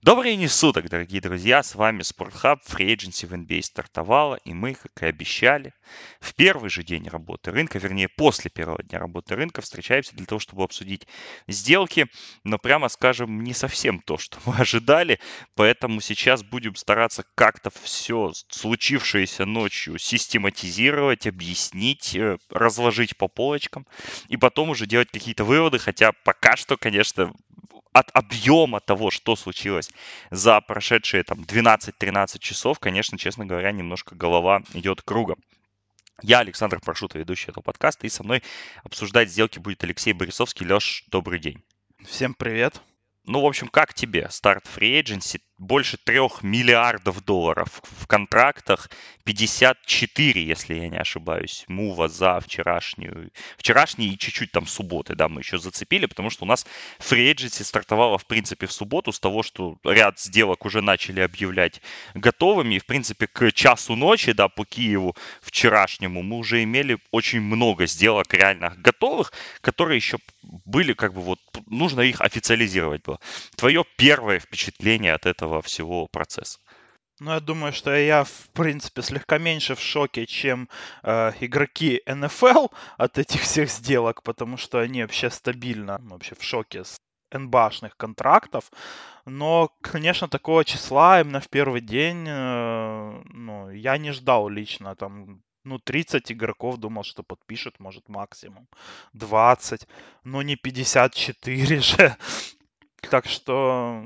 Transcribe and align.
Добрый 0.00 0.36
день 0.36 0.48
суток, 0.48 0.88
дорогие 0.88 1.20
друзья, 1.20 1.60
с 1.60 1.74
вами 1.74 2.02
Спортхаб, 2.02 2.60
Free 2.64 2.94
Agency 2.94 3.26
в 3.26 3.34
NBA 3.34 3.62
стартовала, 3.62 4.36
и 4.44 4.54
мы, 4.54 4.74
как 4.74 5.02
и 5.02 5.06
обещали, 5.06 5.74
в 6.20 6.34
первый 6.36 6.70
же 6.70 6.84
день 6.84 7.08
работы 7.08 7.50
рынка, 7.50 7.80
вернее, 7.80 8.08
после 8.08 8.48
первого 8.48 8.80
дня 8.80 9.00
работы 9.00 9.34
рынка, 9.34 9.60
встречаемся 9.60 10.14
для 10.14 10.24
того, 10.24 10.38
чтобы 10.38 10.62
обсудить 10.62 11.08
сделки, 11.48 12.06
но 12.44 12.58
прямо 12.58 12.88
скажем, 12.88 13.42
не 13.42 13.52
совсем 13.52 13.98
то, 14.00 14.18
что 14.18 14.38
мы 14.46 14.54
ожидали, 14.58 15.18
поэтому 15.56 16.00
сейчас 16.00 16.44
будем 16.44 16.76
стараться 16.76 17.24
как-то 17.34 17.70
все 17.70 18.32
случившееся 18.50 19.46
ночью 19.46 19.98
систематизировать, 19.98 21.26
объяснить, 21.26 22.14
э, 22.14 22.38
разложить 22.50 23.16
по 23.16 23.26
полочкам, 23.26 23.84
и 24.28 24.36
потом 24.36 24.70
уже 24.70 24.86
делать 24.86 25.10
какие-то 25.10 25.42
выводы, 25.42 25.80
хотя 25.80 26.12
пока 26.24 26.56
что, 26.56 26.76
конечно, 26.76 27.32
от 27.92 28.10
объема 28.14 28.80
того, 28.80 29.10
что 29.10 29.34
случилось 29.34 29.87
за 30.30 30.60
прошедшие 30.60 31.24
там 31.24 31.40
12-13 31.40 32.38
часов, 32.38 32.78
конечно, 32.78 33.18
честно 33.18 33.46
говоря, 33.46 33.72
немножко 33.72 34.14
голова 34.14 34.62
идет 34.74 35.02
кругом. 35.02 35.38
Я 36.22 36.40
Александр 36.40 36.80
Паршута, 36.80 37.18
ведущий 37.18 37.50
этого 37.50 37.62
подкаста, 37.62 38.06
и 38.06 38.10
со 38.10 38.24
мной 38.24 38.42
обсуждать 38.82 39.30
сделки 39.30 39.58
будет 39.58 39.84
Алексей 39.84 40.12
Борисовский. 40.12 40.66
Леш, 40.66 41.04
добрый 41.08 41.38
день. 41.38 41.62
Всем 42.04 42.34
привет. 42.34 42.80
Ну, 43.24 43.40
в 43.40 43.46
общем, 43.46 43.68
как 43.68 43.94
тебе 43.94 44.28
старт 44.30 44.64
Free 44.64 45.00
Agency? 45.00 45.40
Больше 45.58 45.96
трех 45.96 46.42
миллиардов 46.42 47.24
долларов 47.24 47.82
в 47.82 48.06
контрактах, 48.06 48.90
54, 49.24 50.42
если 50.42 50.74
я 50.74 50.88
не 50.88 50.96
ошибаюсь, 50.96 51.64
мува 51.68 52.08
за 52.08 52.40
вчерашнюю, 52.40 53.30
вчерашний 53.58 54.08
и 54.08 54.18
чуть-чуть 54.18 54.52
там 54.52 54.66
субботы, 54.66 55.14
да, 55.14 55.28
мы 55.28 55.42
еще 55.42 55.58
зацепили, 55.58 56.06
потому 56.06 56.30
что 56.30 56.44
у 56.44 56.48
нас 56.48 56.66
Agency 57.00 57.64
стартовала, 57.64 58.16
в 58.16 58.26
принципе, 58.26 58.66
в 58.66 58.72
субботу 58.72 59.12
с 59.12 59.20
того, 59.20 59.42
что 59.42 59.76
ряд 59.84 60.18
сделок 60.18 60.64
уже 60.64 60.80
начали 60.80 61.20
объявлять 61.20 61.82
готовыми, 62.14 62.76
и, 62.76 62.78
в 62.78 62.86
принципе, 62.86 63.26
к 63.26 63.52
часу 63.52 63.96
ночи, 63.96 64.32
да, 64.32 64.48
по 64.48 64.64
Киеву 64.64 65.14
вчерашнему 65.42 66.22
мы 66.22 66.38
уже 66.38 66.62
имели 66.62 66.98
очень 67.10 67.40
много 67.40 67.86
сделок 67.86 68.32
реально 68.32 68.74
готовых, 68.78 69.32
которые 69.60 69.96
еще 69.96 70.18
были, 70.64 70.94
как 70.94 71.12
бы, 71.12 71.20
вот, 71.20 71.40
нужно 71.66 72.00
их 72.00 72.20
официализировать 72.20 73.02
было. 73.04 73.18
Твое 73.56 73.84
первое 73.96 74.38
впечатление 74.38 75.12
от 75.12 75.26
этого 75.26 75.47
этого 75.48 75.62
всего 75.62 76.06
процесса. 76.06 76.58
Ну, 77.20 77.32
я 77.32 77.40
думаю, 77.40 77.72
что 77.72 77.96
я, 77.96 78.22
в 78.22 78.48
принципе, 78.52 79.02
слегка 79.02 79.38
меньше 79.38 79.74
в 79.74 79.80
шоке, 79.80 80.26
чем 80.26 80.68
э, 81.02 81.32
игроки 81.40 82.00
НФЛ 82.06 82.68
от 82.96 83.18
этих 83.18 83.40
всех 83.40 83.70
сделок, 83.70 84.22
потому 84.22 84.56
что 84.56 84.78
они 84.78 85.02
вообще 85.02 85.30
стабильно, 85.30 85.98
вообще 86.02 86.34
в 86.36 86.42
шоке 86.42 86.84
с 86.84 87.00
НБАшных 87.32 87.96
контрактов. 87.96 88.70
Но, 89.26 89.70
конечно, 89.82 90.28
такого 90.28 90.64
числа 90.64 91.20
именно 91.20 91.40
в 91.40 91.48
первый 91.48 91.80
день, 91.80 92.24
э, 92.28 93.22
ну, 93.34 93.70
я 93.70 93.98
не 93.98 94.12
ждал 94.12 94.48
лично. 94.48 94.94
Там, 94.94 95.42
ну, 95.64 95.78
30 95.80 96.30
игроков 96.30 96.76
думал, 96.76 97.02
что 97.02 97.24
подпишут, 97.24 97.80
может, 97.80 98.08
максимум 98.08 98.68
20, 99.14 99.88
но 100.24 100.42
не 100.42 100.54
54 100.54 101.80
же. 101.80 102.16
Так 103.10 103.26
что 103.26 104.04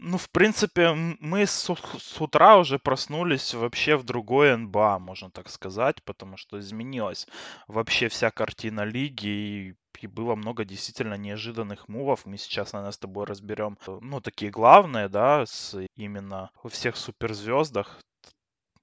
ну, 0.00 0.16
в 0.18 0.30
принципе, 0.30 0.92
мы 0.92 1.46
с, 1.46 1.70
с 1.98 2.20
утра 2.20 2.56
уже 2.58 2.78
проснулись 2.78 3.54
вообще 3.54 3.96
в 3.96 4.04
другой 4.04 4.56
НБА, 4.56 4.98
можно 4.98 5.30
так 5.30 5.48
сказать, 5.48 6.02
потому 6.04 6.36
что 6.36 6.58
изменилась 6.58 7.26
вообще 7.66 8.08
вся 8.08 8.30
картина 8.30 8.82
лиги, 8.84 9.26
и, 9.26 9.74
и 10.00 10.06
было 10.06 10.34
много 10.36 10.64
действительно 10.64 11.14
неожиданных 11.14 11.88
мувов. 11.88 12.26
Мы 12.26 12.38
сейчас, 12.38 12.72
наверное, 12.72 12.92
с 12.92 12.98
тобой 12.98 13.26
разберем, 13.26 13.76
ну, 13.86 14.20
такие 14.20 14.50
главные, 14.50 15.08
да, 15.08 15.44
с 15.46 15.76
именно 15.96 16.50
во 16.62 16.70
всех 16.70 16.96
суперзвездах. 16.96 18.00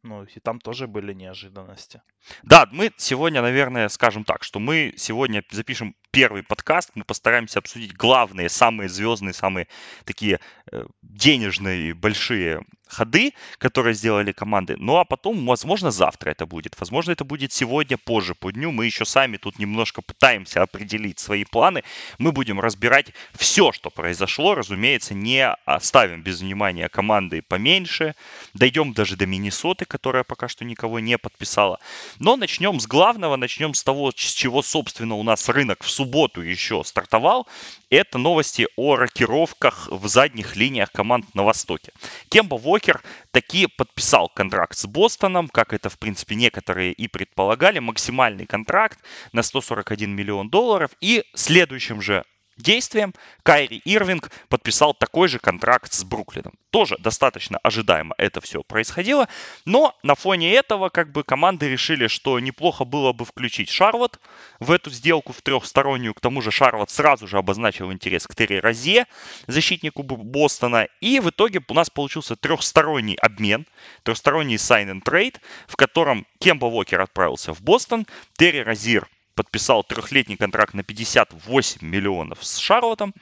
Ну, 0.05 0.23
и 0.23 0.39
там 0.39 0.59
тоже 0.59 0.85
были 0.85 1.13
неожиданности. 1.13 1.99
Да, 2.43 2.67
мы 2.71 2.91
сегодня, 2.95 3.41
наверное, 3.41 3.89
скажем 3.89 4.23
так, 4.23 4.43
что 4.43 4.59
мы 4.59 4.93
сегодня 4.97 5.43
запишем 5.49 5.95
первый 6.11 6.43
подкаст, 6.43 6.91
мы 6.93 7.03
постараемся 7.03 7.57
обсудить 7.57 7.95
главные, 7.95 8.47
самые 8.47 8.87
звездные, 8.87 9.33
самые 9.33 9.67
такие 10.03 10.39
э, 10.71 10.85
денежные 11.01 11.95
большие 11.95 12.63
ходы, 12.87 13.33
которые 13.57 13.93
сделали 13.93 14.31
команды. 14.31 14.75
Ну 14.77 14.97
а 14.97 15.05
потом, 15.05 15.45
возможно, 15.45 15.91
завтра 15.91 16.31
это 16.31 16.45
будет. 16.45 16.79
Возможно, 16.79 17.11
это 17.11 17.23
будет 17.23 17.51
сегодня, 17.51 17.97
позже 17.97 18.35
по 18.35 18.51
дню. 18.51 18.71
Мы 18.71 18.85
еще 18.85 19.05
сами 19.05 19.37
тут 19.37 19.59
немножко 19.59 20.01
пытаемся 20.01 20.61
определить 20.61 21.19
свои 21.19 21.45
планы. 21.45 21.83
Мы 22.17 22.31
будем 22.31 22.59
разбирать 22.59 23.07
все, 23.33 23.71
что 23.71 23.89
произошло. 23.89 24.55
Разумеется, 24.55 25.13
не 25.13 25.47
оставим 25.65 26.21
без 26.21 26.41
внимания 26.41 26.89
команды 26.89 27.41
поменьше. 27.41 28.15
Дойдем 28.53 28.93
даже 28.93 29.15
до 29.15 29.25
Миннесоты, 29.25 29.85
которая 29.85 30.23
пока 30.23 30.47
что 30.47 30.65
никого 30.65 30.99
не 30.99 31.17
подписала. 31.17 31.79
Но 32.19 32.35
начнем 32.35 32.79
с 32.79 32.87
главного, 32.87 33.35
начнем 33.35 33.73
с 33.73 33.83
того, 33.83 34.11
с 34.11 34.33
чего, 34.33 34.61
собственно, 34.61 35.15
у 35.15 35.23
нас 35.23 35.49
рынок 35.49 35.83
в 35.83 35.89
субботу 35.89 36.41
еще 36.41 36.83
стартовал. 36.83 37.47
Это 37.89 38.17
новости 38.17 38.67
о 38.75 38.95
рокировках 38.95 39.87
в 39.89 40.07
задних 40.07 40.55
линиях 40.55 40.91
команд 40.91 41.33
на 41.33 41.43
Востоке. 41.43 41.91
Кемба 42.29 42.55
Уокер 42.75 43.01
таки 43.31 43.67
подписал 43.67 44.27
контракт 44.27 44.77
с 44.77 44.85
Бостоном, 44.85 45.47
как 45.47 45.71
это, 45.71 45.89
в 45.89 45.97
принципе, 45.97 46.35
некоторые 46.35 46.91
и 46.91 47.07
предполагали. 47.07 47.79
Максимальный 47.79 48.45
контракт 48.45 48.99
на 49.31 49.43
141 49.43 50.13
миллион 50.13 50.49
долларов. 50.49 50.91
И 50.99 51.23
следующим 51.33 52.01
же 52.01 52.25
действием 52.57 53.13
Кайри 53.43 53.81
Ирвинг 53.85 54.31
подписал 54.49 54.93
такой 54.93 55.27
же 55.27 55.39
контракт 55.39 55.93
с 55.93 56.03
Бруклином. 56.03 56.53
Тоже 56.69 56.97
достаточно 56.99 57.57
ожидаемо 57.63 58.15
это 58.17 58.41
все 58.41 58.63
происходило, 58.63 59.27
но 59.65 59.95
на 60.03 60.15
фоне 60.15 60.53
этого 60.53 60.89
как 60.89 61.11
бы 61.11 61.23
команды 61.23 61.69
решили, 61.69 62.07
что 62.07 62.39
неплохо 62.39 62.85
было 62.85 63.13
бы 63.13 63.25
включить 63.25 63.69
Шарлот 63.69 64.19
в 64.59 64.71
эту 64.71 64.89
сделку 64.89 65.33
в 65.33 65.41
трехстороннюю. 65.41 66.13
К 66.13 66.19
тому 66.19 66.41
же 66.41 66.51
Шарлот 66.51 66.89
сразу 66.89 67.27
же 67.27 67.37
обозначил 67.37 67.91
интерес 67.91 68.27
к 68.27 68.35
Терри 68.35 68.57
Розе, 68.57 69.05
защитнику 69.47 70.03
Бостона, 70.03 70.87
и 71.01 71.19
в 71.19 71.29
итоге 71.29 71.61
у 71.67 71.73
нас 71.73 71.89
получился 71.89 72.35
трехсторонний 72.35 73.15
обмен, 73.15 73.65
трехсторонний 74.03 74.55
sign 74.55 74.91
and 74.91 75.03
trade, 75.03 75.37
в 75.67 75.75
котором 75.75 76.25
Кемба 76.39 76.65
Уокер 76.65 77.01
отправился 77.01 77.53
в 77.53 77.61
Бостон, 77.61 78.05
Терри 78.37 78.59
Розир 78.59 79.07
подписал 79.35 79.83
трехлетний 79.83 80.37
контракт 80.37 80.73
на 80.73 80.83
58 80.83 81.85
миллионов 81.85 82.43
с 82.43 82.57
Шарлотом, 82.57 83.13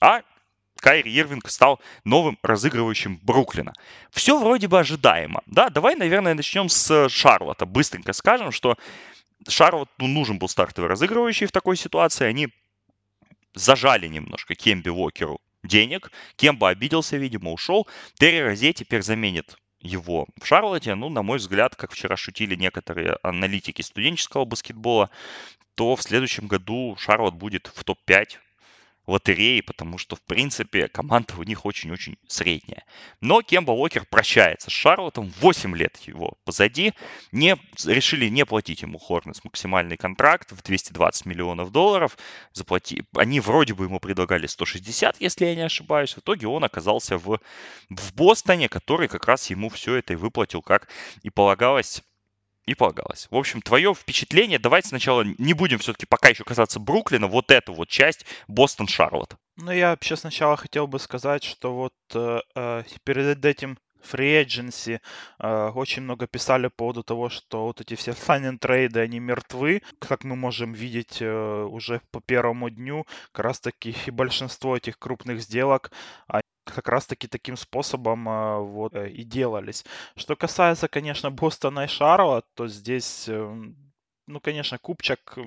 а 0.00 0.22
Кайри 0.76 1.16
Ирвинг 1.16 1.48
стал 1.48 1.80
новым 2.04 2.38
разыгрывающим 2.42 3.18
Бруклина. 3.22 3.72
Все 4.10 4.38
вроде 4.38 4.68
бы 4.68 4.80
ожидаемо. 4.80 5.42
Да, 5.46 5.70
давай, 5.70 5.94
наверное, 5.94 6.34
начнем 6.34 6.68
с 6.68 7.08
Шарлота. 7.08 7.66
Быстренько 7.66 8.12
скажем, 8.12 8.50
что 8.52 8.76
Шарлоту 9.48 9.90
ну, 9.98 10.08
нужен 10.08 10.38
был 10.38 10.48
стартовый 10.48 10.90
разыгрывающий 10.90 11.46
в 11.46 11.52
такой 11.52 11.76
ситуации. 11.76 12.26
Они 12.26 12.48
зажали 13.54 14.08
немножко 14.08 14.54
Кемби 14.54 14.88
Уокеру 14.88 15.40
денег. 15.62 16.10
Кемба 16.36 16.70
обиделся, 16.70 17.16
видимо, 17.16 17.52
ушел. 17.52 17.86
Терри 18.18 18.40
Розе 18.40 18.72
теперь 18.72 19.02
заменит 19.02 19.56
его 19.82 20.26
в 20.40 20.46
Шарлоте, 20.46 20.94
ну, 20.94 21.08
на 21.08 21.22
мой 21.22 21.38
взгляд, 21.38 21.76
как 21.76 21.92
вчера 21.92 22.16
шутили 22.16 22.54
некоторые 22.54 23.18
аналитики 23.22 23.82
студенческого 23.82 24.44
баскетбола, 24.44 25.10
то 25.74 25.96
в 25.96 26.02
следующем 26.02 26.46
году 26.46 26.96
Шарлот 26.98 27.34
будет 27.34 27.70
в 27.74 27.84
топ-5 27.84 28.38
лотереи, 29.06 29.60
потому 29.60 29.98
что, 29.98 30.16
в 30.16 30.22
принципе, 30.22 30.88
команда 30.88 31.34
у 31.36 31.42
них 31.42 31.64
очень-очень 31.66 32.16
средняя. 32.26 32.84
Но 33.20 33.42
Кемба 33.42 33.72
Уокер 33.72 34.06
прощается 34.06 34.70
с 34.70 34.72
Шарлотом, 34.72 35.32
8 35.40 35.76
лет 35.76 35.96
его 36.06 36.34
позади, 36.44 36.92
не, 37.32 37.56
решили 37.84 38.28
не 38.28 38.44
платить 38.46 38.82
ему 38.82 38.98
Хорнес 38.98 39.42
максимальный 39.44 39.96
контракт 39.96 40.52
в 40.52 40.62
220 40.62 41.26
миллионов 41.26 41.72
долларов, 41.72 42.16
заплати, 42.52 43.04
они 43.16 43.40
вроде 43.40 43.74
бы 43.74 43.84
ему 43.84 43.98
предлагали 43.98 44.46
160, 44.46 45.20
если 45.20 45.46
я 45.46 45.54
не 45.54 45.62
ошибаюсь, 45.62 46.14
в 46.14 46.18
итоге 46.18 46.46
он 46.46 46.64
оказался 46.64 47.18
в, 47.18 47.40
в 47.90 48.14
Бостоне, 48.14 48.68
который 48.68 49.08
как 49.08 49.26
раз 49.26 49.50
ему 49.50 49.68
все 49.68 49.96
это 49.96 50.12
и 50.12 50.16
выплатил, 50.16 50.62
как 50.62 50.88
и 51.22 51.30
полагалось 51.30 52.02
и 52.66 52.74
полагалось. 52.74 53.28
В 53.30 53.36
общем, 53.36 53.60
твое 53.60 53.94
впечатление, 53.94 54.58
давайте 54.58 54.88
сначала 54.88 55.22
не 55.22 55.52
будем 55.52 55.78
все-таки 55.78 56.06
пока 56.06 56.28
еще 56.28 56.44
касаться 56.44 56.80
Бруклина, 56.80 57.26
вот 57.26 57.50
эту 57.50 57.72
вот 57.72 57.88
часть 57.88 58.24
Бостон-Шарлотт. 58.48 59.36
Ну, 59.56 59.70
я 59.70 59.90
вообще 59.90 60.16
сначала 60.16 60.56
хотел 60.56 60.86
бы 60.86 60.98
сказать, 60.98 61.44
что 61.44 61.74
вот 61.74 61.94
э, 62.14 62.40
э 62.54 62.82
перед 63.04 63.44
этим 63.44 63.78
Free 64.02 64.44
Agency 64.44 65.00
э, 65.38 65.70
очень 65.74 66.02
много 66.02 66.26
писали 66.26 66.68
по 66.68 66.74
поводу 66.82 67.02
того, 67.02 67.28
что 67.28 67.66
вот 67.66 67.80
эти 67.80 67.94
все 67.94 68.12
sign 68.12 68.58
трейды, 68.58 69.00
они 69.00 69.20
мертвы. 69.20 69.82
Как 69.98 70.24
мы 70.24 70.36
можем 70.36 70.72
видеть 70.72 71.18
э, 71.20 71.62
уже 71.64 72.00
по 72.10 72.20
первому 72.20 72.70
дню, 72.70 73.06
как 73.32 73.44
раз 73.44 73.60
таки 73.60 73.94
и 74.06 74.10
большинство 74.10 74.76
этих 74.76 74.98
крупных 74.98 75.40
сделок, 75.40 75.92
как 76.64 76.88
раз-таки 76.88 77.28
таким 77.28 77.56
способом 77.56 78.28
э, 78.28 78.58
вот 78.58 78.94
э, 78.94 79.10
и 79.10 79.24
делались. 79.24 79.84
Что 80.16 80.36
касается, 80.36 80.88
конечно, 80.88 81.30
Бостона 81.30 81.84
и 81.84 81.88
Шарла, 81.88 82.42
то 82.54 82.68
здесь, 82.68 83.28
эм, 83.28 83.76
ну, 84.26 84.40
конечно, 84.40 84.78
Купчак 84.78 85.38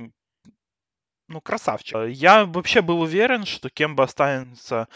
ну, 1.28 1.42
красавчик. 1.42 1.98
Я 2.10 2.46
вообще 2.46 2.82
был 2.82 3.02
уверен, 3.02 3.46
что 3.46 3.70
Кемба 3.70 4.04
останется 4.04 4.88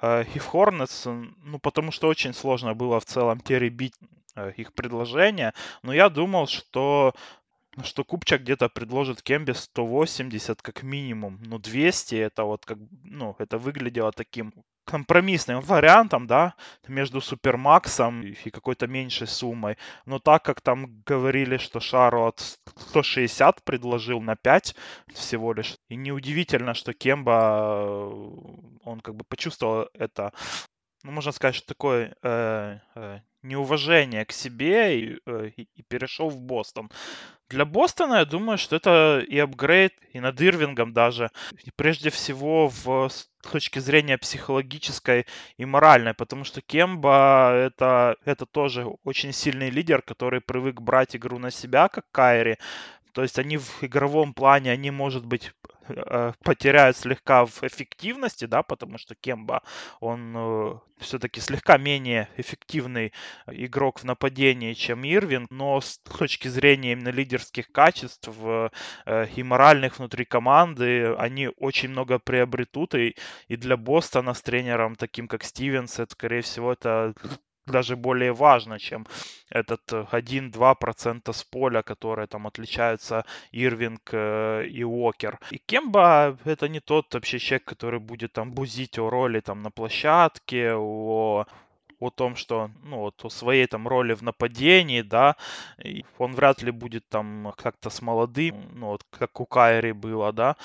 э, 0.00 0.24
и 0.34 0.38
в 0.38 0.46
Хорнетс, 0.46 1.06
ну, 1.06 1.58
потому 1.60 1.92
что 1.92 2.08
очень 2.08 2.34
сложно 2.34 2.74
было 2.74 3.00
в 3.00 3.04
целом 3.04 3.40
перебить 3.40 3.94
э, 4.36 4.52
их 4.56 4.72
предложение. 4.74 5.54
Но 5.82 5.92
я 5.92 6.08
думал, 6.08 6.46
что 6.46 7.14
что 7.82 8.04
Купчак 8.04 8.42
где-то 8.42 8.68
предложит 8.68 9.22
Кембе 9.22 9.54
180 9.54 10.60
как 10.62 10.82
минимум. 10.82 11.38
Ну, 11.42 11.58
200 11.58 12.16
это 12.16 12.44
вот 12.44 12.66
как, 12.66 12.78
ну, 13.02 13.34
это 13.38 13.58
выглядело 13.58 14.12
таким 14.12 14.52
компромиссным 14.84 15.60
вариантом, 15.60 16.26
да, 16.26 16.54
между 16.88 17.20
Супермаксом 17.20 18.22
и 18.22 18.50
какой-то 18.50 18.86
меньшей 18.86 19.26
суммой. 19.26 19.76
Но 20.06 20.18
так 20.18 20.44
как 20.44 20.60
там 20.60 21.02
говорили, 21.06 21.56
что 21.56 21.80
Шарлот 21.80 22.58
160 22.76 23.64
предложил 23.64 24.20
на 24.20 24.36
5 24.36 24.74
всего 25.14 25.52
лишь. 25.52 25.76
И 25.88 25.96
неудивительно, 25.96 26.74
что 26.74 26.92
Кемба, 26.92 27.32
э, 27.32 28.10
он 28.84 29.00
как 29.00 29.14
бы 29.14 29.24
почувствовал 29.24 29.88
это, 29.94 30.32
ну, 31.04 31.12
можно 31.12 31.32
сказать, 31.32 31.54
что 31.56 31.66
такое 31.66 32.14
э, 32.22 32.78
э, 32.94 33.20
неуважение 33.42 34.24
к 34.24 34.32
себе 34.32 35.00
и, 35.00 35.18
э, 35.26 35.50
и, 35.56 35.82
перешел 35.82 36.28
в 36.28 36.40
Бостон. 36.40 36.90
Для 37.48 37.64
Бостона, 37.64 38.16
я 38.16 38.24
думаю, 38.24 38.56
что 38.56 38.76
это 38.76 39.22
и 39.28 39.38
апгрейд, 39.38 39.92
и 40.12 40.20
над 40.20 40.40
Ирвингом 40.40 40.92
даже. 40.92 41.30
И 41.64 41.70
прежде 41.70 42.10
всего 42.10 42.68
в 42.68 43.08
с 43.08 43.28
точки 43.50 43.80
зрения 43.80 44.16
психологической 44.18 45.26
и 45.56 45.64
моральной, 45.64 46.14
потому 46.14 46.44
что 46.44 46.60
Кемба 46.62 47.52
это, 47.52 48.16
это 48.24 48.46
тоже 48.46 48.86
очень 49.02 49.32
сильный 49.32 49.70
лидер, 49.70 50.00
который 50.02 50.40
привык 50.40 50.80
брать 50.80 51.16
игру 51.16 51.38
на 51.38 51.50
себя, 51.50 51.88
как 51.88 52.04
Кайри. 52.12 52.56
То 53.12 53.22
есть 53.22 53.38
они 53.38 53.58
в 53.58 53.82
игровом 53.82 54.32
плане, 54.32 54.70
они, 54.70 54.90
может 54.90 55.26
быть, 55.26 55.52
Э, 55.96 56.32
потеряют 56.42 56.96
слегка 56.96 57.44
в 57.46 57.62
эффективности, 57.62 58.44
да, 58.46 58.62
потому 58.62 58.98
что 58.98 59.14
Кемба, 59.14 59.62
он 60.00 60.34
э, 60.36 60.74
все-таки 60.98 61.40
слегка 61.40 61.78
менее 61.78 62.28
эффективный 62.36 63.12
игрок 63.46 64.00
в 64.00 64.04
нападении, 64.04 64.74
чем 64.74 65.04
Ирвин, 65.04 65.46
но 65.50 65.80
с 65.80 65.98
точки 65.98 66.48
зрения 66.48 66.92
именно 66.92 67.10
лидерских 67.10 67.70
качеств 67.72 68.28
э, 68.44 68.70
и 69.36 69.42
моральных 69.42 69.98
внутри 69.98 70.24
команды, 70.24 71.14
они 71.14 71.48
очень 71.58 71.90
много 71.90 72.18
приобретут, 72.18 72.94
и, 72.94 73.16
и 73.48 73.56
для 73.56 73.76
Бостона 73.76 74.34
с 74.34 74.42
тренером 74.42 74.96
таким, 74.96 75.28
как 75.28 75.44
Стивенс, 75.44 75.98
это, 75.98 76.12
скорее 76.12 76.42
всего, 76.42 76.72
это 76.72 77.14
даже 77.66 77.96
более 77.96 78.32
важно, 78.32 78.78
чем 78.78 79.06
этот 79.50 79.92
1-2% 79.92 81.20
э, 81.24 81.32
с 81.32 81.44
поля, 81.44 81.82
которые 81.82 82.26
там 82.26 82.46
отличаются 82.46 83.24
Ирвинг 83.52 84.10
э, 84.12 84.66
и 84.66 84.84
Уокер. 84.84 85.38
И 85.50 85.58
Кемба 85.58 86.38
это 86.44 86.68
не 86.68 86.80
тот 86.80 87.14
вообще 87.14 87.38
человек, 87.38 87.64
который 87.64 88.00
будет 88.00 88.32
там 88.32 88.52
бузить 88.52 88.98
о 88.98 89.10
роли 89.10 89.40
там 89.40 89.62
на 89.62 89.70
площадке, 89.70 90.74
о 90.74 91.46
о 92.02 92.10
том, 92.10 92.36
что, 92.36 92.70
ну, 92.82 92.98
вот 92.98 93.24
о 93.24 93.30
своей 93.30 93.66
там 93.66 93.88
роли 93.88 94.14
в 94.14 94.22
нападении, 94.22 95.02
да, 95.02 95.36
он 96.18 96.34
вряд 96.34 96.62
ли 96.62 96.70
будет 96.70 97.08
там 97.08 97.52
как-то 97.56 97.90
с 97.90 98.02
молодым, 98.02 98.68
ну, 98.72 98.88
вот 98.88 99.04
как 99.10 99.40
у 99.40 99.46
Кайри 99.46 99.92
было, 99.92 100.32
да, 100.32 100.56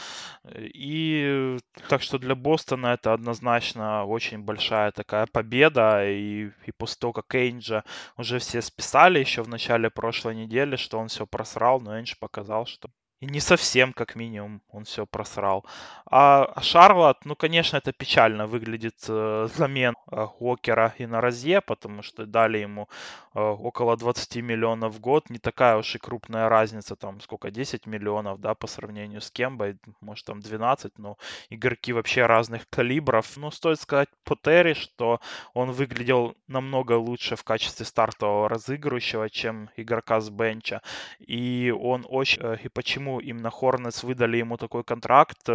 и 0.56 1.58
так 1.90 2.02
что 2.02 2.18
для 2.18 2.36
Бостона 2.36 2.88
это 2.88 3.14
однозначно 3.14 4.06
очень 4.06 4.40
большая 4.40 4.92
такая 4.92 5.28
победа, 5.28 6.04
и, 6.10 6.52
и 6.66 6.72
после 6.78 6.98
того, 7.00 7.14
как 7.14 7.36
Эйнджа 7.36 7.84
уже 8.18 8.40
все 8.40 8.62
списали 8.62 9.20
еще 9.20 9.44
в 9.44 9.48
начале 9.48 9.90
прошлой 9.90 10.36
недели, 10.36 10.76
что 10.76 11.00
он 11.00 11.08
все 11.08 11.26
просрал, 11.28 11.82
но 11.82 11.98
Эйндж 11.98 12.16
показал, 12.20 12.66
что 12.66 12.90
не 13.22 13.40
совсем, 13.40 13.94
как 13.94 14.16
минимум, 14.16 14.62
он 14.70 14.84
все 14.84 15.06
просрал. 15.08 15.66
А, 16.06 16.46
а 16.56 16.62
Шарлот, 16.62 17.26
ну, 17.26 17.36
конечно, 17.36 17.78
это 17.78 17.92
печально 17.92 18.46
выглядит 18.46 18.96
э, 19.10 19.48
замен 19.56 19.96
э, 20.12 20.28
Уокера 20.40 20.94
и 21.00 21.08
Наразье, 21.08 21.62
потому 21.62 22.04
что 22.04 22.28
дали 22.28 22.60
ему 22.60 22.88
э, 23.34 23.40
около 23.40 23.98
20 23.98 24.36
миллионов 24.38 24.94
в 24.94 25.00
год. 25.00 25.32
Не 25.32 25.40
такая 25.40 25.78
уж 25.78 25.96
и 25.96 25.98
крупная 25.98 26.48
разница, 26.48 26.96
там, 26.96 27.20
сколько, 27.20 27.50
10 27.50 27.88
миллионов, 27.88 28.40
да, 28.40 28.54
по 28.54 28.68
сравнению 28.68 29.22
с 29.22 29.32
Кембой, 29.32 29.78
может, 30.00 30.26
там 30.26 30.40
12, 30.40 31.00
но 31.00 31.18
игроки 31.50 31.94
вообще 31.94 32.28
разных 32.28 32.70
калибров. 32.70 33.36
Ну, 33.36 33.50
стоит 33.50 33.80
сказать 33.82 34.10
по 34.26 34.36
Терри, 34.36 34.74
что 34.74 35.20
он 35.56 35.72
выглядел 35.72 36.36
намного 36.48 36.94
лучше 36.94 37.36
в 37.36 37.44
качестве 37.44 37.86
стартового 37.86 38.48
разыгрывающего, 38.48 39.30
чем 39.32 39.72
игрока 39.76 40.22
с 40.22 40.30
бенча. 40.30 40.82
И 41.20 41.74
он 41.76 42.06
очень... 42.08 42.44
Э, 42.44 42.58
и 42.64 42.70
почему 42.70 43.07
почему 43.08 43.20
именно 43.20 43.50
Хорнетс 43.50 44.04
выдали 44.04 44.38
ему 44.38 44.58
такой 44.58 44.84
контракт. 44.84 45.48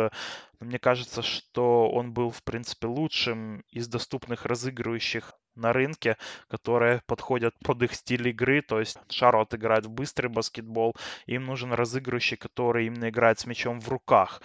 Мне 0.61 0.79
кажется, 0.79 1.23
что 1.23 1.91
он 1.91 2.13
был, 2.13 2.31
в 2.31 2.43
принципе, 2.43 2.87
лучшим 2.87 3.63
из 3.71 3.89
доступных 3.89 4.47
разыгрывающих 4.47 5.33
на 5.55 5.73
рынке, 5.73 6.17
которые 6.49 7.03
подходят 7.07 7.55
под 7.65 7.83
их 7.83 7.95
стиль 7.95 8.29
игры. 8.29 8.63
То 8.63 8.81
есть 8.81 8.99
Шарлот 9.11 9.55
играет 9.55 9.87
в 9.87 9.91
быстрый 9.91 10.29
баскетбол, 10.29 10.95
им 11.27 11.45
нужен 11.45 11.73
разыгрывающий, 11.73 12.37
который 12.37 12.87
именно 12.87 13.09
играет 13.09 13.39
с 13.39 13.47
мячом 13.47 13.81
в 13.81 13.89
руках. 13.89 14.41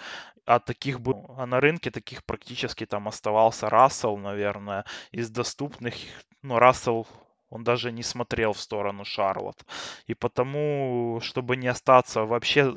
А 0.45 0.60
таких 0.60 1.00
бы, 1.00 1.13
а 1.38 1.45
на 1.45 1.60
рынке 1.60 1.92
таких 1.92 2.24
практически 2.25 2.86
там 2.86 3.07
оставался 3.07 3.69
Рассел, 3.69 4.18
наверное, 4.18 4.83
из 5.12 5.30
доступных. 5.30 5.95
Но 6.42 6.60
Рассел 6.60 7.07
он 7.50 7.63
даже 7.63 7.92
не 7.92 8.03
смотрел 8.03 8.53
в 8.53 8.60
сторону 8.60 9.06
Шарлот. 9.06 9.65
И 10.06 10.13
потому, 10.13 11.19
чтобы 11.21 11.56
не 11.56 11.68
остаться 11.68 12.24
вообще 12.25 12.75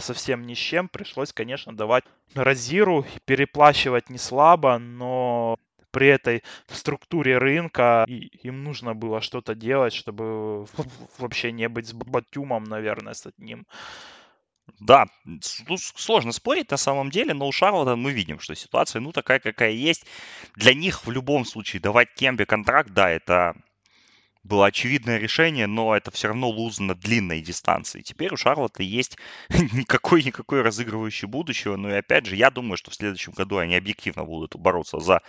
совсем 0.00 0.46
ни 0.46 0.54
с 0.54 0.58
чем. 0.58 0.88
Пришлось, 0.88 1.32
конечно, 1.32 1.76
давать 1.76 2.04
Розиру, 2.34 3.06
переплачивать 3.24 4.10
не 4.10 4.18
слабо, 4.18 4.78
но 4.78 5.58
при 5.90 6.08
этой 6.08 6.42
структуре 6.68 7.38
рынка 7.38 8.04
им 8.06 8.64
нужно 8.64 8.94
было 8.94 9.20
что-то 9.20 9.54
делать, 9.54 9.94
чтобы 9.94 10.66
вообще 11.18 11.52
не 11.52 11.68
быть 11.68 11.88
с 11.88 11.92
Батюмом, 11.92 12.64
наверное, 12.64 13.14
с 13.14 13.26
одним. 13.26 13.66
Да, 14.80 15.06
тут 15.66 15.80
сложно 15.80 16.32
спорить 16.32 16.70
на 16.70 16.76
самом 16.76 17.10
деле, 17.10 17.34
но 17.34 17.46
у 17.46 17.52
Шарлота 17.52 17.96
мы 17.96 18.12
видим, 18.12 18.40
что 18.40 18.54
ситуация, 18.54 19.00
ну, 19.00 19.12
такая, 19.12 19.38
какая 19.38 19.70
есть. 19.70 20.04
Для 20.54 20.74
них 20.74 21.06
в 21.06 21.10
любом 21.10 21.44
случае 21.44 21.80
давать 21.80 22.12
Кембе 22.14 22.46
контракт, 22.46 22.90
да, 22.90 23.08
это 23.08 23.54
было 24.46 24.66
очевидное 24.66 25.18
решение, 25.18 25.66
но 25.66 25.94
это 25.94 26.10
все 26.10 26.28
равно 26.28 26.48
луз 26.48 26.78
на 26.78 26.94
длинной 26.94 27.40
дистанции. 27.40 28.00
Теперь 28.00 28.32
у 28.32 28.36
Шарлотта 28.36 28.82
есть 28.82 29.18
никакой-никакой 29.48 30.62
разыгрывающий 30.62 31.28
будущего. 31.28 31.76
Но 31.76 31.90
и 31.90 31.98
опять 31.98 32.26
же, 32.26 32.36
я 32.36 32.50
думаю, 32.50 32.76
что 32.76 32.90
в 32.90 32.94
следующем 32.94 33.32
году 33.32 33.58
они 33.58 33.76
объективно 33.76 34.24
будут 34.24 34.56
бороться 34.56 35.00
за 35.00 35.22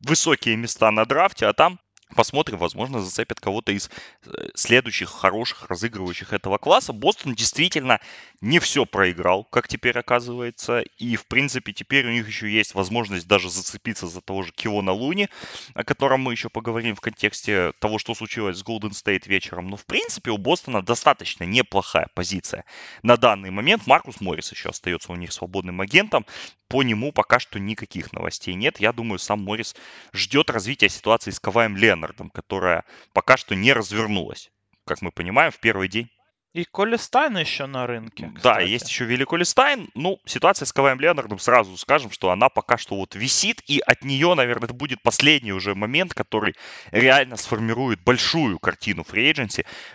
высокие 0.00 0.56
места 0.56 0.90
на 0.90 1.04
драфте, 1.04 1.46
а 1.46 1.52
там 1.52 1.78
Посмотрим, 2.14 2.58
возможно, 2.58 3.00
зацепят 3.00 3.40
кого-то 3.40 3.72
из 3.72 3.90
э, 4.24 4.48
следующих 4.54 5.08
хороших 5.08 5.68
разыгрывающих 5.68 6.32
этого 6.32 6.58
класса. 6.58 6.92
Бостон 6.92 7.34
действительно 7.34 8.00
не 8.40 8.58
все 8.58 8.84
проиграл, 8.84 9.44
как 9.44 9.68
теперь 9.68 9.98
оказывается. 9.98 10.80
И, 10.98 11.16
в 11.16 11.26
принципе, 11.26 11.72
теперь 11.72 12.06
у 12.06 12.10
них 12.10 12.26
еще 12.26 12.50
есть 12.50 12.74
возможность 12.74 13.26
даже 13.26 13.50
зацепиться 13.50 14.06
за 14.06 14.20
того 14.20 14.42
же 14.42 14.52
Киона 14.52 14.92
Луни, 14.92 15.28
о 15.74 15.84
котором 15.84 16.20
мы 16.20 16.32
еще 16.32 16.48
поговорим 16.48 16.94
в 16.94 17.00
контексте 17.00 17.72
того, 17.78 17.98
что 17.98 18.14
случилось 18.14 18.58
с 18.58 18.62
Голден 18.62 18.92
Стейт 18.92 19.26
вечером. 19.26 19.68
Но, 19.68 19.76
в 19.76 19.86
принципе, 19.86 20.30
у 20.30 20.38
Бостона 20.38 20.82
достаточно 20.82 21.44
неплохая 21.44 22.08
позиция. 22.14 22.64
На 23.02 23.16
данный 23.16 23.50
момент 23.50 23.86
Маркус 23.86 24.20
Моррис 24.20 24.52
еще 24.52 24.68
остается 24.68 25.12
у 25.12 25.16
них 25.16 25.32
свободным 25.32 25.80
агентом 25.80 26.26
по 26.72 26.82
нему 26.82 27.12
пока 27.12 27.38
что 27.38 27.60
никаких 27.60 28.14
новостей 28.14 28.54
нет. 28.54 28.80
Я 28.80 28.94
думаю, 28.94 29.18
сам 29.18 29.42
Моррис 29.42 29.76
ждет 30.14 30.48
развития 30.48 30.88
ситуации 30.88 31.30
с 31.30 31.38
Каваем 31.38 31.76
Ленардом, 32.02 32.30
которая 32.30 32.84
пока 33.12 33.36
что 33.36 33.54
не 33.54 33.72
развернулась, 33.72 34.50
как 34.84 35.02
мы 35.02 35.12
понимаем, 35.12 35.52
в 35.52 35.58
первый 35.58 35.88
день. 35.88 36.10
И 36.52 36.64
Коли 36.64 36.96
Стайн 36.96 37.38
еще 37.38 37.64
на 37.64 37.86
рынке. 37.86 38.30
Кстати. 38.36 38.42
Да, 38.42 38.60
есть 38.60 38.86
еще 38.86 39.06
Вилли 39.06 39.24
Коли 39.24 39.42
Стайн. 39.42 39.88
Ну, 39.94 40.18
ситуация 40.26 40.66
с 40.66 40.72
Каваем 40.72 41.00
Леонардом, 41.00 41.38
сразу 41.38 41.74
скажем, 41.78 42.10
что 42.10 42.30
она 42.30 42.50
пока 42.50 42.76
что 42.76 42.96
вот 42.96 43.14
висит, 43.14 43.62
и 43.66 43.80
от 43.80 44.04
нее, 44.04 44.34
наверное, 44.34 44.66
это 44.66 44.74
будет 44.74 45.02
последний 45.02 45.52
уже 45.52 45.74
момент, 45.74 46.12
который 46.12 46.54
реально 46.90 47.36
сформирует 47.38 48.04
большую 48.04 48.58
картину 48.58 49.02
фри 49.02 49.32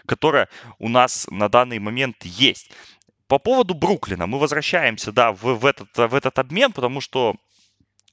которая 0.08 0.50
у 0.80 0.90
нас 0.90 1.28
на 1.30 1.48
данный 1.48 1.78
момент 1.78 2.26
есть. 2.26 2.72
По 3.28 3.38
поводу 3.38 3.76
Бруклина 3.76 4.26
мы 4.26 4.40
возвращаемся, 4.40 5.12
да, 5.12 5.34
в, 5.34 5.44
в, 5.44 5.66
этот, 5.66 5.96
в 5.96 6.16
этот 6.16 6.40
обмен, 6.40 6.72
потому 6.72 7.02
что 7.02 7.36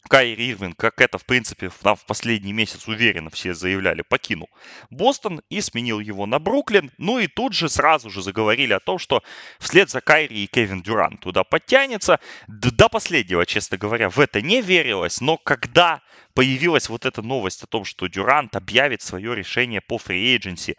Кайри 0.08 0.50
Ирвин, 0.50 0.74
как 0.74 1.00
это, 1.00 1.16
в 1.18 1.24
принципе, 1.24 1.70
нам 1.82 1.96
в 1.96 2.04
последний 2.04 2.52
месяц 2.52 2.86
уверенно 2.88 3.30
все 3.30 3.54
заявляли, 3.54 4.02
покинул 4.02 4.50
Бостон 4.90 5.40
и 5.48 5.60
сменил 5.60 5.98
его 5.98 6.26
на 6.26 6.38
Бруклин. 6.38 6.90
Ну 6.98 7.18
и 7.18 7.26
тут 7.26 7.54
же 7.54 7.68
сразу 7.68 8.10
же 8.10 8.22
заговорили 8.22 8.74
о 8.74 8.80
том, 8.80 8.98
что 8.98 9.22
вслед 9.58 9.88
за 9.88 10.00
Кайри 10.00 10.44
и 10.44 10.46
Кевин 10.46 10.82
Дюран 10.82 11.16
туда 11.16 11.42
подтянется. 11.42 12.20
До 12.48 12.88
последнего, 12.88 13.46
честно 13.46 13.78
говоря, 13.78 14.10
в 14.10 14.20
это 14.20 14.42
не 14.42 14.60
верилось, 14.60 15.20
но 15.20 15.38
когда 15.38 16.02
появилась 16.34 16.88
вот 16.88 17.06
эта 17.06 17.22
новость 17.22 17.62
о 17.62 17.66
том, 17.66 17.84
что 17.84 18.06
Дюрант 18.06 18.56
объявит 18.56 19.00
свое 19.00 19.34
решение 19.34 19.80
по 19.80 19.96
фри-эйдженси 19.96 20.76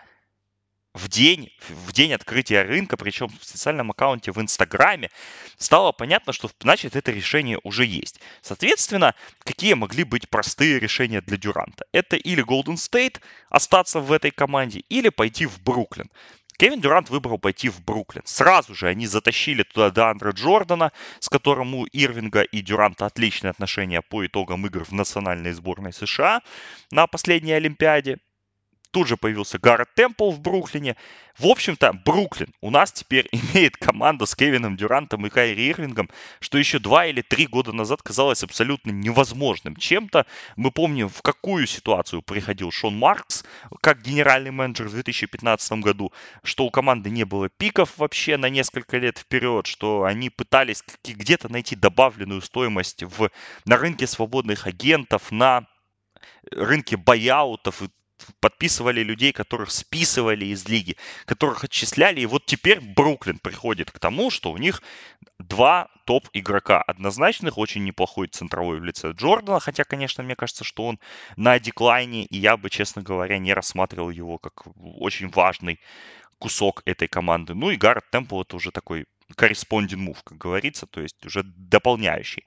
в 0.95 1.09
день, 1.09 1.51
в 1.69 1.91
день 1.91 2.13
открытия 2.13 2.63
рынка, 2.63 2.95
причем 2.95 3.27
в 3.27 3.45
специальном 3.45 3.91
аккаунте 3.91 4.31
в 4.31 4.41
Инстаграме, 4.41 5.11
стало 5.57 5.91
понятно, 5.91 6.31
что 6.31 6.49
значит 6.59 6.95
это 6.95 7.11
решение 7.11 7.59
уже 7.63 7.85
есть. 7.85 8.21
Соответственно, 8.41 9.13
какие 9.43 9.73
могли 9.73 10.05
быть 10.05 10.29
простые 10.29 10.79
решения 10.79 11.21
для 11.21 11.37
Дюранта? 11.37 11.85
Это 11.91 12.15
или 12.15 12.43
Golden 12.43 12.75
State 12.75 13.19
остаться 13.49 13.99
в 13.99 14.11
этой 14.11 14.31
команде, 14.31 14.79
или 14.89 15.09
пойти 15.09 15.45
в 15.45 15.61
Бруклин. 15.61 16.09
Кевин 16.57 16.79
Дюрант 16.79 17.09
выбрал 17.09 17.37
пойти 17.37 17.67
в 17.67 17.83
Бруклин. 17.83 18.23
Сразу 18.25 18.73
же 18.73 18.87
они 18.87 19.07
затащили 19.07 19.63
туда 19.63 19.89
Деандра 19.89 20.31
Джордана, 20.31 20.93
с 21.19 21.27
которым 21.27 21.75
у 21.75 21.85
Ирвинга 21.91 22.43
и 22.43 22.61
Дюранта 22.61 23.05
отличные 23.05 23.51
отношения 23.51 24.01
по 24.01 24.25
итогам 24.25 24.65
игр 24.65 24.85
в 24.85 24.93
национальной 24.93 25.51
сборной 25.51 25.91
США 25.91 26.41
на 26.91 27.07
последней 27.07 27.51
Олимпиаде. 27.51 28.19
Тут 28.95 29.09
же 29.09 29.17
появился 29.17 29.59
Гаррет 29.59 29.93
Темпл 29.93 30.31
в 30.31 30.39
Бруклине. 30.39 30.95
В 31.37 31.47
общем-то, 31.47 31.91
Бруклин 32.05 32.53
у 32.61 32.69
нас 32.69 32.93
теперь 32.93 33.27
имеет 33.33 33.75
команду 33.75 34.25
с 34.25 34.33
Кевином 34.35 34.77
Дюрантом 34.77 35.25
и 35.25 35.29
Кайри 35.29 35.67
Ирвингом, 35.67 36.09
что 36.39 36.57
еще 36.57 36.79
два 36.79 37.05
или 37.05 37.21
три 37.21 37.45
года 37.45 37.73
назад 37.73 38.01
казалось 38.01 38.41
абсолютно 38.41 38.91
невозможным 38.91 39.75
чем-то. 39.75 40.25
Мы 40.55 40.71
помним, 40.71 41.09
в 41.09 41.21
какую 41.21 41.67
ситуацию 41.67 42.21
приходил 42.21 42.71
Шон 42.71 42.97
Маркс 42.97 43.43
как 43.81 44.01
генеральный 44.01 44.51
менеджер 44.51 44.87
в 44.87 44.93
2015 44.93 45.73
году, 45.81 46.13
что 46.41 46.63
у 46.63 46.69
команды 46.69 47.09
не 47.09 47.25
было 47.25 47.49
пиков 47.49 47.97
вообще 47.97 48.37
на 48.37 48.47
несколько 48.47 48.95
лет 48.97 49.17
вперед, 49.17 49.67
что 49.67 50.05
они 50.05 50.29
пытались 50.29 50.81
где-то 51.03 51.51
найти 51.51 51.75
добавленную 51.75 52.39
стоимость 52.39 53.03
в, 53.03 53.29
на 53.65 53.75
рынке 53.75 54.07
свободных 54.07 54.67
агентов, 54.67 55.33
на 55.33 55.67
рынке 56.49 56.95
бояутов 56.95 57.81
и 57.81 57.89
подписывали 58.39 59.01
людей, 59.03 59.31
которых 59.31 59.71
списывали 59.71 60.45
из 60.45 60.67
лиги, 60.67 60.97
которых 61.25 61.63
отчисляли. 61.63 62.21
И 62.21 62.25
вот 62.25 62.45
теперь 62.45 62.79
Бруклин 62.79 63.39
приходит 63.39 63.91
к 63.91 63.99
тому, 63.99 64.29
что 64.29 64.51
у 64.51 64.57
них 64.57 64.81
два 65.39 65.89
топ-игрока 66.05 66.81
однозначных, 66.81 67.57
очень 67.57 67.83
неплохой 67.83 68.27
центровой 68.27 68.79
в 68.79 68.83
лице 68.83 69.11
Джордана, 69.11 69.59
хотя, 69.59 69.83
конечно, 69.83 70.23
мне 70.23 70.35
кажется, 70.35 70.63
что 70.63 70.85
он 70.85 70.99
на 71.35 71.59
деклайне, 71.59 72.25
и 72.25 72.37
я 72.37 72.57
бы, 72.57 72.69
честно 72.69 73.01
говоря, 73.01 73.37
не 73.37 73.53
рассматривал 73.53 74.09
его 74.09 74.37
как 74.37 74.63
очень 74.75 75.29
важный 75.29 75.79
кусок 76.39 76.81
этой 76.85 77.07
команды. 77.07 77.53
Ну 77.53 77.71
и 77.71 77.77
Гаррет 77.77 78.09
Темпл 78.11 78.41
это 78.41 78.55
уже 78.55 78.71
такой 78.71 79.05
corresponding 79.35 80.05
move, 80.05 80.19
как 80.23 80.37
говорится, 80.37 80.85
то 80.85 81.01
есть 81.01 81.25
уже 81.25 81.43
дополняющий, 81.43 82.45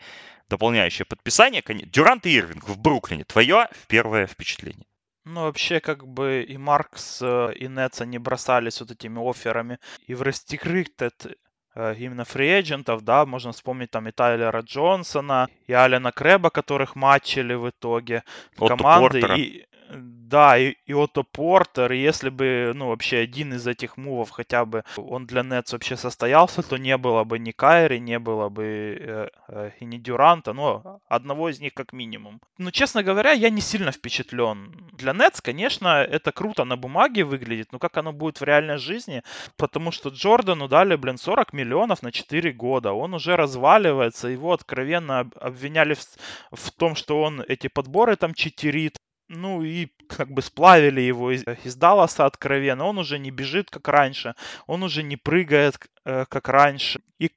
дополняющее 0.49 1.07
подписание. 1.07 1.63
Дюрант 1.67 2.27
и 2.27 2.37
Ирвинг 2.37 2.69
в 2.69 2.79
Бруклине. 2.79 3.25
Твое 3.25 3.69
первое 3.89 4.27
впечатление? 4.27 4.88
Ну, 5.31 5.43
вообще, 5.43 5.81
как 5.81 6.07
бы 6.07 6.43
и 6.49 6.57
Маркс, 6.57 7.21
э, 7.21 7.53
и 7.55 7.69
Нетс, 7.69 8.01
они 8.01 8.17
бросались 8.19 8.81
вот 8.81 8.91
этими 8.91 9.21
офферами 9.21 9.79
и 10.07 10.15
в 10.15 10.23
restricted 10.23 11.37
э, 11.75 11.95
именно 11.99 12.25
фри-эджентов, 12.25 13.03
да, 13.03 13.27
можно 13.27 13.53
вспомнить 13.53 13.91
там 13.91 14.09
и 14.09 14.11
Тайлера 14.11 14.63
Джонсона, 14.63 15.49
и 15.67 15.75
Алина 15.75 16.13
Крэба, 16.13 16.49
которых 16.49 16.97
матчили 16.97 17.53
в 17.53 17.69
итоге 17.69 18.25
Отто 18.57 18.77
команды, 18.77 19.21
Портера. 19.21 19.37
и 19.37 19.67
да, 19.91 20.59
и, 20.59 20.75
и 20.87 20.93
Отто 20.93 21.23
Портер, 21.23 21.93
если 21.93 22.29
бы, 22.29 22.73
ну, 22.75 22.89
вообще 22.89 23.19
один 23.19 23.55
из 23.55 23.67
этих 23.67 23.97
мувов 23.97 24.31
хотя 24.31 24.65
бы, 24.65 24.85
он 24.97 25.27
для 25.27 25.43
Нетс 25.43 25.73
вообще 25.73 25.97
состоялся, 25.97 26.63
то 26.63 26.77
не 26.77 26.97
было 26.99 27.25
бы 27.25 27.39
ни 27.39 27.53
Кайри, 27.53 27.99
не 27.99 28.19
было 28.19 28.49
бы 28.49 28.65
э, 29.01 29.29
э, 29.49 29.71
и 29.81 29.85
ни 29.85 29.97
Дюранта, 29.97 30.53
но 30.53 31.01
одного 31.09 31.49
из 31.49 31.61
них 31.61 31.73
как 31.75 31.93
минимум. 31.93 32.41
Но, 32.59 32.71
честно 32.71 33.03
говоря, 33.03 33.33
я 33.33 33.51
не 33.51 33.61
сильно 33.61 33.91
впечатлен. 33.91 34.91
Для 34.93 35.13
Нетс, 35.15 35.41
конечно, 35.41 36.03
это 36.03 36.33
круто 36.33 36.65
на 36.65 36.77
бумаге 36.77 37.25
выглядит, 37.25 37.73
но 37.73 37.79
как 37.79 37.97
оно 37.97 38.13
будет 38.13 38.41
в 38.41 38.45
реальной 38.45 38.79
жизни, 38.79 39.23
потому 39.57 39.91
что 39.91 40.11
Джордану 40.11 40.69
дали, 40.69 40.97
блин, 40.97 41.17
40 41.17 41.53
миллионов 41.53 42.03
на 42.03 42.13
4 42.13 42.53
года, 42.53 42.93
он 42.93 43.15
уже 43.15 43.37
разваливается, 43.37 44.29
его 44.29 44.53
откровенно 44.53 45.21
обвиняли 45.41 45.95
в, 45.95 46.05
в 46.53 46.71
том, 46.73 46.95
что 46.95 47.23
он 47.23 47.43
эти 47.49 47.69
подборы 47.69 48.17
там 48.17 48.35
читерит, 48.35 48.99
ну 49.29 49.63
и 49.63 49.89
как 50.09 50.31
бы 50.31 50.43
сплавили 50.43 51.01
его 51.01 51.31
из, 51.31 51.45
из 51.65 51.77
Далласа 51.77 52.27
откровенно. 52.27 52.85
Он 52.85 52.99
уже 52.99 53.19
не 53.19 53.31
бежит, 53.31 53.71
как 53.71 53.89
раньше. 53.89 54.35
Он 54.67 54.83
уже 54.83 55.03
не 55.03 55.17
прыгает, 55.17 55.79
э, 56.05 56.25
как 56.29 56.49
раньше. 56.49 57.01
И, 57.19 57.31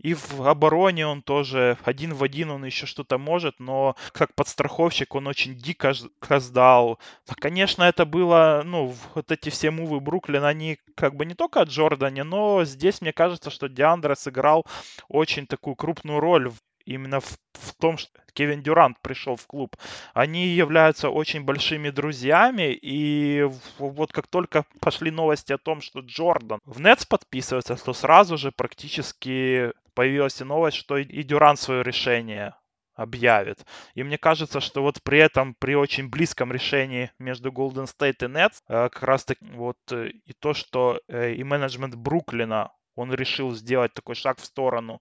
и 0.00 0.14
в 0.14 0.46
обороне 0.46 1.06
он 1.06 1.22
тоже 1.22 1.78
один 1.84 2.14
в 2.14 2.22
один 2.22 2.50
он 2.50 2.64
еще 2.64 2.86
что-то 2.86 3.16
может, 3.16 3.58
но 3.58 3.96
как 4.12 4.34
подстраховщик 4.34 5.14
он 5.14 5.28
очень 5.28 5.56
дико 5.56 5.94
сдал. 6.38 6.98
Конечно, 7.40 7.84
это 7.84 8.04
было, 8.04 8.62
ну, 8.64 8.94
вот 9.14 9.30
эти 9.30 9.48
все 9.48 9.70
мувы 9.70 10.00
Бруклин, 10.00 10.44
они 10.44 10.78
как 10.96 11.14
бы 11.14 11.24
не 11.24 11.34
только 11.34 11.62
от 11.62 11.68
Джордане, 11.68 12.24
но 12.24 12.64
здесь 12.64 13.00
мне 13.00 13.12
кажется, 13.12 13.50
что 13.50 13.68
Диандра 13.68 14.14
сыграл 14.14 14.66
очень 15.08 15.46
такую 15.46 15.76
крупную 15.76 16.20
роль 16.20 16.50
именно 16.84 17.20
в, 17.20 17.38
в 17.54 17.74
том, 17.74 17.98
что 17.98 18.10
Кевин 18.32 18.62
Дюрант 18.62 19.00
пришел 19.00 19.36
в 19.36 19.46
клуб, 19.46 19.76
они 20.14 20.48
являются 20.48 21.10
очень 21.10 21.44
большими 21.44 21.90
друзьями, 21.90 22.72
и 22.72 23.48
вот 23.78 24.12
как 24.12 24.26
только 24.26 24.64
пошли 24.80 25.10
новости 25.10 25.52
о 25.52 25.58
том, 25.58 25.80
что 25.80 26.00
Джордан 26.00 26.60
в 26.64 26.80
Нетс 26.80 27.04
подписывается, 27.04 27.76
то 27.76 27.92
сразу 27.92 28.36
же 28.36 28.52
практически 28.52 29.72
появилась 29.94 30.40
и 30.40 30.44
новость, 30.44 30.76
что 30.76 30.96
и 30.96 31.22
Дюрант 31.22 31.58
свое 31.58 31.82
решение 31.82 32.54
объявит. 33.00 33.64
И 33.94 34.02
мне 34.02 34.18
кажется, 34.18 34.60
что 34.60 34.82
вот 34.82 35.02
при 35.02 35.18
этом, 35.18 35.54
при 35.54 35.74
очень 35.74 36.08
близком 36.08 36.52
решении 36.52 37.10
между 37.18 37.50
Golden 37.50 37.86
State 37.86 38.24
и 38.24 38.28
Nets, 38.28 38.62
э, 38.68 38.88
как 38.90 39.02
раз 39.02 39.24
таки 39.24 39.44
вот 39.52 39.78
э, 39.90 40.08
и 40.08 40.32
то, 40.34 40.52
что 40.54 41.00
э, 41.08 41.32
и 41.32 41.42
менеджмент 41.42 41.94
Бруклина 41.94 42.70
он 43.00 43.12
решил 43.14 43.52
сделать 43.54 43.94
такой 43.94 44.14
шаг 44.14 44.38
в 44.38 44.44
сторону 44.44 45.00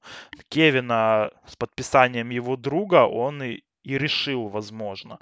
Кевина 0.49 1.31
с 1.45 1.55
подписанием 1.55 2.29
его 2.29 2.55
друга, 2.55 3.05
он 3.05 3.43
и, 3.43 3.61
и 3.83 3.97
решил, 3.97 4.47
возможно. 4.47 5.19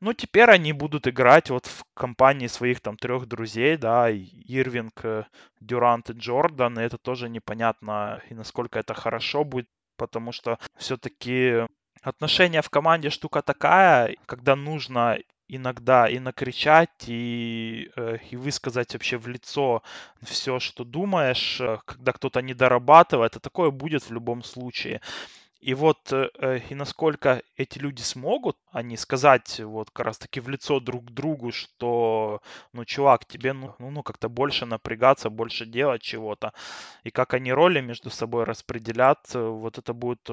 Ну, 0.00 0.12
теперь 0.12 0.50
они 0.50 0.72
будут 0.72 1.08
играть 1.08 1.50
вот 1.50 1.66
в 1.66 1.82
компании 1.94 2.46
своих 2.46 2.80
там 2.80 2.96
трех 2.96 3.26
друзей, 3.26 3.76
да, 3.76 4.08
Ирвинг, 4.10 5.04
э, 5.04 5.24
Дюрант 5.60 6.10
и 6.10 6.12
Джордан, 6.12 6.78
и 6.78 6.82
это 6.82 6.98
тоже 6.98 7.28
непонятно, 7.28 8.22
и 8.30 8.34
насколько 8.34 8.78
это 8.78 8.94
хорошо 8.94 9.42
будет, 9.44 9.68
потому 9.96 10.30
что 10.30 10.58
все-таки 10.76 11.66
отношения 12.02 12.62
в 12.62 12.70
команде 12.70 13.10
штука 13.10 13.42
такая, 13.42 14.14
когда 14.26 14.54
нужно 14.54 15.18
иногда 15.48 16.08
и 16.08 16.18
накричать, 16.18 17.04
и, 17.08 17.90
э, 17.96 18.18
и 18.30 18.36
высказать 18.36 18.92
вообще 18.92 19.18
в 19.18 19.26
лицо 19.28 19.82
все, 20.22 20.60
что 20.60 20.84
думаешь, 20.84 21.60
э, 21.60 21.78
когда 21.84 22.12
кто-то 22.12 22.42
не 22.42 22.54
дорабатывает, 22.54 23.36
а 23.36 23.40
такое 23.40 23.70
будет 23.70 24.02
в 24.04 24.12
любом 24.12 24.42
случае. 24.44 25.00
И 25.60 25.74
вот 25.74 26.12
э, 26.12 26.30
э, 26.38 26.60
и 26.70 26.74
насколько 26.74 27.42
эти 27.56 27.80
люди 27.80 28.00
смогут, 28.02 28.56
они 28.70 28.96
сказать 28.96 29.60
вот 29.60 29.90
как 29.90 30.06
раз 30.06 30.18
таки 30.18 30.38
в 30.38 30.48
лицо 30.48 30.78
друг 30.78 31.10
другу, 31.10 31.50
что, 31.50 32.40
ну, 32.72 32.84
чувак, 32.84 33.24
тебе 33.24 33.52
ну, 33.52 33.74
ну, 33.80 33.90
ну 33.90 34.02
как-то 34.04 34.28
больше 34.28 34.66
напрягаться, 34.66 35.30
больше 35.30 35.66
делать 35.66 36.02
чего-то. 36.02 36.52
И 37.02 37.10
как 37.10 37.34
они 37.34 37.52
роли 37.52 37.80
между 37.80 38.08
собой 38.08 38.44
распределят, 38.44 39.18
э, 39.34 39.40
вот 39.40 39.78
это 39.78 39.92
будет 39.92 40.30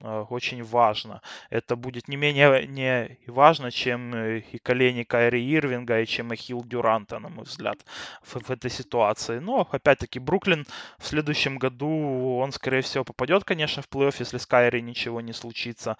очень 0.00 0.62
важно. 0.64 1.20
Это 1.50 1.76
будет 1.76 2.08
не 2.08 2.16
менее 2.16 2.66
не 2.66 3.18
важно, 3.26 3.70
чем 3.70 4.16
и 4.16 4.58
колени 4.58 5.02
Кайри 5.02 5.54
Ирвинга, 5.54 6.00
и 6.00 6.06
чем 6.06 6.32
и 6.32 6.36
Дюранта, 6.64 7.18
на 7.18 7.28
мой 7.28 7.44
взгляд, 7.44 7.78
в, 8.22 8.40
в 8.40 8.50
этой 8.50 8.70
ситуации. 8.70 9.38
Но, 9.38 9.68
опять-таки, 9.70 10.18
Бруклин 10.18 10.66
в 10.98 11.06
следующем 11.06 11.58
году, 11.58 12.38
он, 12.38 12.52
скорее 12.52 12.80
всего, 12.80 13.04
попадет, 13.04 13.44
конечно, 13.44 13.82
в 13.82 13.88
плей-офф, 13.88 14.16
если 14.18 14.38
Скай 14.38 14.61
Файре 14.62 14.80
ничего 14.80 15.20
не 15.20 15.32
случится. 15.32 15.96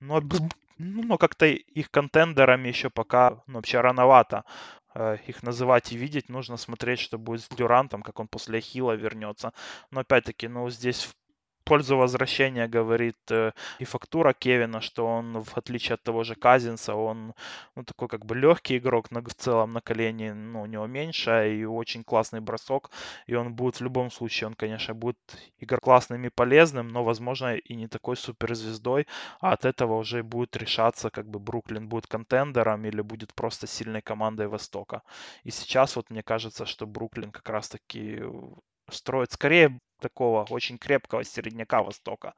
Но, 0.00 0.20
ну, 0.78 1.02
но 1.02 1.18
как-то 1.18 1.46
их 1.46 1.90
контендерами 1.90 2.68
еще 2.68 2.90
пока 2.90 3.42
ну, 3.46 3.54
вообще 3.54 3.80
рановато 3.80 4.44
э, 4.94 5.18
их 5.28 5.42
называть 5.42 5.92
и 5.92 5.96
видеть. 5.96 6.28
Нужно 6.28 6.56
смотреть, 6.56 6.98
что 6.98 7.18
будет 7.18 7.42
с 7.42 7.48
Дюрантом, 7.48 8.02
как 8.02 8.18
он 8.18 8.26
после 8.26 8.60
Хила 8.60 8.92
вернется. 8.92 9.52
Но 9.90 10.00
опять-таки, 10.00 10.48
ну, 10.48 10.68
здесь 10.70 11.08
пользу 11.64 11.96
возвращения 11.96 12.68
говорит 12.68 13.16
э, 13.30 13.52
и 13.78 13.84
фактура 13.84 14.32
Кевина, 14.32 14.80
что 14.80 15.06
он, 15.06 15.42
в 15.42 15.56
отличие 15.56 15.94
от 15.94 16.02
того 16.02 16.24
же 16.24 16.34
Казинса, 16.34 16.94
он 16.94 17.34
ну, 17.76 17.84
такой 17.84 18.08
как 18.08 18.26
бы 18.26 18.34
легкий 18.36 18.78
игрок, 18.78 19.10
но 19.10 19.20
в 19.22 19.34
целом 19.34 19.72
на 19.72 19.80
колени 19.80 20.30
ну, 20.30 20.62
у 20.62 20.66
него 20.66 20.86
меньше, 20.86 21.54
и 21.54 21.64
очень 21.64 22.04
классный 22.04 22.40
бросок, 22.40 22.90
и 23.26 23.34
он 23.34 23.54
будет 23.54 23.80
в 23.80 23.84
любом 23.84 24.10
случае, 24.10 24.48
он, 24.48 24.54
конечно, 24.54 24.94
будет 24.94 25.18
игрок 25.58 25.80
классным 25.80 26.24
и 26.24 26.28
полезным, 26.30 26.88
но, 26.88 27.04
возможно, 27.04 27.56
и 27.56 27.74
не 27.74 27.88
такой 27.88 28.16
суперзвездой, 28.16 29.06
а 29.40 29.52
от 29.52 29.64
этого 29.64 29.96
уже 29.96 30.22
будет 30.22 30.56
решаться, 30.56 31.10
как 31.10 31.26
бы 31.28 31.38
Бруклин 31.38 31.88
будет 31.88 32.06
контендером 32.06 32.84
или 32.84 33.00
будет 33.02 33.34
просто 33.34 33.66
сильной 33.66 34.02
командой 34.02 34.46
Востока. 34.48 35.02
И 35.44 35.50
сейчас 35.50 35.96
вот 35.96 36.10
мне 36.10 36.22
кажется, 36.22 36.66
что 36.66 36.86
Бруклин 36.86 37.32
как 37.32 37.48
раз-таки 37.48 38.22
строит 38.90 39.32
скорее 39.32 39.80
такого 40.00 40.46
очень 40.50 40.78
крепкого 40.78 41.24
середняка 41.24 41.82
Востока, 41.82 42.34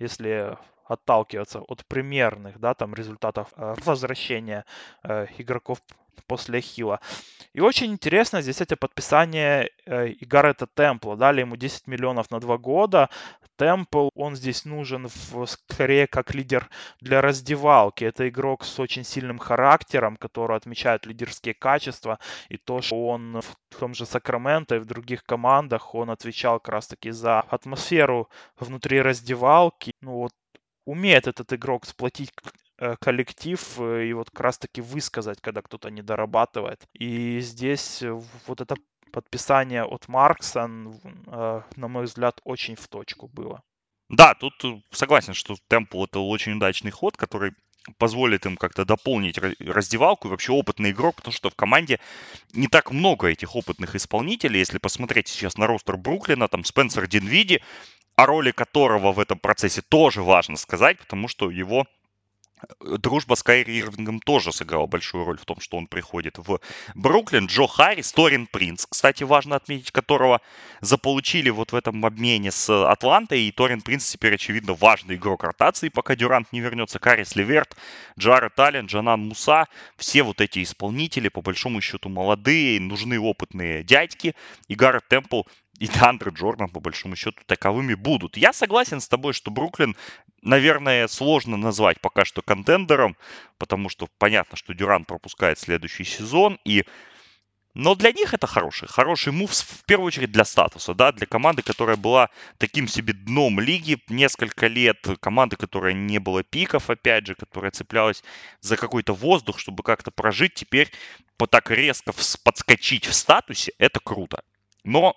если 0.00 0.56
отталкиваться 0.84 1.60
от 1.60 1.86
примерных, 1.86 2.58
да, 2.58 2.74
там 2.74 2.94
результатов 2.94 3.48
э, 3.56 3.74
возвращения 3.84 4.64
э, 5.04 5.26
игроков 5.38 5.80
после 6.26 6.60
Хила. 6.60 7.00
И 7.52 7.60
очень 7.60 7.92
интересно 7.92 8.40
здесь 8.40 8.60
эти 8.60 8.74
подписания 8.74 9.68
э, 9.84 10.08
Игарета 10.20 10.66
Темпла. 10.66 11.16
Дали 11.16 11.40
ему 11.40 11.56
10 11.56 11.86
миллионов 11.86 12.30
на 12.30 12.40
два 12.40 12.56
года. 12.56 13.10
Темпл, 13.56 14.08
он 14.14 14.34
здесь 14.36 14.64
нужен 14.64 15.08
в, 15.08 15.46
скорее 15.46 16.06
как 16.06 16.34
лидер 16.34 16.70
для 17.00 17.20
раздевалки. 17.20 18.04
Это 18.04 18.28
игрок 18.28 18.64
с 18.64 18.80
очень 18.80 19.04
сильным 19.04 19.38
характером, 19.38 20.16
который 20.16 20.56
отмечает 20.56 21.04
лидерские 21.04 21.54
качества. 21.54 22.18
И 22.48 22.56
то, 22.56 22.80
что 22.80 23.06
он 23.06 23.40
в 23.42 23.78
том 23.78 23.94
же 23.94 24.06
Сакраменто 24.06 24.76
и 24.76 24.78
в 24.78 24.86
других 24.86 25.22
командах, 25.24 25.94
он 25.94 26.10
отвечал 26.10 26.58
как 26.58 26.72
раз 26.72 26.86
таки 26.88 27.10
за 27.10 27.40
атмосферу 27.40 28.30
внутри 28.58 29.02
раздевалки. 29.02 29.92
Ну 30.00 30.12
вот 30.12 30.32
умеет 30.86 31.26
этот 31.26 31.52
игрок 31.52 31.84
сплотить 31.84 32.32
коллектив 33.00 33.60
э, 33.78 34.06
и 34.06 34.12
вот 34.12 34.30
как 34.30 34.40
раз-таки 34.40 34.80
высказать, 34.80 35.40
когда 35.40 35.62
кто-то 35.62 35.90
не 35.90 36.02
дорабатывает. 36.02 36.82
И 36.92 37.40
здесь 37.40 38.02
э, 38.02 38.12
вот 38.46 38.60
это 38.60 38.76
подписание 39.12 39.84
от 39.84 40.08
Маркса, 40.08 40.66
на 40.66 41.88
мой 41.88 42.04
взгляд, 42.04 42.40
очень 42.44 42.76
в 42.76 42.88
точку 42.88 43.28
было. 43.28 43.62
Да, 44.08 44.34
тут 44.34 44.54
согласен, 44.90 45.34
что 45.34 45.54
Темпл 45.68 46.04
это 46.04 46.20
очень 46.20 46.52
удачный 46.52 46.90
ход, 46.90 47.16
который 47.18 47.52
позволит 47.98 48.46
им 48.46 48.56
как-то 48.56 48.84
дополнить 48.84 49.38
раздевалку 49.38 50.28
и 50.28 50.30
вообще 50.30 50.52
опытный 50.52 50.92
игрок, 50.92 51.16
потому 51.16 51.32
что 51.32 51.50
в 51.50 51.54
команде 51.54 52.00
не 52.52 52.68
так 52.68 52.90
много 52.90 53.28
этих 53.28 53.56
опытных 53.56 53.94
исполнителей. 53.94 54.60
Если 54.60 54.78
посмотреть 54.78 55.28
сейчас 55.28 55.56
на 55.56 55.66
ростер 55.66 55.96
Бруклина, 55.96 56.48
там 56.48 56.64
Спенсер 56.64 57.06
Динвиди, 57.06 57.60
о 58.16 58.26
роли 58.26 58.50
которого 58.50 59.12
в 59.12 59.20
этом 59.20 59.38
процессе 59.38 59.82
тоже 59.82 60.22
важно 60.22 60.56
сказать, 60.56 60.98
потому 60.98 61.28
что 61.28 61.50
его 61.50 61.86
дружба 62.80 63.34
с 63.34 63.42
Кайри 63.42 63.78
Ирвингом 63.78 64.20
тоже 64.20 64.52
сыграла 64.52 64.86
большую 64.86 65.24
роль 65.24 65.38
в 65.38 65.44
том, 65.44 65.60
что 65.60 65.76
он 65.76 65.86
приходит 65.86 66.38
в 66.38 66.60
Бруклин. 66.94 67.46
Джо 67.46 67.66
Харрис, 67.66 68.12
Торин 68.12 68.46
Принц, 68.46 68.86
кстати, 68.86 69.24
важно 69.24 69.56
отметить, 69.56 69.90
которого 69.90 70.40
заполучили 70.80 71.50
вот 71.50 71.72
в 71.72 71.76
этом 71.76 72.04
обмене 72.04 72.50
с 72.50 72.68
Атлантой. 72.70 73.42
И 73.42 73.52
Торин 73.52 73.80
Принц 73.80 74.10
теперь, 74.10 74.34
очевидно, 74.34 74.74
важный 74.74 75.16
игрок 75.16 75.44
ротации, 75.44 75.88
пока 75.88 76.16
Дюрант 76.16 76.52
не 76.52 76.60
вернется. 76.60 76.98
Карис 76.98 77.36
Леверт, 77.36 77.76
Джаред 78.18 78.58
Аллен, 78.58 78.86
Джанан 78.86 79.20
Муса. 79.20 79.66
Все 79.96 80.22
вот 80.22 80.40
эти 80.40 80.62
исполнители, 80.62 81.28
по 81.28 81.42
большому 81.42 81.80
счету, 81.80 82.08
молодые, 82.08 82.80
нужны 82.80 83.18
опытные 83.18 83.82
дядьки. 83.82 84.34
И 84.68 84.74
Гаррет 84.74 85.06
Темпл 85.08 85.42
и 85.82 85.90
Андре 86.00 86.30
Джордан, 86.30 86.68
по 86.68 86.78
большому 86.78 87.16
счету, 87.16 87.42
таковыми 87.44 87.94
будут. 87.94 88.36
Я 88.36 88.52
согласен 88.52 89.00
с 89.00 89.08
тобой, 89.08 89.32
что 89.32 89.50
Бруклин, 89.50 89.96
наверное, 90.40 91.08
сложно 91.08 91.56
назвать 91.56 92.00
пока 92.00 92.24
что 92.24 92.40
контендером, 92.40 93.16
потому 93.58 93.88
что 93.88 94.06
понятно, 94.18 94.56
что 94.56 94.74
Дюран 94.74 95.04
пропускает 95.04 95.58
следующий 95.58 96.04
сезон, 96.04 96.60
и 96.64 96.84
но 97.74 97.96
для 97.96 98.12
них 98.12 98.32
это 98.32 98.46
хороший, 98.46 98.86
хороший 98.86 99.32
мув, 99.32 99.50
в 99.50 99.84
первую 99.84 100.06
очередь 100.06 100.30
для 100.30 100.44
статуса, 100.44 100.94
да, 100.94 101.10
для 101.10 101.26
команды, 101.26 101.62
которая 101.62 101.96
была 101.96 102.28
таким 102.58 102.86
себе 102.86 103.12
дном 103.12 103.58
лиги 103.58 103.98
несколько 104.08 104.68
лет, 104.68 105.04
команды, 105.20 105.56
которая 105.56 105.94
не 105.94 106.20
было 106.20 106.44
пиков, 106.44 106.90
опять 106.90 107.26
же, 107.26 107.34
которая 107.34 107.72
цеплялась 107.72 108.22
за 108.60 108.76
какой-то 108.76 109.14
воздух, 109.14 109.58
чтобы 109.58 109.82
как-то 109.82 110.12
прожить, 110.12 110.54
теперь 110.54 110.92
по 111.38 111.48
так 111.48 111.72
резко 111.72 112.12
подскочить 112.44 113.06
в 113.06 113.14
статусе, 113.14 113.72
это 113.78 113.98
круто. 113.98 114.44
Но 114.84 115.16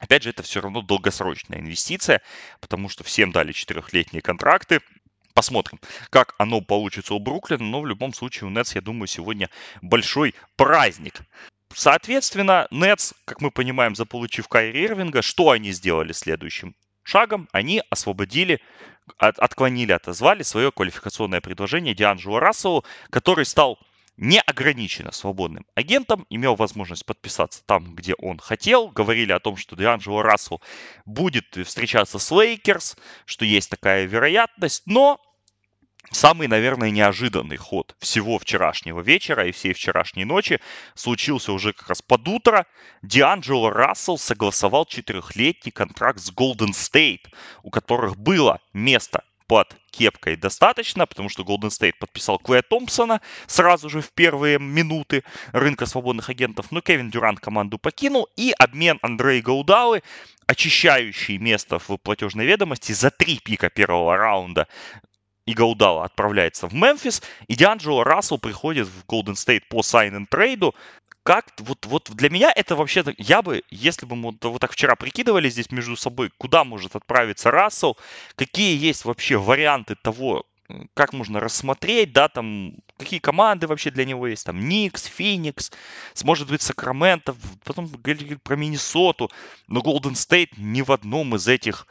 Опять 0.00 0.22
же, 0.22 0.30
это 0.30 0.42
все 0.42 0.60
равно 0.62 0.80
долгосрочная 0.80 1.60
инвестиция, 1.60 2.22
потому 2.60 2.88
что 2.88 3.04
всем 3.04 3.32
дали 3.32 3.52
четырехлетние 3.52 4.22
контракты. 4.22 4.80
Посмотрим, 5.34 5.78
как 6.08 6.34
оно 6.38 6.60
получится 6.62 7.14
у 7.14 7.20
Бруклина, 7.20 7.62
но 7.62 7.82
в 7.82 7.86
любом 7.86 8.12
случае 8.14 8.48
у 8.48 8.50
Нетс, 8.50 8.74
я 8.74 8.80
думаю, 8.80 9.06
сегодня 9.06 9.50
большой 9.82 10.34
праздник. 10.56 11.20
Соответственно, 11.72 12.66
Нетс, 12.70 13.12
как 13.26 13.42
мы 13.42 13.50
понимаем, 13.50 13.94
заполучив 13.94 14.48
Кайри 14.48 14.86
Ирвинга, 14.86 15.22
что 15.22 15.50
они 15.50 15.70
сделали 15.70 16.12
следующим 16.12 16.74
шагом? 17.04 17.48
Они 17.52 17.82
освободили, 17.90 18.60
от, 19.18 19.38
отклонили, 19.38 19.92
отозвали 19.92 20.42
свое 20.42 20.72
квалификационное 20.72 21.42
предложение 21.42 21.94
Дианджело 21.94 22.40
Расселу, 22.40 22.84
который 23.10 23.44
стал 23.44 23.78
неограниченно 24.20 25.10
свободным 25.12 25.66
агентом, 25.74 26.26
имел 26.28 26.54
возможность 26.54 27.04
подписаться 27.04 27.62
там, 27.66 27.94
где 27.94 28.14
он 28.14 28.38
хотел. 28.38 28.88
Говорили 28.88 29.32
о 29.32 29.40
том, 29.40 29.56
что 29.56 29.74
Дианджело 29.74 30.22
Рассел 30.22 30.60
будет 31.06 31.56
встречаться 31.66 32.18
с 32.18 32.30
Лейкерс, 32.30 32.96
что 33.24 33.44
есть 33.44 33.70
такая 33.70 34.04
вероятность, 34.04 34.82
но 34.86 35.18
Самый, 36.12 36.48
наверное, 36.48 36.90
неожиданный 36.90 37.56
ход 37.56 37.94
всего 38.00 38.38
вчерашнего 38.38 39.00
вечера 39.00 39.46
и 39.46 39.52
всей 39.52 39.74
вчерашней 39.74 40.24
ночи 40.24 40.58
случился 40.94 41.52
уже 41.52 41.72
как 41.72 41.90
раз 41.90 42.02
под 42.02 42.26
утро. 42.26 42.66
Дианджело 43.02 43.70
Рассел 43.70 44.18
согласовал 44.18 44.86
четырехлетний 44.86 45.70
контракт 45.70 46.18
с 46.18 46.32
Golden 46.32 46.70
State, 46.70 47.26
у 47.62 47.70
которых 47.70 48.16
было 48.16 48.60
место 48.72 49.22
под 49.50 49.76
кепкой 49.90 50.36
достаточно, 50.36 51.06
потому 51.06 51.28
что 51.28 51.42
Golden 51.42 51.70
State 51.70 51.94
подписал 51.98 52.38
Клея 52.38 52.62
Томпсона 52.62 53.20
сразу 53.48 53.90
же 53.90 54.00
в 54.00 54.12
первые 54.12 54.60
минуты 54.60 55.24
рынка 55.50 55.86
свободных 55.86 56.30
агентов, 56.30 56.70
но 56.70 56.80
Кевин 56.80 57.10
Дюрант 57.10 57.40
команду 57.40 57.76
покинул, 57.76 58.28
и 58.36 58.54
обмен 58.56 59.00
Андрея 59.02 59.42
Гаудалы, 59.42 60.04
очищающий 60.46 61.38
место 61.38 61.80
в 61.80 61.96
платежной 61.96 62.46
ведомости 62.46 62.92
за 62.92 63.10
три 63.10 63.40
пика 63.40 63.70
первого 63.70 64.16
раунда 64.16 64.68
и 65.46 65.52
Гаудала 65.52 66.04
отправляется 66.04 66.68
в 66.68 66.74
Мемфис, 66.74 67.22
и 67.48 67.56
Дианджело 67.56 68.04
Рассел 68.04 68.38
приходит 68.38 68.86
в 68.86 69.04
Golden 69.06 69.34
State 69.34 69.62
по 69.68 69.82
сайн 69.82 70.26
трейду 70.26 70.76
как 71.22 71.52
вот, 71.58 71.86
вот 71.86 72.10
для 72.10 72.30
меня 72.30 72.52
это 72.54 72.76
вообще, 72.76 73.04
я 73.18 73.42
бы, 73.42 73.62
если 73.70 74.06
бы 74.06 74.16
мы 74.16 74.36
вот 74.40 74.60
так 74.60 74.72
вчера 74.72 74.96
прикидывали 74.96 75.48
здесь 75.50 75.70
между 75.70 75.96
собой, 75.96 76.30
куда 76.38 76.64
может 76.64 76.96
отправиться 76.96 77.50
Рассел, 77.50 77.96
какие 78.36 78.76
есть 78.78 79.04
вообще 79.04 79.36
варианты 79.36 79.96
того, 79.96 80.44
как 80.94 81.12
можно 81.12 81.40
рассмотреть, 81.40 82.12
да, 82.12 82.28
там, 82.28 82.74
какие 82.96 83.18
команды 83.18 83.66
вообще 83.66 83.90
для 83.90 84.04
него 84.04 84.26
есть, 84.26 84.46
там, 84.46 84.68
Никс, 84.68 85.04
Феникс, 85.04 85.72
может 86.24 86.48
быть, 86.48 86.62
Сакраменто, 86.62 87.34
потом 87.64 87.86
говорили 87.86 88.36
про 88.36 88.56
Миннесоту, 88.56 89.30
но 89.66 89.82
Голден 89.82 90.14
Стейт 90.14 90.56
ни 90.56 90.82
в 90.82 90.92
одном 90.92 91.34
из 91.34 91.48
этих 91.48 91.86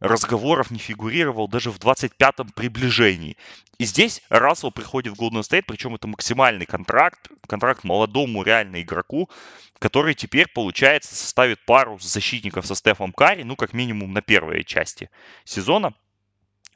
разговоров 0.00 0.70
не 0.70 0.78
фигурировал 0.78 1.46
даже 1.46 1.70
в 1.70 1.78
25-м 1.78 2.50
приближении. 2.50 3.36
И 3.78 3.84
здесь 3.84 4.22
Рассел 4.28 4.70
приходит 4.70 5.16
в 5.16 5.20
Golden 5.20 5.42
State, 5.42 5.64
причем 5.66 5.94
это 5.94 6.06
максимальный 6.06 6.66
контракт, 6.66 7.28
контракт 7.46 7.84
молодому 7.84 8.42
реально 8.42 8.82
игроку, 8.82 9.30
который 9.78 10.14
теперь, 10.14 10.48
получается, 10.48 11.14
составит 11.14 11.64
пару 11.64 11.98
защитников 11.98 12.66
со 12.66 12.74
Стефом 12.74 13.12
Карри, 13.12 13.42
ну, 13.42 13.56
как 13.56 13.72
минимум 13.72 14.12
на 14.12 14.22
первой 14.22 14.64
части 14.64 15.10
сезона. 15.44 15.94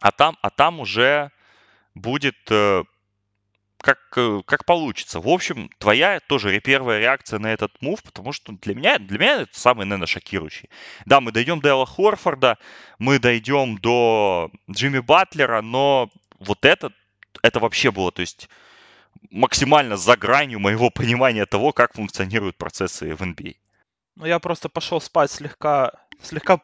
А 0.01 0.13
там, 0.13 0.39
а 0.43 0.51
там 0.51 0.81
уже 0.81 1.31
будет 1.95 2.37
э, 2.51 2.85
как, 3.85 3.99
э, 4.17 4.41
как 4.47 4.65
получится. 4.65 5.21
В 5.21 5.29
общем, 5.29 5.69
твоя 5.79 6.19
тоже 6.21 6.59
первая 6.61 7.01
реакция 7.01 7.39
на 7.39 7.53
этот 7.53 7.71
мув, 7.83 8.03
потому 8.03 8.33
что 8.33 8.53
для 8.53 8.75
меня, 8.75 8.99
для 8.99 9.19
меня 9.19 9.43
это 9.43 9.59
самый, 9.59 9.85
наверное, 9.85 10.07
шокирующий. 10.07 10.71
Да, 11.05 11.21
мы 11.21 11.33
дойдем 11.33 11.61
до 11.61 11.69
Элла 11.69 11.85
Хорфорда, 11.85 12.57
мы 12.99 13.19
дойдем 13.19 13.77
до 13.77 14.51
Джимми 14.71 15.01
Батлера, 15.01 15.61
но 15.61 16.11
вот 16.39 16.65
это, 16.65 16.93
это 17.43 17.61
вообще 17.61 17.91
было, 17.91 18.11
то 18.11 18.23
есть 18.23 18.49
максимально 19.31 19.99
за 19.99 20.17
гранью 20.17 20.61
моего 20.61 20.89
понимания 20.95 21.45
того, 21.45 21.73
как 21.73 21.93
функционируют 21.93 22.57
процессы 22.57 23.15
в 23.15 23.21
NBA. 23.21 23.57
Ну, 24.17 24.25
я 24.25 24.39
просто 24.39 24.71
пошел 24.71 24.99
спать 24.99 25.31
слегка, 25.31 25.93
слегка 26.23 26.61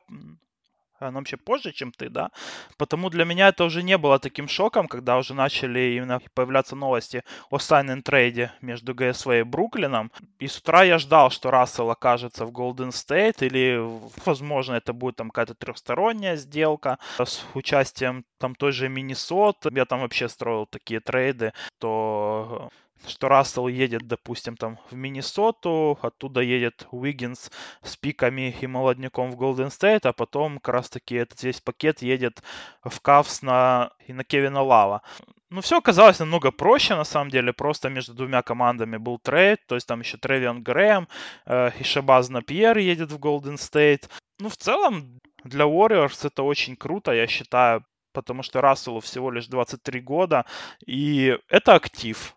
но 1.01 1.13
вообще 1.13 1.37
позже, 1.37 1.73
чем 1.73 1.93
ты, 1.93 2.09
да. 2.11 2.31
Потому 2.77 3.09
для 3.11 3.25
меня 3.25 3.49
это 3.49 3.65
уже 3.65 3.83
не 3.83 3.97
было 3.97 4.19
таким 4.19 4.49
шоком, 4.49 4.89
когда 4.89 5.17
уже 5.17 5.35
начали 5.35 5.95
именно 5.97 6.21
появляться 6.35 6.77
новости 6.77 7.25
о 7.51 7.57
sign 7.57 8.03
трейде 8.03 8.53
между 8.61 8.95
ГСВ 8.95 9.29
и 9.29 9.43
Бруклином. 9.43 10.11
И 10.39 10.47
с 10.47 10.59
утра 10.59 10.83
я 10.83 10.99
ждал, 10.99 11.31
что 11.31 11.51
Рассел 11.51 11.91
окажется 11.91 12.45
в 12.45 12.51
Golden 12.51 12.91
State, 12.91 13.47
или, 13.47 13.79
возможно, 14.25 14.75
это 14.75 14.93
будет 14.93 15.17
там 15.17 15.31
какая-то 15.31 15.55
трехсторонняя 15.55 16.37
сделка 16.37 16.99
с 17.19 17.45
участием 17.55 18.25
там 18.39 18.55
той 18.55 18.73
же 18.73 18.89
Миннесот. 18.89 19.67
Я 19.73 19.85
там 19.85 20.01
вообще 20.01 20.29
строил 20.29 20.67
такие 20.67 21.01
трейды, 21.01 21.53
то 21.79 22.71
что 23.07 23.29
Рассел 23.29 23.69
едет, 23.69 24.07
допустим, 24.07 24.57
там 24.57 24.79
в 24.91 24.95
Миннесоту, 24.95 25.99
оттуда 26.03 26.41
едет 26.41 26.87
Уиггинс 26.91 27.51
с 27.83 27.97
пиками 27.97 28.55
и 28.61 28.67
молодняком 28.67 29.31
в 29.31 29.37
Голден 29.37 29.71
Стейт, 29.71 30.07
а 30.07 30.13
потом 30.13 30.59
как 30.59 30.75
раз 30.75 30.91
таки 30.91 31.15
этот 31.17 31.43
весь 31.43 31.61
пакет 31.61 32.03
едет 32.03 32.43
в 32.85 33.01
Кавс 33.01 33.43
на, 33.43 33.91
и 34.07 34.13
на 34.13 34.25
Кевина 34.25 34.63
Лава. 34.63 35.03
Ну, 35.51 35.63
все 35.63 35.79
оказалось 35.79 36.21
намного 36.21 36.53
проще, 36.53 36.95
на 36.95 37.05
самом 37.05 37.31
деле. 37.31 37.53
Просто 37.53 37.89
между 37.89 38.15
двумя 38.15 38.41
командами 38.43 38.99
был 38.99 39.19
трейд. 39.19 39.67
То 39.67 39.75
есть 39.75 39.87
там 39.89 39.99
еще 40.01 40.17
Тревион 40.17 40.63
Грэм 40.63 41.09
э, 41.47 41.71
и 41.81 41.83
Шабаз 41.83 42.29
Напьер 42.29 42.79
едет 42.79 43.11
в 43.11 43.19
Голден 43.19 43.59
Стейт. 43.59 44.09
Ну, 44.39 44.49
в 44.49 44.57
целом, 44.57 45.19
для 45.45 45.65
Warriors 45.65 46.25
это 46.25 46.45
очень 46.45 46.77
круто, 46.77 47.13
я 47.13 47.27
считаю, 47.27 47.85
потому 48.13 48.43
что 48.43 48.61
Расселу 48.61 49.01
всего 49.01 49.31
лишь 49.31 49.47
23 49.49 50.01
года, 50.01 50.45
и 50.87 51.37
это 51.49 51.75
актив 51.75 52.37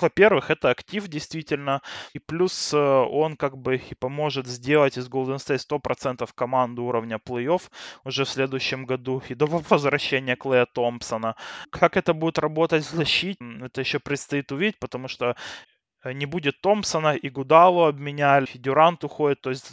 Во-первых, 0.00 0.50
это 0.50 0.70
актив 0.70 1.08
действительно, 1.08 1.82
и 2.12 2.18
плюс 2.18 2.74
э, 2.74 2.78
он 2.78 3.36
как 3.36 3.56
бы 3.56 3.76
и 3.76 3.94
поможет 3.94 4.46
сделать 4.46 4.98
из 4.98 5.08
Golden 5.08 5.36
State 5.36 5.60
100% 5.68 6.28
команду 6.34 6.84
уровня 6.84 7.18
плей-офф 7.24 7.62
уже 8.04 8.24
в 8.24 8.28
следующем 8.28 8.84
году 8.86 9.22
и 9.28 9.34
до 9.34 9.46
возвращения 9.46 10.36
Клея 10.36 10.66
Томпсона. 10.66 11.36
Как 11.70 11.96
это 11.96 12.14
будет 12.14 12.38
работать 12.38 12.84
в 12.84 12.90
защите, 12.90 13.38
это 13.62 13.80
еще 13.80 13.98
предстоит 13.98 14.52
увидеть, 14.52 14.78
потому 14.78 15.08
что 15.08 15.26
Э, 15.26 15.75
не 16.12 16.26
будет 16.26 16.60
Томпсона, 16.60 17.14
и 17.14 17.28
Гудалу 17.28 17.84
обменяли, 17.84 18.46
и 18.54 18.58
Дюрант 18.58 19.04
уходит, 19.04 19.40
то 19.40 19.50
есть 19.50 19.70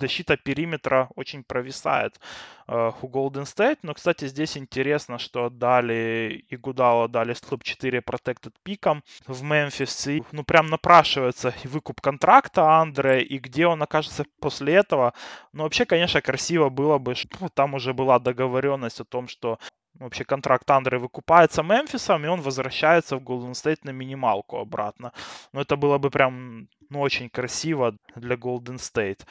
защита 0.00 0.36
периметра 0.36 1.08
очень 1.14 1.44
провисает 1.44 2.18
э, 2.66 2.90
у 3.02 3.08
Golden 3.08 3.44
State. 3.44 3.78
Но, 3.82 3.94
кстати, 3.94 4.26
здесь 4.26 4.56
интересно, 4.56 5.18
что 5.18 5.46
отдали 5.46 6.44
и 6.48 6.56
Гудалу 6.56 7.08
дали 7.08 7.34
клуб 7.34 7.62
4 7.62 8.00
Protected 8.00 8.52
пиком 8.62 9.02
в 9.26 9.42
Мемфис. 9.42 10.06
И, 10.06 10.22
ну, 10.32 10.44
прям 10.44 10.66
напрашивается 10.66 11.54
и 11.62 11.68
выкуп 11.68 12.00
контракта 12.00 12.80
Андре, 12.80 13.22
и 13.22 13.38
где 13.38 13.66
он 13.66 13.82
окажется 13.82 14.24
после 14.40 14.74
этого. 14.74 15.12
Ну, 15.52 15.64
вообще, 15.64 15.84
конечно, 15.84 16.20
красиво 16.22 16.68
было 16.68 16.98
бы, 16.98 17.14
что 17.14 17.48
там 17.48 17.74
уже 17.74 17.92
была 17.92 18.18
договоренность 18.18 19.00
о 19.00 19.04
том, 19.04 19.28
что 19.28 19.58
вообще 19.94 20.24
контракт 20.24 20.70
Андре 20.70 20.98
выкупается 20.98 21.62
Мемфисом, 21.62 22.24
и 22.24 22.28
он 22.28 22.40
возвращается 22.40 23.16
в 23.16 23.22
Golden 23.22 23.52
State 23.52 23.80
на 23.82 23.90
минималку 23.90 24.58
обратно. 24.58 25.12
Но 25.52 25.60
это 25.60 25.76
было 25.76 25.98
бы 25.98 26.10
прям 26.10 26.68
ну, 26.88 27.00
очень 27.00 27.30
красиво 27.30 27.96
для 28.16 28.36
Golden 28.36 28.76
State. 28.76 29.26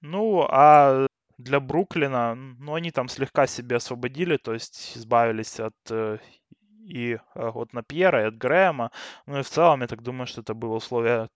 Ну, 0.00 0.46
а 0.48 1.06
для 1.38 1.60
Бруклина, 1.60 2.34
ну, 2.34 2.74
они 2.74 2.90
там 2.90 3.08
слегка 3.08 3.46
себе 3.46 3.76
освободили, 3.76 4.36
то 4.36 4.54
есть 4.54 4.96
избавились 4.96 5.60
от 5.60 5.74
э, 5.90 6.18
и 6.88 7.14
э, 7.14 7.18
от 7.34 7.72
Напьера, 7.72 8.22
и 8.22 8.26
от 8.26 8.38
Грэма. 8.38 8.90
Ну 9.26 9.38
и 9.38 9.42
в 9.42 9.48
целом, 9.48 9.82
я 9.82 9.86
так 9.86 10.02
думаю, 10.02 10.26
что 10.26 10.40
это 10.40 10.54
было 10.54 10.74
условие 10.74 11.28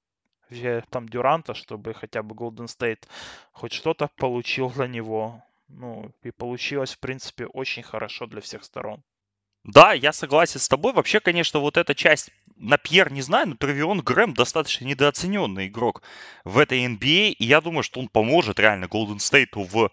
там 0.91 1.09
Дюранта, 1.09 1.55
чтобы 1.55 1.95
хотя 1.95 2.23
бы 2.23 2.35
Golden 2.35 2.67
State 2.67 3.09
хоть 3.53 3.73
что-то 3.73 4.09
получил 4.17 4.71
для 4.71 4.87
него. 4.87 5.43
Ну, 5.73 6.13
и 6.23 6.31
получилось, 6.31 6.93
в 6.93 6.99
принципе, 6.99 7.47
очень 7.47 7.83
хорошо 7.83 8.27
для 8.27 8.41
всех 8.41 8.63
сторон. 8.65 9.03
Да, 9.65 9.93
я 9.93 10.13
согласен 10.13 10.61
с 10.61 10.69
тобой. 10.69 10.93
Вообще, 10.93 11.21
конечно, 11.21 11.61
вот 11.61 11.77
эта 11.77 11.95
часть 11.95 12.31
на 12.57 12.79
Пьер 12.79 13.13
не 13.13 13.23
знаю, 13.23 13.49
но 13.49 13.55
Травион 13.57 14.01
Грэм 14.01 14.35
достаточно 14.35 14.85
недооцененный 14.85 15.69
игрок 15.69 16.03
в 16.45 16.59
этой 16.59 16.85
NBA, 16.87 17.31
а, 17.31 17.35
и 17.39 17.45
я 17.45 17.61
думаю, 17.61 17.83
что 17.83 18.01
он 18.01 18.09
поможет 18.09 18.59
реально 18.59 18.85
Golden 18.87 19.19
State 19.19 19.51
в 19.55 19.91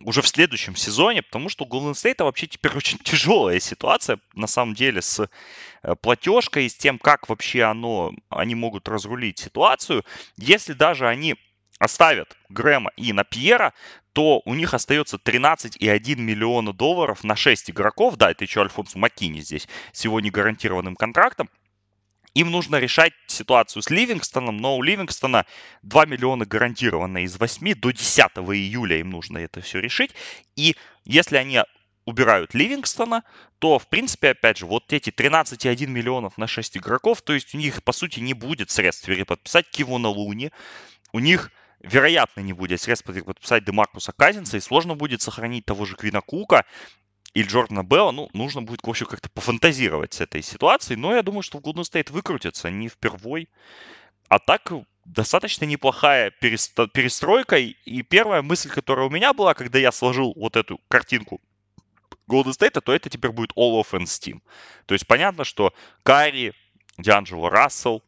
уже 0.00 0.22
в 0.22 0.28
следующем 0.28 0.76
сезоне, 0.76 1.22
потому 1.22 1.48
что 1.48 1.64
у 1.64 1.68
Golden 1.68 1.92
State 1.92 2.22
вообще 2.22 2.46
теперь 2.46 2.72
очень 2.76 2.98
тяжелая 2.98 3.60
ситуация, 3.60 4.20
на 4.34 4.46
самом 4.46 4.74
деле, 4.74 5.02
с 5.02 5.28
э, 5.82 5.94
платежкой 5.96 6.68
с 6.68 6.74
тем, 6.74 6.98
как 6.98 7.28
вообще 7.28 7.64
оно, 7.64 8.12
они 8.28 8.54
могут 8.54 8.88
разрулить 8.88 9.38
ситуацию. 9.38 10.04
Если 10.36 10.72
даже 10.72 11.08
они 11.08 11.36
оставят 11.78 12.36
Грэма 12.48 12.90
и 12.96 13.12
Напьера, 13.12 13.72
то 14.12 14.42
у 14.44 14.54
них 14.54 14.74
остается 14.74 15.16
13,1 15.16 16.16
миллиона 16.16 16.72
долларов 16.72 17.24
на 17.24 17.36
6 17.36 17.70
игроков. 17.70 18.16
Да, 18.16 18.30
это 18.30 18.44
еще 18.44 18.60
Альфонс 18.62 18.94
Маккини 18.94 19.40
здесь 19.40 19.68
сегодня 19.92 20.30
гарантированным 20.30 20.96
контрактом. 20.96 21.48
Им 22.34 22.50
нужно 22.50 22.76
решать 22.76 23.12
ситуацию 23.26 23.82
с 23.82 23.90
Ливингстоном, 23.90 24.58
но 24.58 24.76
у 24.76 24.82
Ливингстона 24.82 25.46
2 25.82 26.06
миллиона 26.06 26.44
гарантированно 26.44 27.24
из 27.24 27.38
8 27.38 27.74
до 27.74 27.90
10 27.90 28.18
июля 28.18 28.98
им 28.98 29.10
нужно 29.10 29.38
это 29.38 29.60
все 29.60 29.80
решить. 29.80 30.12
И 30.54 30.76
если 31.04 31.36
они 31.36 31.60
убирают 32.04 32.54
Ливингстона, 32.54 33.22
то, 33.58 33.78
в 33.78 33.88
принципе, 33.88 34.30
опять 34.30 34.58
же, 34.58 34.66
вот 34.66 34.92
эти 34.92 35.10
13,1 35.10 35.86
миллионов 35.86 36.38
на 36.38 36.46
6 36.46 36.78
игроков, 36.78 37.22
то 37.22 37.34
есть 37.34 37.54
у 37.54 37.58
них, 37.58 37.82
по 37.82 37.92
сути, 37.92 38.20
не 38.20 38.34
будет 38.34 38.70
средств 38.70 39.06
переподписать 39.06 39.68
Кивона 39.70 40.08
Луни, 40.08 40.50
у 41.12 41.18
них 41.18 41.50
вероятно, 41.80 42.40
не 42.40 42.52
будет 42.52 42.80
средств 42.80 43.06
подписать 43.06 43.64
Демаркуса 43.64 44.12
Казинца, 44.12 44.56
и 44.56 44.60
сложно 44.60 44.94
будет 44.94 45.22
сохранить 45.22 45.64
того 45.64 45.84
же 45.84 45.96
Квина 45.96 46.20
Кука 46.20 46.64
или 47.34 47.46
Джордана 47.46 47.84
Белла. 47.84 48.10
Ну, 48.10 48.28
нужно 48.32 48.62
будет, 48.62 48.82
в 48.82 48.88
общем, 48.90 49.06
как-то 49.06 49.28
пофантазировать 49.30 50.14
с 50.14 50.20
этой 50.20 50.42
ситуацией. 50.42 50.98
Но 50.98 51.14
я 51.14 51.22
думаю, 51.22 51.42
что 51.42 51.58
в 51.58 51.62
Golden 51.62 51.82
State 51.82 52.12
выкрутится 52.12 52.70
не 52.70 52.88
впервой. 52.88 53.48
А 54.28 54.38
так, 54.38 54.72
достаточно 55.04 55.64
неплохая 55.64 56.30
перестройка. 56.30 57.58
И 57.58 58.02
первая 58.02 58.42
мысль, 58.42 58.70
которая 58.70 59.06
у 59.06 59.10
меня 59.10 59.32
была, 59.32 59.54
когда 59.54 59.78
я 59.78 59.92
сложил 59.92 60.32
вот 60.36 60.56
эту 60.56 60.80
картинку 60.88 61.40
Golden 62.28 62.58
State, 62.58 62.80
то 62.80 62.92
это 62.92 63.08
теперь 63.08 63.30
будет 63.30 63.52
All 63.56 63.80
Offense 63.80 64.20
Team. 64.20 64.40
То 64.86 64.94
есть 64.94 65.06
понятно, 65.06 65.44
что 65.44 65.72
Карри, 66.02 66.52
Дианджело 66.98 67.48
Рассел, 67.48 68.02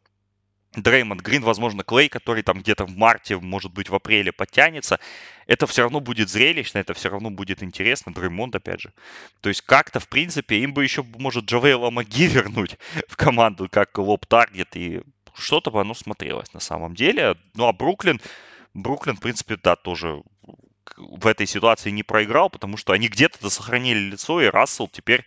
Дреймонд 0.76 1.20
Грин, 1.22 1.42
возможно, 1.42 1.82
Клей, 1.82 2.08
который 2.08 2.42
там 2.44 2.60
где-то 2.60 2.84
в 2.84 2.96
марте, 2.96 3.36
может 3.36 3.72
быть, 3.72 3.88
в 3.88 3.94
апреле 3.94 4.30
подтянется. 4.30 5.00
Это 5.48 5.66
все 5.66 5.82
равно 5.82 5.98
будет 5.98 6.28
зрелищно, 6.30 6.78
это 6.78 6.94
все 6.94 7.08
равно 7.08 7.30
будет 7.30 7.62
интересно. 7.62 8.14
Дреймонд, 8.14 8.54
опять 8.54 8.80
же. 8.80 8.92
То 9.40 9.48
есть 9.48 9.62
как-то, 9.62 9.98
в 9.98 10.08
принципе, 10.08 10.60
им 10.60 10.72
бы 10.72 10.84
еще, 10.84 11.02
может, 11.02 11.46
Джавейла 11.46 11.90
Маги 11.90 12.22
вернуть 12.26 12.78
в 13.08 13.16
команду, 13.16 13.68
как 13.68 13.98
лоб-таргет, 13.98 14.76
и 14.76 15.02
что-то 15.34 15.72
бы 15.72 15.80
оно 15.80 15.94
смотрелось 15.94 16.52
на 16.54 16.60
самом 16.60 16.94
деле. 16.94 17.36
Ну, 17.54 17.66
а 17.66 17.72
Бруклин, 17.72 18.20
Бруклин, 18.74 19.16
в 19.16 19.20
принципе, 19.20 19.56
да, 19.56 19.74
тоже 19.74 20.22
в 20.96 21.26
этой 21.26 21.46
ситуации 21.46 21.90
не 21.90 22.04
проиграл, 22.04 22.48
потому 22.48 22.76
что 22.76 22.92
они 22.92 23.08
где-то 23.08 23.50
сохранили 23.50 23.98
лицо, 23.98 24.40
и 24.40 24.46
Рассел 24.46 24.86
теперь 24.86 25.24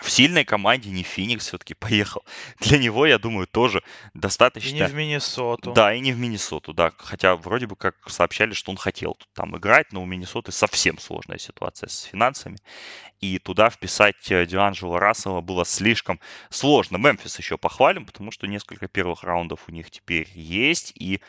в 0.00 0.10
сильной 0.10 0.44
команде 0.44 0.90
не 0.90 1.02
Феникс 1.02 1.46
все-таки 1.46 1.74
поехал. 1.74 2.24
Для 2.60 2.78
него, 2.78 3.06
я 3.06 3.18
думаю, 3.18 3.46
тоже 3.46 3.82
достаточно... 4.14 4.76
И 4.76 4.80
не 4.80 4.86
в 4.86 4.94
Миннесоту. 4.94 5.72
Да, 5.72 5.94
и 5.94 6.00
не 6.00 6.12
в 6.12 6.18
Миннесоту, 6.18 6.72
да. 6.72 6.92
Хотя 6.96 7.36
вроде 7.36 7.66
бы 7.66 7.76
как 7.76 7.96
сообщали, 8.08 8.52
что 8.52 8.70
он 8.70 8.76
хотел 8.76 9.18
там 9.34 9.56
играть, 9.56 9.92
но 9.92 10.02
у 10.02 10.06
Миннесоты 10.06 10.52
совсем 10.52 10.98
сложная 10.98 11.38
ситуация 11.38 11.88
с 11.88 12.02
финансами. 12.02 12.58
И 13.20 13.38
туда 13.38 13.70
вписать 13.70 14.30
э, 14.30 14.44
Дианджело 14.46 14.98
Рассела 14.98 15.40
было 15.40 15.64
слишком 15.64 16.20
сложно. 16.50 16.98
Мемфис 16.98 17.38
еще 17.38 17.56
похвалим, 17.56 18.04
потому 18.04 18.30
что 18.30 18.46
несколько 18.46 18.88
первых 18.88 19.22
раундов 19.22 19.64
у 19.68 19.72
них 19.72 19.90
теперь 19.90 20.28
есть. 20.34 20.92
И 20.94 21.20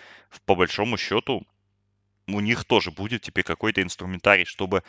по 0.46 0.56
большому 0.56 0.98
счету 0.98 1.46
у 2.28 2.40
них 2.42 2.66
тоже 2.66 2.92
будет 2.92 3.22
теперь 3.22 3.44
какой-то 3.44 3.82
инструментарий, 3.82 4.46
чтобы 4.46 4.84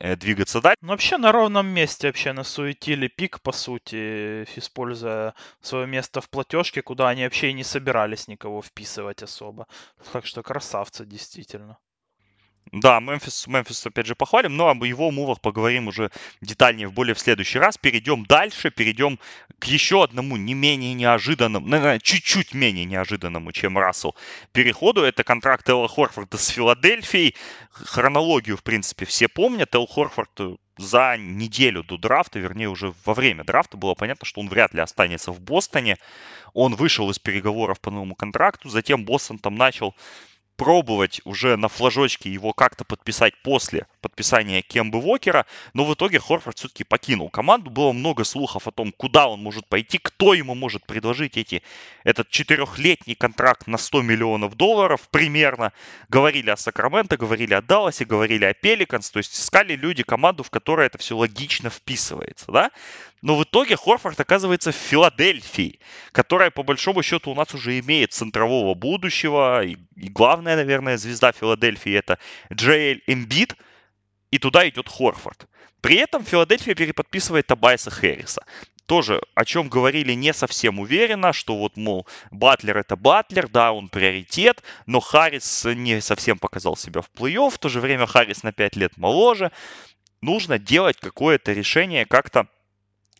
двигаться 0.00 0.60
дальше. 0.60 0.78
Ну, 0.82 0.88
вообще 0.88 1.16
на 1.18 1.30
ровном 1.32 1.66
месте 1.68 2.08
вообще 2.08 2.32
насуетили 2.32 3.08
пик, 3.08 3.40
по 3.42 3.52
сути, 3.52 4.44
используя 4.56 5.34
свое 5.60 5.86
место 5.86 6.20
в 6.20 6.28
платежке, 6.30 6.82
куда 6.82 7.08
они 7.08 7.24
вообще 7.24 7.50
и 7.50 7.54
не 7.54 7.64
собирались 7.64 8.26
никого 8.28 8.62
вписывать 8.62 9.22
особо. 9.22 9.66
Так 10.12 10.26
что 10.26 10.42
красавцы, 10.42 11.04
действительно. 11.06 11.78
Да, 12.72 13.00
Мемфис, 13.00 13.48
Мемфис 13.48 13.84
опять 13.84 14.06
же 14.06 14.14
похвалим, 14.14 14.56
но 14.56 14.68
об 14.68 14.84
его 14.84 15.10
мувах 15.10 15.40
поговорим 15.40 15.88
уже 15.88 16.10
детальнее 16.40 16.86
в 16.86 16.92
более 16.92 17.14
в 17.14 17.18
следующий 17.18 17.58
раз. 17.58 17.76
Перейдем 17.76 18.24
дальше, 18.24 18.70
перейдем 18.70 19.18
к 19.58 19.64
еще 19.64 20.04
одному 20.04 20.36
не 20.36 20.54
менее 20.54 20.94
неожиданному, 20.94 21.66
наверное, 21.66 21.98
чуть-чуть 21.98 22.54
менее 22.54 22.84
неожиданному, 22.84 23.50
чем 23.50 23.76
Рассел, 23.76 24.14
переходу. 24.52 25.02
Это 25.02 25.24
контракт 25.24 25.68
Элла 25.68 25.88
Хорфорда 25.88 26.38
с 26.38 26.46
Филадельфией. 26.48 27.34
Хронологию, 27.72 28.56
в 28.56 28.62
принципе, 28.62 29.04
все 29.04 29.26
помнят. 29.26 29.74
Эл 29.74 29.88
Хорфорд 29.88 30.60
за 30.76 31.16
неделю 31.18 31.82
до 31.82 31.98
драфта, 31.98 32.38
вернее, 32.38 32.68
уже 32.68 32.94
во 33.04 33.14
время 33.14 33.44
драфта 33.44 33.76
было 33.76 33.94
понятно, 33.94 34.26
что 34.26 34.40
он 34.40 34.48
вряд 34.48 34.72
ли 34.74 34.80
останется 34.80 35.32
в 35.32 35.40
Бостоне. 35.40 35.98
Он 36.54 36.74
вышел 36.74 37.10
из 37.10 37.18
переговоров 37.18 37.80
по 37.80 37.90
новому 37.90 38.14
контракту, 38.14 38.68
затем 38.68 39.04
Бостон 39.04 39.38
там 39.38 39.56
начал 39.56 39.94
пробовать 40.60 41.22
уже 41.24 41.56
на 41.56 41.68
флажочке 41.68 42.30
его 42.30 42.52
как-то 42.52 42.84
подписать 42.84 43.32
после 43.42 43.86
подписания 44.02 44.60
Кембы 44.60 45.00
Вокера, 45.00 45.46
но 45.72 45.86
в 45.86 45.94
итоге 45.94 46.20
Хорфорд 46.20 46.58
все-таки 46.58 46.84
покинул 46.84 47.30
команду. 47.30 47.70
Было 47.70 47.92
много 47.92 48.24
слухов 48.24 48.68
о 48.68 48.70
том, 48.70 48.92
куда 48.92 49.26
он 49.26 49.42
может 49.42 49.66
пойти, 49.66 49.96
кто 49.96 50.34
ему 50.34 50.54
может 50.54 50.84
предложить 50.84 51.38
эти, 51.38 51.62
этот 52.04 52.28
четырехлетний 52.28 53.14
контракт 53.14 53.68
на 53.68 53.78
100 53.78 54.02
миллионов 54.02 54.54
долларов 54.54 55.08
примерно. 55.10 55.72
Говорили 56.10 56.50
о 56.50 56.58
Сакраменто, 56.58 57.16
говорили 57.16 57.54
о 57.54 57.62
Далласе, 57.62 58.04
говорили 58.04 58.44
о 58.44 58.52
Пеликанс, 58.52 59.10
то 59.10 59.16
есть 59.16 59.34
искали 59.34 59.76
люди 59.76 60.02
команду, 60.02 60.42
в 60.42 60.50
которой 60.50 60.88
это 60.88 60.98
все 60.98 61.16
логично 61.16 61.70
вписывается, 61.70 62.52
да? 62.52 62.70
Но 63.22 63.36
в 63.36 63.44
итоге 63.44 63.76
Хорфорд 63.76 64.18
оказывается 64.18 64.72
в 64.72 64.76
Филадельфии, 64.76 65.80
которая 66.12 66.50
по 66.50 66.62
большому 66.62 67.02
счету 67.02 67.30
у 67.30 67.34
нас 67.34 67.52
уже 67.54 67.78
имеет 67.78 68.12
центрового 68.12 68.74
будущего. 68.74 69.62
И, 69.64 69.76
главная, 69.94 70.56
наверное, 70.56 70.96
звезда 70.96 71.32
Филадельфии 71.32 71.92
это 71.92 72.18
Джейль 72.52 73.02
Эмбит. 73.06 73.56
И 74.30 74.38
туда 74.38 74.68
идет 74.68 74.88
Хорфорд. 74.88 75.46
При 75.80 75.96
этом 75.96 76.24
Филадельфия 76.24 76.74
переподписывает 76.74 77.46
Табайса 77.46 77.90
Хэрриса. 77.90 78.44
Тоже, 78.86 79.20
о 79.34 79.44
чем 79.44 79.68
говорили 79.68 80.14
не 80.14 80.32
совсем 80.32 80.78
уверенно, 80.80 81.32
что 81.32 81.56
вот, 81.56 81.76
мол, 81.76 82.06
Батлер 82.30 82.78
это 82.78 82.96
Батлер, 82.96 83.48
да, 83.48 83.72
он 83.72 83.88
приоритет, 83.88 84.62
но 84.86 85.00
Харрис 85.00 85.64
не 85.64 86.00
совсем 86.00 86.38
показал 86.38 86.76
себя 86.76 87.00
в 87.00 87.10
плей-офф, 87.16 87.50
в 87.50 87.58
то 87.58 87.68
же 87.68 87.80
время 87.80 88.06
Харрис 88.06 88.42
на 88.42 88.52
5 88.52 88.76
лет 88.76 88.96
моложе. 88.96 89.52
Нужно 90.22 90.58
делать 90.58 90.96
какое-то 90.98 91.52
решение 91.52 92.04
как-то 92.04 92.48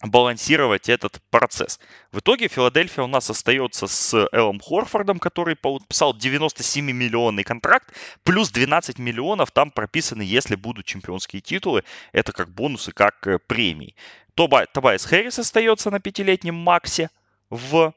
балансировать 0.02 0.88
этот 0.88 1.20
процесс. 1.30 1.78
В 2.10 2.20
итоге 2.20 2.48
Филадельфия 2.48 3.04
у 3.04 3.06
нас 3.06 3.28
остается 3.28 3.86
с 3.86 4.28
Эллом 4.32 4.60
Хорфордом, 4.60 5.18
который 5.18 5.56
подписал 5.56 6.16
97-миллионный 6.16 7.44
контракт, 7.44 7.94
плюс 8.22 8.50
12 8.50 8.98
миллионов 8.98 9.50
там 9.50 9.70
прописаны, 9.70 10.22
если 10.22 10.54
будут 10.54 10.86
чемпионские 10.86 11.42
титулы. 11.42 11.84
Это 12.12 12.32
как 12.32 12.50
бонусы, 12.50 12.92
как 12.92 13.26
э, 13.26 13.38
премии. 13.38 13.94
Тоба, 14.34 14.66
Тобайс 14.66 15.04
Хэрис 15.04 15.38
остается 15.38 15.90
на 15.90 16.00
пятилетнем 16.00 16.54
максе 16.54 17.10
в 17.50 17.92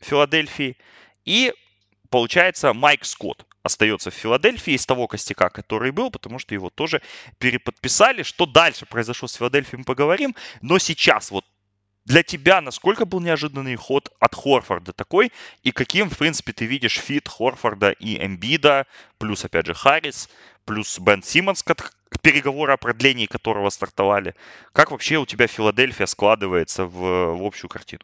Филадельфии. 0.00 0.76
И 1.24 1.52
получается 2.10 2.72
Майк 2.74 3.04
Скотт 3.04 3.46
остается 3.62 4.10
в 4.10 4.14
Филадельфии 4.14 4.74
из 4.74 4.86
того 4.86 5.06
костяка, 5.06 5.50
который 5.50 5.90
был, 5.90 6.10
потому 6.10 6.38
что 6.38 6.54
его 6.54 6.70
тоже 6.70 7.02
переподписали. 7.38 8.22
Что 8.22 8.46
дальше 8.46 8.86
произошло 8.86 9.28
с 9.28 9.34
Филадельфией, 9.34 9.78
мы 9.78 9.84
поговорим. 9.84 10.34
Но 10.62 10.78
сейчас 10.78 11.30
вот 11.30 11.44
для 12.06 12.22
тебя 12.22 12.60
насколько 12.60 13.04
был 13.04 13.20
неожиданный 13.20 13.76
ход 13.76 14.10
от 14.18 14.34
Хорфорда 14.34 14.92
такой, 14.92 15.32
и 15.62 15.70
каким, 15.70 16.08
в 16.08 16.18
принципе, 16.18 16.52
ты 16.52 16.64
видишь 16.64 16.98
fit 16.98 17.28
Хорфорда 17.28 17.90
и 17.90 18.24
Эмбида, 18.24 18.86
плюс, 19.18 19.44
опять 19.44 19.66
же, 19.66 19.74
Харрис, 19.74 20.28
плюс 20.64 20.98
Бен 20.98 21.22
Симмонс, 21.22 21.62
переговоры 22.22 22.72
о 22.72 22.76
продлении 22.76 23.26
которого 23.26 23.70
стартовали. 23.70 24.34
Как 24.72 24.90
вообще 24.90 25.18
у 25.18 25.26
тебя 25.26 25.46
Филадельфия 25.46 26.06
складывается 26.06 26.84
в, 26.84 27.34
в 27.34 27.44
общую 27.44 27.68
картину? 27.68 28.02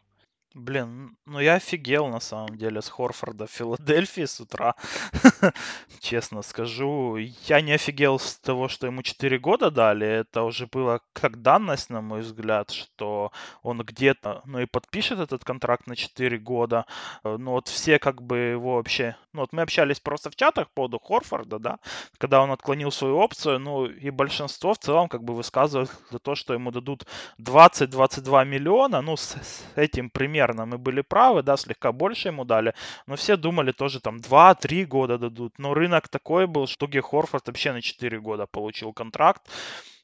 Блин, 0.59 1.19
ну 1.27 1.39
я 1.39 1.57
офигел 1.57 2.09
на 2.09 2.19
самом 2.19 2.57
деле 2.57 2.81
с 2.81 2.89
Хорфорда 2.89 3.47
в 3.47 3.51
Филадельфии 3.51 4.25
с 4.25 4.41
утра. 4.41 4.75
Честно 6.01 6.41
скажу. 6.41 7.19
Я 7.45 7.61
не 7.61 7.73
офигел 7.73 8.19
с 8.19 8.39
того, 8.39 8.69
что 8.69 8.87
ему 8.87 9.03
4 9.03 9.39
года 9.39 9.71
дали. 9.71 10.07
Это 10.07 10.45
уже 10.45 10.67
было 10.67 11.01
как 11.13 11.43
данность, 11.43 11.91
на 11.91 12.01
мой 12.01 12.23
взгляд, 12.23 12.71
что 12.71 13.33
он 13.63 13.83
где-то, 13.83 14.41
ну 14.47 14.61
и 14.61 14.65
подпишет 14.65 15.19
этот 15.19 15.45
контракт 15.45 15.87
на 15.87 15.95
4 15.95 16.39
года. 16.39 16.87
Э, 17.23 17.37
ну 17.39 17.51
вот 17.51 17.69
все 17.69 17.99
как 17.99 18.23
бы 18.23 18.39
его 18.39 18.77
вообще... 18.77 19.15
Ну 19.35 19.43
вот 19.43 19.53
мы 19.53 19.61
общались 19.61 20.01
просто 20.01 20.31
в 20.31 20.37
чатах 20.37 20.69
по 20.69 20.87
поводу 20.87 20.99
Хорфорда, 20.99 21.59
да, 21.59 21.79
когда 22.17 22.41
он 22.41 22.51
отклонил 22.51 22.91
свою 22.91 23.19
опцию, 23.19 23.59
ну 23.59 23.85
и 23.85 24.09
большинство 24.09 24.73
в 24.73 24.79
целом 24.79 25.11
как 25.11 25.23
бы 25.23 25.35
высказывают 25.35 25.91
то, 26.23 26.35
что 26.35 26.55
ему 26.55 26.71
дадут 26.71 27.05
20-22 27.39 28.47
миллиона. 28.47 29.03
Ну 29.03 29.19
с, 29.19 29.37
с 29.37 29.63
этим 29.77 30.09
примером 30.09 30.46
примерно 30.47 30.67
мы 30.67 30.79
были 30.79 31.03
правы, 31.03 31.43
да, 31.43 31.57
слегка 31.57 31.93
больше 31.93 32.29
ему 32.29 32.45
дали, 32.45 32.75
но 33.07 33.17
все 33.17 33.37
думали 33.37 33.73
тоже 33.73 34.01
там 34.01 34.17
2-3 34.17 34.85
года 34.85 35.19
дадут. 35.19 35.59
Но 35.59 35.75
рынок 35.75 36.09
такой 36.09 36.47
был, 36.47 36.67
что 36.67 36.87
Эл 36.87 37.03
Хорфорд 37.03 37.47
вообще 37.47 37.73
на 37.73 37.83
4 37.83 38.21
года 38.21 38.47
получил 38.47 38.93
контракт. 38.93 39.43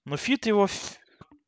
Но 0.05 0.17
fit 0.17 0.47
его 0.47 0.69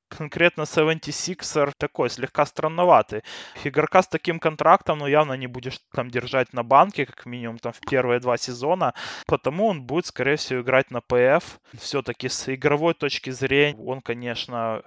конкретно 0.08 0.62
76ers 0.62 1.72
такой, 1.76 2.08
слегка 2.08 2.46
странноватый. 2.46 3.22
Игрока 3.64 4.02
с 4.02 4.08
таким 4.08 4.38
контрактом, 4.38 4.98
ну, 4.98 5.08
явно 5.08 5.32
не 5.32 5.48
будешь 5.48 5.80
там 5.92 6.08
держать 6.08 6.52
на 6.52 6.62
банке, 6.62 7.04
как 7.06 7.26
минимум, 7.26 7.58
там, 7.58 7.72
в 7.72 7.80
первые 7.80 8.20
два 8.20 8.36
сезона, 8.36 8.94
потому 9.26 9.66
он 9.66 9.82
будет, 9.82 10.06
скорее 10.06 10.36
всего, 10.36 10.60
играть 10.60 10.90
на 10.92 11.00
ПФ. 11.00 11.58
Все-таки 11.78 12.28
с 12.28 12.54
игровой 12.54 12.94
точки 12.94 13.30
зрения 13.30 13.76
он, 13.76 14.00
конечно, 14.00 14.82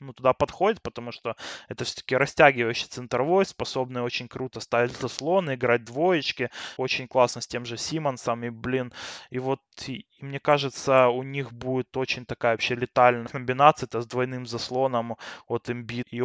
ну, 0.00 0.12
туда 0.12 0.32
подходит, 0.32 0.82
потому 0.82 1.12
что 1.12 1.36
это 1.68 1.84
все-таки 1.84 2.16
растягивающий 2.16 2.88
центровой, 2.88 3.44
способный 3.46 4.02
очень 4.02 4.28
круто 4.28 4.60
ставить 4.60 4.92
заслоны, 4.92 5.54
играть 5.54 5.84
двоечки, 5.84 6.50
очень 6.76 7.08
классно 7.08 7.40
с 7.40 7.46
тем 7.46 7.64
же 7.64 7.76
Симмонсом, 7.76 8.44
и, 8.44 8.50
блин, 8.50 8.92
и 9.30 9.38
вот, 9.38 9.60
и, 9.86 10.06
мне 10.20 10.40
кажется, 10.40 11.08
у 11.08 11.22
них 11.22 11.52
будет 11.52 11.96
очень 11.96 12.24
такая 12.26 12.52
вообще 12.52 12.74
летальная 12.74 13.26
комбинация, 13.26 13.86
это 13.86 14.00
с 14.00 14.06
двойным 14.06 14.46
заслоном 14.46 15.16
от 15.46 15.70
Эмбит 15.70 16.06
и, 16.10 16.22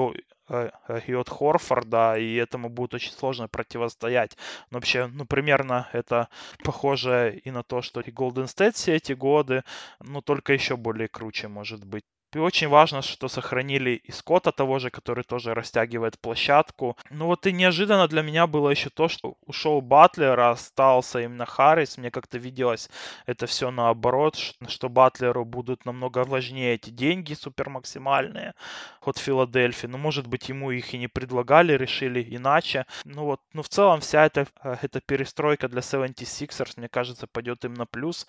э, 0.50 0.70
и 1.08 1.14
от 1.14 1.30
Хорфорда, 1.30 2.18
и 2.18 2.36
этому 2.36 2.70
будет 2.70 2.94
очень 2.94 3.12
сложно 3.14 3.48
противостоять. 3.48 4.38
Но 4.72 4.78
вообще, 4.78 5.08
ну, 5.08 5.26
примерно 5.26 5.90
это 5.94 6.30
похоже 6.64 7.42
и 7.44 7.52
на 7.52 7.64
то, 7.64 7.82
что 7.82 8.02
и 8.02 8.12
Golden 8.12 8.46
State 8.46 8.74
все 8.74 8.96
эти 8.96 9.14
годы, 9.14 9.64
но 10.00 10.22
только 10.22 10.54
еще 10.54 10.78
более 10.78 11.08
круче 11.08 11.48
может 11.48 11.86
быть. 11.86 12.04
И 12.36 12.40
очень 12.40 12.68
важно, 12.68 13.02
что 13.02 13.28
сохранили 13.28 13.92
и 13.92 14.12
Скотта 14.12 14.52
того 14.52 14.80
же, 14.80 14.90
который 14.90 15.24
тоже 15.24 15.54
растягивает 15.54 16.20
площадку. 16.20 16.98
Ну 17.10 17.28
вот 17.28 17.46
и 17.46 17.52
неожиданно 17.52 18.08
для 18.08 18.22
меня 18.22 18.48
было 18.48 18.70
еще 18.70 18.90
то, 18.90 19.08
что 19.08 19.36
ушел 19.46 19.82
Батлер, 19.82 20.40
а 20.40 20.52
остался 20.52 21.20
именно 21.22 21.46
Харрис. 21.46 21.98
Мне 21.98 22.12
как-то 22.12 22.38
виделось 22.38 22.90
это 23.26 23.46
все 23.46 23.72
наоборот, 23.72 24.36
что 24.68 24.90
Батлеру 24.90 25.46
будут 25.46 25.86
намного 25.86 26.24
важнее 26.24 26.76
эти 26.76 26.90
деньги 26.90 27.34
супермаксимальные 27.34 28.54
от 29.02 29.18
Филадельфии. 29.18 29.88
Ну, 29.88 29.98
может 29.98 30.28
быть, 30.28 30.50
ему 30.50 30.72
их 30.72 30.94
и 30.94 30.98
не 30.98 31.08
предлагали, 31.08 31.74
решили 31.74 32.26
иначе. 32.36 32.86
Ну 33.06 33.26
вот, 33.26 33.42
ну 33.54 33.62
в 33.62 33.70
целом 33.70 34.00
вся 34.02 34.26
эта, 34.26 34.48
э, 34.64 34.78
эта 34.82 35.02
перестройка 35.02 35.68
для 35.68 35.82
76ers, 35.82 36.74
мне 36.78 36.90
кажется, 36.90 37.28
пойдет 37.28 37.66
им 37.66 37.74
на 37.74 37.86
плюс 37.86 38.28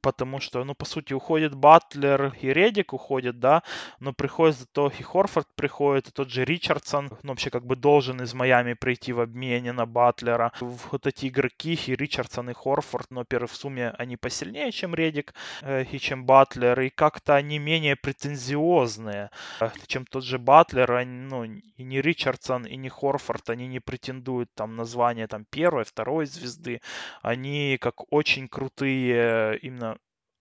потому 0.00 0.40
что, 0.40 0.64
ну, 0.64 0.74
по 0.74 0.84
сути, 0.84 1.12
уходит 1.12 1.54
Батлер 1.54 2.34
и 2.40 2.52
Редик 2.52 2.92
уходит, 2.92 3.38
да, 3.40 3.62
но 4.00 4.12
приходит 4.12 4.56
зато 4.56 4.92
и 4.98 5.02
Хорфорд 5.02 5.48
приходит, 5.54 6.08
и 6.08 6.12
тот 6.12 6.30
же 6.30 6.44
Ричардсон, 6.44 7.10
ну, 7.22 7.30
вообще 7.30 7.50
как 7.50 7.66
бы 7.66 7.76
должен 7.76 8.20
из 8.22 8.34
Майами 8.34 8.74
прийти 8.74 9.12
в 9.12 9.20
обмене 9.20 9.72
на 9.72 9.86
Батлера. 9.86 10.52
Вот 10.60 11.06
эти 11.06 11.26
игроки, 11.26 11.78
и 11.86 11.94
Ричардсон, 11.94 12.50
и 12.50 12.54
Хорфорд, 12.54 13.10
но, 13.10 13.24
во 13.30 13.46
в 13.46 13.56
сумме 13.56 13.90
они 13.98 14.16
посильнее, 14.16 14.72
чем 14.72 14.94
Редик 14.94 15.34
э, 15.62 15.84
и 15.84 15.98
чем 15.98 16.24
Батлер, 16.24 16.80
и 16.80 16.90
как-то 16.90 17.34
они 17.34 17.58
менее 17.58 17.96
претензиозные, 17.96 19.30
э, 19.60 19.70
чем 19.86 20.06
тот 20.06 20.24
же 20.24 20.38
Батлер, 20.38 20.92
они, 20.92 21.10
ну, 21.10 21.44
и 21.44 21.82
не 21.82 22.00
Ричардсон, 22.00 22.66
и 22.66 22.76
не 22.76 22.88
Хорфорд, 22.88 23.50
они 23.50 23.66
не 23.66 23.80
претендуют 23.80 24.50
там 24.54 24.76
на 24.76 24.84
звание 24.84 25.26
там 25.26 25.44
первой, 25.44 25.84
второй 25.84 26.26
звезды, 26.26 26.80
они 27.22 27.78
как 27.80 28.12
очень 28.12 28.48
крутые 28.48 29.58
именно 29.58 29.81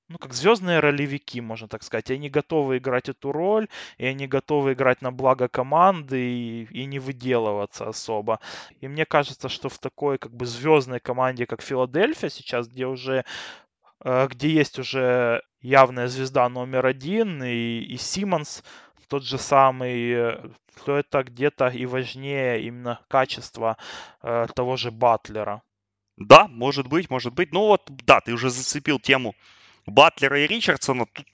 ну, 0.09 0.17
как 0.17 0.33
звездные 0.33 0.79
ролевики, 0.79 1.41
можно 1.41 1.67
так 1.67 1.83
сказать. 1.83 2.11
Они 2.11 2.29
готовы 2.29 2.77
играть 2.77 3.09
эту 3.09 3.31
роль, 3.31 3.67
и 3.97 4.05
они 4.05 4.27
готовы 4.27 4.73
играть 4.73 5.01
на 5.01 5.11
благо 5.11 5.47
команды 5.47 6.19
и, 6.19 6.63
и 6.65 6.85
не 6.85 6.99
выделываться 6.99 7.87
особо. 7.87 8.39
И 8.81 8.87
мне 8.87 9.05
кажется, 9.05 9.47
что 9.49 9.69
в 9.69 9.79
такой 9.79 10.17
как 10.17 10.33
бы 10.33 10.45
звездной 10.45 10.99
команде, 10.99 11.45
как 11.45 11.61
Филадельфия 11.61 12.29
сейчас, 12.29 12.67
где 12.67 12.87
уже 12.87 13.23
э, 14.03 14.27
где 14.27 14.49
есть 14.49 14.79
уже 14.79 15.43
явная 15.61 16.07
звезда 16.07 16.49
номер 16.49 16.85
один 16.85 17.43
и, 17.43 17.79
и 17.79 17.97
Симмонс 17.97 18.63
тот 19.11 19.25
же 19.25 19.37
самый, 19.37 20.11
э, 20.13 20.49
то 20.85 20.97
это 20.97 21.23
где-то 21.23 21.67
и 21.67 21.85
важнее 21.85 22.61
именно 22.63 23.01
качество 23.09 23.75
э, 24.23 24.47
того 24.55 24.77
же 24.77 24.89
Батлера. 24.89 25.61
Да, 26.27 26.47
может 26.47 26.87
быть, 26.87 27.09
может 27.09 27.33
быть. 27.33 27.51
Ну 27.51 27.67
вот, 27.67 27.83
да, 28.05 28.19
ты 28.21 28.33
уже 28.33 28.49
зацепил 28.49 28.99
тему 28.99 29.35
Батлера 29.85 30.39
и 30.39 30.47
Ричардсона 30.47 31.07
тут 31.07 31.27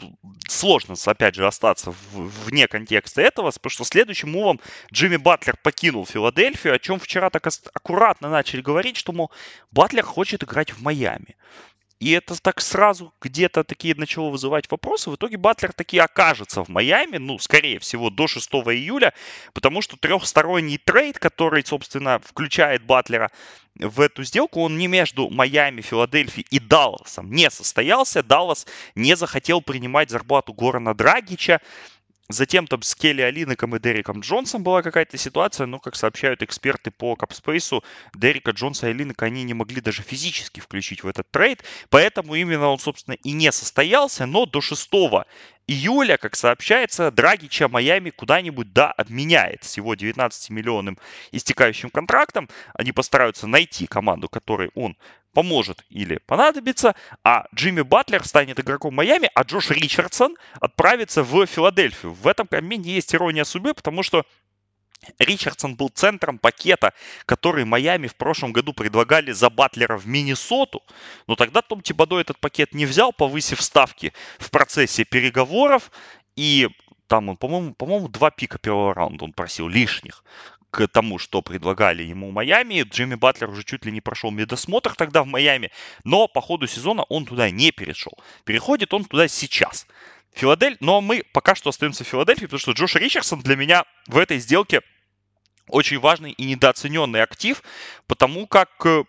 сложно, 0.47 0.95
опять 1.05 1.35
же, 1.35 1.45
остаться 1.45 1.93
вне 2.13 2.67
контекста 2.67 3.21
этого, 3.21 3.51
потому 3.51 3.69
что 3.69 3.83
следующим 3.83 4.31
мувом 4.31 4.59
Джимми 4.91 5.17
Батлер 5.17 5.57
покинул 5.61 6.05
Филадельфию, 6.05 6.75
о 6.75 6.79
чем 6.79 6.99
вчера 6.99 7.29
так 7.29 7.47
аккуратно 7.73 8.29
начали 8.29 8.61
говорить, 8.61 8.97
что, 8.97 9.11
мол, 9.11 9.31
Батлер 9.71 10.03
хочет 10.03 10.43
играть 10.43 10.71
в 10.71 10.81
Майами. 10.81 11.35
И 11.99 12.11
это 12.11 12.39
так 12.39 12.61
сразу 12.61 13.13
где-то 13.21 13.63
такие 13.63 13.95
начало 13.95 14.29
вызывать 14.29 14.69
вопросы. 14.69 15.09
В 15.09 15.15
итоге 15.15 15.37
Батлер 15.37 15.73
таки 15.73 15.97
окажется 15.97 16.63
в 16.63 16.69
Майами, 16.69 17.17
ну, 17.17 17.39
скорее 17.39 17.79
всего, 17.79 18.11
до 18.11 18.27
6 18.27 18.49
июля, 18.49 19.13
потому 19.53 19.81
что 19.81 19.97
трехсторонний 19.97 20.77
трейд, 20.77 21.17
который, 21.17 21.65
собственно, 21.65 22.19
включает 22.19 22.83
Батлера 22.83 23.31
в 23.75 23.99
эту 23.99 24.23
сделку, 24.23 24.61
он 24.61 24.77
не 24.77 24.87
между 24.87 25.29
Майами, 25.29 25.81
Филадельфией 25.81 26.45
и 26.51 26.59
Далласом 26.59 27.31
не 27.31 27.49
состоялся. 27.49 28.21
Даллас 28.21 28.67
не 28.95 29.15
захотел 29.15 29.61
принимать 29.61 30.09
зарплату 30.11 30.53
Горана 30.53 30.93
Драгича. 30.93 31.61
Затем 32.29 32.67
там 32.67 32.81
с 32.81 32.93
Келли 32.93 33.21
Алинеком 33.21 33.73
и 33.75 33.79
Дериком 33.79 34.19
Джонсом 34.19 34.61
была 34.61 34.81
какая-то 34.81 35.17
ситуация, 35.17 35.65
но, 35.65 35.79
как 35.79 35.95
сообщают 35.95 36.43
эксперты 36.43 36.91
по 36.91 37.15
cap 37.15 37.36
space 37.36 37.71
у, 37.71 37.85
Дерика 38.13 38.51
Джонса 38.51 38.87
и 38.87 38.89
Алинека 38.89 39.25
они 39.25 39.43
не 39.43 39.53
могли 39.53 39.79
даже 39.79 40.01
физически 40.03 40.59
включить 40.59 41.03
в 41.03 41.07
этот 41.07 41.31
трейд, 41.31 41.63
поэтому 41.89 42.35
именно 42.35 42.67
он, 42.67 42.79
собственно, 42.79 43.13
и 43.13 43.31
не 43.31 43.49
состоялся, 43.53 44.25
но 44.25 44.45
до 44.45 44.59
6 44.59 44.89
июля, 45.67 46.17
как 46.17 46.35
сообщается, 46.35 47.11
Драгича 47.11 47.69
Майами 47.69 48.09
куда-нибудь, 48.09 48.73
да, 48.73 48.91
обменяет 48.91 49.63
с 49.63 49.77
его 49.77 49.95
19-миллионным 49.95 50.97
истекающим 51.31 51.89
контрактом. 51.89 52.49
Они 52.73 52.91
постараются 52.91 53.47
найти 53.47 53.87
команду, 53.87 54.27
которой 54.27 54.69
он 54.75 54.97
поможет 55.37 55.85
или 55.89 56.17
понадобится, 56.25 56.95
а 57.23 57.45
Джимми 57.53 57.81
Батлер 57.81 58.25
станет 58.25 58.59
игроком 58.59 58.95
Майами, 58.95 59.29
а 59.35 59.43
Джош 59.43 59.69
Ричардсон 59.69 60.35
отправится 60.59 61.21
в 61.21 61.45
Филадельфию. 61.45 62.11
В 62.11 62.25
этом 62.25 62.47
камне 62.47 62.91
есть 62.91 63.13
ирония 63.13 63.43
судьбы, 63.43 63.75
потому 63.75 64.01
что 64.01 64.25
Ричардсон 65.19 65.75
был 65.75 65.89
центром 65.89 66.39
пакета, 66.39 66.91
который 67.27 67.65
Майами 67.65 68.07
в 68.07 68.15
прошлом 68.15 68.51
году 68.51 68.73
предлагали 68.73 69.31
за 69.31 69.51
Батлера 69.51 69.95
в 69.95 70.07
Миннесоту, 70.07 70.81
но 71.27 71.35
тогда 71.35 71.61
Том 71.61 71.81
Тибадо 71.81 72.17
этот 72.17 72.39
пакет 72.39 72.73
не 72.73 72.87
взял, 72.87 73.13
повысив 73.13 73.61
ставки 73.61 74.13
в 74.39 74.49
процессе 74.49 75.05
переговоров, 75.05 75.91
и 76.35 76.67
там 77.05 77.29
он, 77.29 77.37
по-моему, 77.37 77.75
по-моему, 77.75 78.07
два 78.07 78.31
пика 78.31 78.57
первого 78.57 78.95
раунда 78.95 79.25
он 79.25 79.33
просил 79.33 79.67
лишних 79.67 80.23
к 80.71 80.87
тому, 80.87 81.17
что 81.17 81.41
предлагали 81.41 82.03
ему 82.03 82.31
Майами. 82.31 82.83
Джимми 82.83 83.15
Батлер 83.15 83.49
уже 83.49 83.63
чуть 83.63 83.85
ли 83.85 83.91
не 83.91 84.01
прошел 84.01 84.31
медосмотр 84.31 84.93
тогда 84.95 85.23
в 85.23 85.27
Майами, 85.27 85.71
но 86.03 86.27
по 86.27 86.41
ходу 86.41 86.67
сезона 86.67 87.03
он 87.03 87.25
туда 87.25 87.49
не 87.49 87.71
перешел. 87.71 88.13
Переходит 88.43 88.93
он 88.93 89.05
туда 89.05 89.27
сейчас. 89.27 89.87
Филадель, 90.33 90.77
но 90.79 91.01
мы 91.01 91.23
пока 91.33 91.55
что 91.55 91.69
остаемся 91.69 92.03
в 92.03 92.07
Филадельфии, 92.07 92.45
потому 92.45 92.59
что 92.59 92.71
Джош 92.73 92.95
Ричардсон 92.95 93.39
для 93.41 93.55
меня 93.55 93.85
в 94.07 94.17
этой 94.17 94.39
сделке 94.39 94.81
очень 95.67 95.99
важный 95.99 96.31
и 96.31 96.45
недооцененный 96.45 97.21
актив, 97.21 97.61
потому 98.05 98.47
как 98.47 98.69
э, 98.85 99.03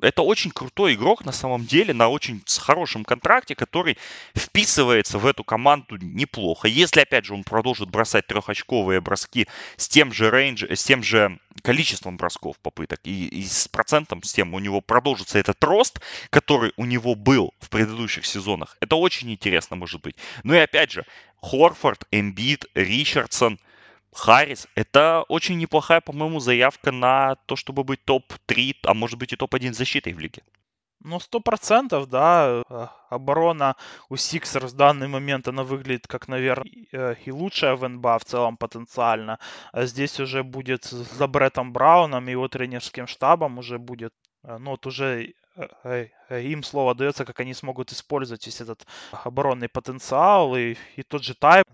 это 0.00 0.22
очень 0.22 0.50
крутой 0.50 0.94
игрок 0.94 1.24
на 1.24 1.32
самом 1.32 1.64
деле, 1.64 1.94
на 1.94 2.08
очень 2.08 2.42
хорошем 2.60 3.04
контракте, 3.04 3.54
который 3.54 3.96
вписывается 4.36 5.18
в 5.18 5.26
эту 5.26 5.44
команду 5.44 5.96
неплохо. 5.96 6.68
Если, 6.68 7.00
опять 7.00 7.24
же, 7.24 7.34
он 7.34 7.44
продолжит 7.44 7.90
бросать 7.90 8.26
трехочковые 8.26 9.00
броски 9.00 9.46
с 9.76 9.88
тем 9.88 10.12
же 10.12 10.30
рейндж, 10.30 10.64
с 10.64 10.84
тем 10.84 11.02
же 11.02 11.38
количеством 11.62 12.16
бросков 12.16 12.58
попыток 12.58 13.00
и, 13.04 13.28
и 13.28 13.44
с 13.44 13.68
процентом, 13.68 14.22
с 14.22 14.32
тем 14.32 14.54
у 14.54 14.58
него 14.58 14.80
продолжится 14.80 15.38
этот 15.38 15.62
рост, 15.62 16.00
который 16.30 16.72
у 16.76 16.84
него 16.84 17.14
был 17.14 17.54
в 17.60 17.70
предыдущих 17.70 18.26
сезонах. 18.26 18.76
Это 18.80 18.96
очень 18.96 19.30
интересно 19.32 19.76
может 19.76 20.02
быть. 20.02 20.16
Ну 20.42 20.54
и 20.54 20.58
опять 20.58 20.90
же, 20.90 21.06
Хорфорд, 21.40 22.06
Эмбит, 22.10 22.66
Ричардсон– 22.74 23.58
Харрис, 24.14 24.68
это 24.76 25.24
очень 25.28 25.58
неплохая, 25.58 26.00
по-моему, 26.00 26.40
заявка 26.40 26.92
на 26.92 27.34
то, 27.46 27.56
чтобы 27.56 27.84
быть 27.84 28.04
топ-3, 28.04 28.76
а 28.84 28.94
может 28.94 29.18
быть 29.18 29.32
и 29.32 29.36
топ-1 29.36 29.72
защитой 29.72 30.12
в 30.12 30.20
лиге. 30.20 30.42
Ну, 31.04 31.20
сто 31.20 31.40
процентов, 31.40 32.08
да. 32.08 32.62
Э, 32.70 32.86
оборона 33.10 33.76
у 34.08 34.16
Сиксерс 34.16 34.72
в 34.72 34.76
данный 34.76 35.08
момент, 35.08 35.48
она 35.48 35.62
выглядит 35.62 36.06
как, 36.06 36.28
наверное, 36.28 36.70
э, 36.92 37.16
и 37.26 37.30
лучшая 37.30 37.74
в 37.76 37.86
НБА 37.86 38.18
в 38.18 38.24
целом 38.24 38.56
потенциально. 38.56 39.38
А 39.72 39.84
здесь 39.84 40.18
уже 40.20 40.42
будет 40.42 40.84
за 40.84 41.26
Бреттом 41.26 41.72
Брауном 41.72 42.28
и 42.28 42.30
его 42.30 42.48
тренерским 42.48 43.06
штабом 43.06 43.58
уже 43.58 43.78
будет, 43.78 44.14
э, 44.44 44.56
ну, 44.58 44.70
вот 44.70 44.86
уже 44.86 45.34
им 46.30 46.64
слово 46.64 46.94
дается, 46.96 47.24
как 47.24 47.38
они 47.38 47.54
смогут 47.54 47.92
использовать 47.92 48.46
весь 48.46 48.60
этот 48.60 48.86
оборонный 49.12 49.68
потенциал 49.68 50.56
и, 50.56 50.74
и 50.96 51.02
тот 51.04 51.22
же 51.22 51.34
тайп 51.34 51.64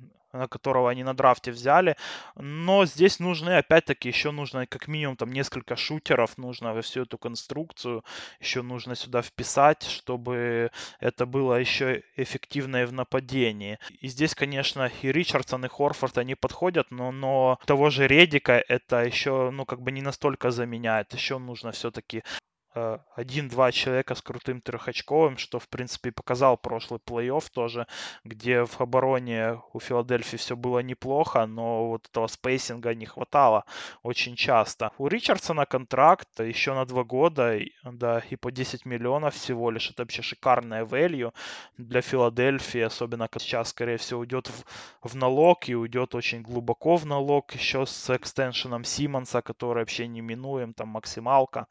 которого 0.50 0.90
они 0.90 1.04
на 1.04 1.14
драфте 1.14 1.50
взяли. 1.50 1.96
Но 2.36 2.86
здесь 2.86 3.20
нужны, 3.20 3.56
опять-таки, 3.56 4.08
еще 4.08 4.30
нужно 4.30 4.66
как 4.66 4.88
минимум 4.88 5.16
там 5.16 5.32
несколько 5.32 5.76
шутеров, 5.76 6.38
нужно 6.38 6.74
во 6.74 6.82
всю 6.82 7.02
эту 7.02 7.18
конструкцию, 7.18 8.04
еще 8.40 8.62
нужно 8.62 8.94
сюда 8.94 9.22
вписать, 9.22 9.82
чтобы 9.82 10.70
это 11.00 11.26
было 11.26 11.54
еще 11.54 12.02
эффективно 12.16 12.82
и 12.82 12.86
в 12.86 12.92
нападении. 12.92 13.78
И 14.00 14.08
здесь, 14.08 14.34
конечно, 14.34 14.90
и 15.02 15.12
Ричардсон, 15.12 15.64
и 15.64 15.68
Хорфорд, 15.68 16.18
они 16.18 16.34
подходят, 16.34 16.90
но, 16.90 17.12
но 17.12 17.58
того 17.66 17.90
же 17.90 18.06
Редика 18.06 18.62
это 18.68 19.04
еще, 19.04 19.50
ну, 19.50 19.64
как 19.64 19.82
бы 19.82 19.92
не 19.92 20.02
настолько 20.02 20.50
заменяет. 20.50 21.12
Еще 21.14 21.38
нужно 21.38 21.72
все-таки 21.72 22.22
один-два 22.72 23.72
человека 23.72 24.14
с 24.14 24.22
крутым 24.22 24.60
трехочковым, 24.60 25.38
что, 25.38 25.58
в 25.58 25.68
принципе, 25.68 26.12
показал 26.12 26.56
прошлый 26.56 27.00
плей-офф 27.00 27.44
тоже, 27.52 27.86
где 28.24 28.64
в 28.64 28.80
обороне 28.80 29.60
у 29.72 29.80
Филадельфии 29.80 30.36
все 30.36 30.56
было 30.56 30.78
неплохо, 30.80 31.46
но 31.46 31.88
вот 31.88 32.08
этого 32.08 32.26
спейсинга 32.28 32.94
не 32.94 33.06
хватало 33.06 33.64
очень 34.02 34.36
часто. 34.36 34.92
У 34.98 35.08
Ричардсона 35.08 35.66
контракт 35.66 36.40
еще 36.40 36.74
на 36.74 36.84
два 36.86 37.04
года, 37.04 37.58
да, 37.82 38.22
и 38.30 38.36
по 38.36 38.52
10 38.52 38.86
миллионов 38.86 39.34
всего 39.34 39.70
лишь. 39.70 39.90
Это 39.90 40.02
вообще 40.02 40.22
шикарная 40.22 40.84
value 40.84 41.32
для 41.76 42.00
Филадельфии, 42.00 42.80
особенно 42.80 43.28
сейчас, 43.38 43.70
скорее 43.70 43.96
всего, 43.96 44.20
уйдет 44.20 44.48
в, 44.48 44.64
в 45.08 45.16
налог 45.16 45.68
и 45.68 45.74
уйдет 45.74 46.14
очень 46.14 46.42
глубоко 46.42 46.96
в 46.96 47.06
налог 47.06 47.52
еще 47.54 47.86
с 47.86 48.10
экстеншеном 48.14 48.84
Симмонса, 48.84 49.42
который 49.42 49.80
вообще 49.80 50.06
неминуем, 50.06 50.72
там 50.74 50.88
максималка. 50.88 51.66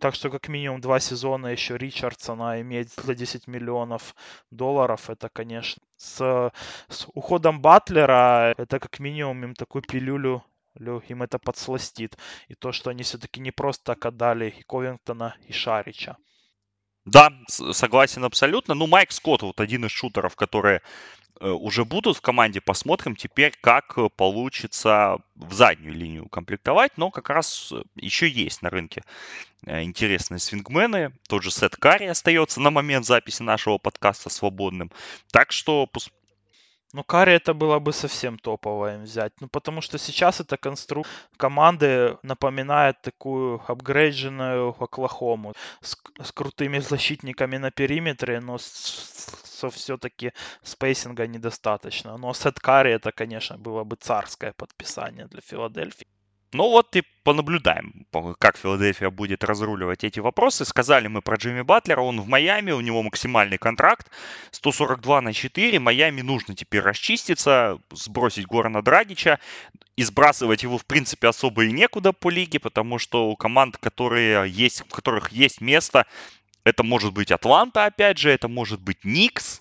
Так 0.00 0.14
что 0.14 0.30
как 0.30 0.48
минимум 0.48 0.80
два 0.80 1.00
сезона 1.00 1.48
еще 1.48 1.78
Ричардсона 1.78 2.60
иметь 2.60 2.92
за 2.92 3.14
10 3.14 3.46
миллионов 3.46 4.14
долларов, 4.50 5.08
это, 5.08 5.28
конечно, 5.28 5.82
с, 5.96 6.52
с 6.88 7.06
уходом 7.14 7.60
Батлера, 7.60 8.54
это 8.58 8.80
как 8.80 8.98
минимум 8.98 9.44
им 9.44 9.54
такую 9.54 9.82
пилюлю 9.82 10.44
им 11.08 11.22
это 11.22 11.38
подсластит. 11.38 12.18
И 12.48 12.54
то, 12.54 12.72
что 12.72 12.90
они 12.90 13.02
все-таки 13.02 13.40
не 13.40 13.50
просто 13.50 13.94
так 13.94 14.06
отдали 14.06 14.50
и 14.50 14.62
Ковингтона, 14.62 15.36
и 15.46 15.52
Шарича. 15.52 16.16
Да, 17.04 17.30
согласен 17.48 18.24
абсолютно. 18.24 18.74
Ну, 18.74 18.86
Майк 18.86 19.12
Скотт, 19.12 19.42
вот 19.42 19.60
один 19.60 19.84
из 19.84 19.90
шутеров, 19.90 20.36
которые 20.36 20.80
уже 21.40 21.84
будут 21.84 22.16
в 22.16 22.20
команде. 22.20 22.60
Посмотрим 22.60 23.16
теперь, 23.16 23.52
как 23.60 23.94
э, 23.96 24.08
получится 24.08 25.18
в 25.34 25.52
заднюю 25.52 25.94
линию 25.94 26.28
комплектовать. 26.28 26.92
Но 26.96 27.10
как 27.10 27.30
раз 27.30 27.72
э, 27.72 27.82
еще 27.96 28.28
есть 28.28 28.62
на 28.62 28.70
рынке 28.70 29.02
интересные 29.66 30.40
свингмены. 30.40 31.12
Тот 31.26 31.42
же 31.42 31.50
Сет 31.50 31.76
Карри 31.76 32.04
остается 32.04 32.60
на 32.60 32.70
момент 32.70 33.06
записи 33.06 33.42
нашего 33.42 33.78
подкаста 33.78 34.28
свободным. 34.28 34.90
Так 35.32 35.52
что 35.52 35.88
ну, 36.94 37.02
Карри 37.02 37.32
это 37.34 37.54
было 37.54 37.80
бы 37.80 37.92
совсем 37.92 38.38
топово 38.38 38.94
им 38.94 39.02
взять. 39.02 39.32
Ну, 39.40 39.48
потому 39.48 39.80
что 39.80 39.98
сейчас 39.98 40.40
эта 40.40 40.56
конструкция 40.56 41.12
команды 41.36 42.16
напоминает 42.22 43.02
такую 43.02 43.60
апгрейдженную 43.66 44.76
Оклахому 44.78 45.54
с, 45.80 45.96
с 46.22 46.32
крутыми 46.32 46.78
защитниками 46.78 47.58
на 47.58 47.70
периметре, 47.72 48.40
но 48.40 48.58
с, 48.58 48.64
с, 48.64 49.70
все-таки 49.70 50.32
спейсинга 50.62 51.26
недостаточно. 51.26 52.16
Но 52.16 52.32
Сет 52.32 52.60
Карри 52.60 52.92
это, 52.92 53.10
конечно, 53.10 53.58
было 53.58 53.82
бы 53.82 53.96
царское 53.96 54.52
подписание 54.52 55.26
для 55.26 55.40
Филадельфии. 55.40 56.13
Ну 56.54 56.68
вот 56.70 56.94
и 56.94 57.02
понаблюдаем, 57.24 58.06
как 58.38 58.56
Филадельфия 58.56 59.10
будет 59.10 59.42
разруливать 59.42 60.04
эти 60.04 60.20
вопросы. 60.20 60.64
Сказали 60.64 61.08
мы 61.08 61.20
про 61.20 61.34
Джимми 61.34 61.62
Батлера, 61.62 62.00
он 62.00 62.20
в 62.20 62.28
Майами, 62.28 62.70
у 62.70 62.80
него 62.80 63.02
максимальный 63.02 63.58
контракт, 63.58 64.08
142 64.52 65.20
на 65.20 65.32
4. 65.32 65.80
Майами 65.80 66.20
нужно 66.20 66.54
теперь 66.54 66.82
расчиститься, 66.82 67.80
сбросить 67.90 68.46
Горана 68.46 68.82
Драгича, 68.82 69.40
и 69.96 70.04
сбрасывать 70.04 70.62
его, 70.62 70.78
в 70.78 70.86
принципе, 70.86 71.26
особо 71.26 71.64
и 71.64 71.72
некуда 71.72 72.12
по 72.12 72.30
лиге, 72.30 72.60
потому 72.60 73.00
что 73.00 73.30
у 73.30 73.36
команд, 73.36 73.76
которые 73.76 74.48
есть, 74.48 74.82
в 74.82 74.94
которых 74.94 75.32
есть 75.32 75.60
место, 75.60 76.06
это 76.62 76.84
может 76.84 77.12
быть 77.12 77.32
Атланта, 77.32 77.86
опять 77.86 78.18
же, 78.18 78.30
это 78.30 78.46
может 78.46 78.80
быть 78.80 79.04
Никс, 79.04 79.60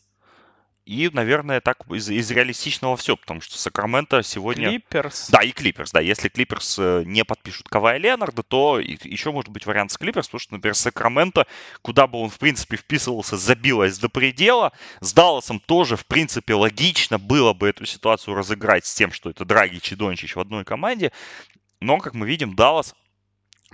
и, 0.85 1.09
наверное, 1.13 1.61
так 1.61 1.85
из, 1.89 2.09
из 2.09 2.29
реалистичного 2.29 2.97
все, 2.97 3.15
потому 3.15 3.39
что 3.39 3.57
Сакраменто 3.57 4.21
сегодня... 4.21 4.69
Клиперс. 4.69 5.29
Да, 5.29 5.39
и 5.39 5.51
Клиперс, 5.51 5.91
да. 5.91 6.01
Если 6.01 6.27
Клиперс 6.27 6.77
э, 6.77 7.03
не 7.05 7.23
подпишут 7.23 7.69
Кавая 7.69 7.97
Леонарда, 7.97 8.43
то 8.43 8.79
еще 8.79 9.31
может 9.31 9.49
быть 9.49 9.65
вариант 9.65 9.91
с 9.91 9.97
Клиперс, 9.97 10.27
потому 10.27 10.39
что, 10.39 10.53
например, 10.53 10.75
Сакраменто, 10.75 11.47
куда 11.81 12.05
бы 12.05 12.19
он, 12.19 12.29
в 12.29 12.37
принципе, 12.37 12.75
вписывался, 12.75 13.37
забилось 13.37 13.97
до 13.97 14.09
предела. 14.09 14.73
С 14.99 15.13
Далласом 15.13 15.61
тоже, 15.61 15.95
в 15.95 16.05
принципе, 16.05 16.53
логично 16.53 17.17
было 17.17 17.53
бы 17.53 17.69
эту 17.69 17.85
ситуацию 17.85 18.35
разыграть 18.35 18.85
с 18.85 18.93
тем, 18.93 19.13
что 19.13 19.29
это 19.29 19.45
Драгич 19.45 19.93
и 19.93 19.95
Дончич 19.95 20.35
в 20.35 20.39
одной 20.41 20.65
команде. 20.65 21.13
Но, 21.79 21.99
как 21.99 22.13
мы 22.13 22.27
видим, 22.27 22.55
Даллас 22.55 22.93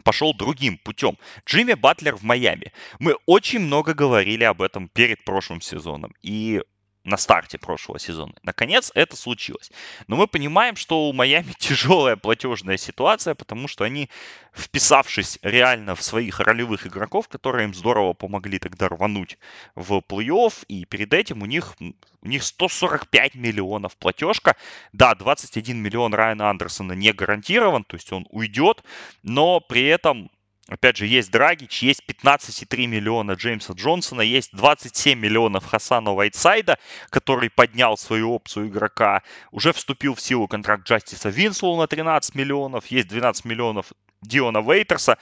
пошел 0.04 0.34
другим 0.36 0.78
путем. 0.78 1.17
Джимми 1.45 1.74
Батлер 1.74 2.15
в 2.15 2.24
Майами. 2.24 2.72
Мы 3.00 3.15
очень 3.26 3.60
много 3.60 3.95
говорили 3.95 4.43
об 4.43 4.62
этом 4.62 4.88
перед 4.89 5.24
прошлым 5.24 5.62
сезоном. 5.62 6.13
И 6.22 6.62
на 7.10 7.17
старте 7.17 7.58
прошлого 7.58 8.00
сезона. 8.00 8.34
Наконец 8.43 8.91
это 8.95 9.15
случилось. 9.15 9.72
Но 10.08 10.15
мы 10.15 10.28
понимаем, 10.28 10.76
что 10.76 11.10
у 11.10 11.13
Майами 11.13 11.54
тяжелая 11.60 12.15
платежная 12.15 12.78
ситуация, 12.78 13.36
потому 13.36 13.67
что 13.67 13.84
они, 13.84 14.10
вписавшись 14.54 15.39
реально 15.41 15.95
в 15.95 16.02
своих 16.02 16.39
ролевых 16.39 16.88
игроков, 16.88 17.28
которые 17.28 17.65
им 17.65 17.74
здорово 17.74 18.13
помогли 18.13 18.60
тогда 18.60 18.88
рвануть 18.88 19.38
в 19.76 19.98
плей-офф, 20.08 20.65
и 20.67 20.86
перед 20.86 21.13
этим 21.13 21.41
у 21.41 21.45
них, 21.45 21.76
у 22.22 22.28
них 22.28 22.43
145 22.43 23.36
миллионов 23.36 23.98
платежка. 23.98 24.56
Да, 24.93 25.15
21 25.15 25.78
миллион 25.78 26.13
Райана 26.13 26.50
Андерсона 26.50 26.93
не 26.93 27.12
гарантирован, 27.12 27.84
то 27.84 27.95
есть 27.95 28.12
он 28.13 28.26
уйдет, 28.30 28.84
но 29.24 29.60
при 29.60 29.86
этом 29.86 30.32
Опять 30.69 30.97
же, 30.97 31.08
есть 31.08 31.32
Драгич, 31.32 31.82
есть 31.82 32.03
15,3 32.08 32.86
миллиона 32.86 33.32
Джеймса 33.32 33.73
Джонсона, 33.73 34.21
есть 34.21 34.51
27 34.53 35.19
миллионов 35.19 35.65
Хасана 35.65 36.13
Уайтсайда, 36.13 36.77
который 37.10 37.49
поднял 37.49 37.97
свою 37.97 38.34
опцию 38.34 38.67
игрока. 38.67 39.24
Уже 39.51 39.74
вступил 39.74 40.13
в 40.13 40.22
силу 40.22 40.47
контракт 40.47 40.88
Джастиса 40.88 41.30
Винслоу 41.30 41.76
на 41.76 41.88
13 41.88 42.36
миллионов, 42.36 42.86
есть 42.88 43.07
12 43.07 43.45
миллионов 43.45 43.93
Диона 44.22 44.61
Вейтерса. 44.61 45.17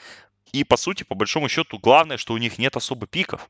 И, 0.52 0.66
по 0.66 0.76
сути, 0.76 1.04
по 1.04 1.16
большому 1.16 1.48
счету, 1.48 1.80
главное, 1.80 2.18
что 2.18 2.34
у 2.34 2.38
них 2.38 2.58
нет 2.58 2.76
особо 2.76 3.08
пиков, 3.08 3.50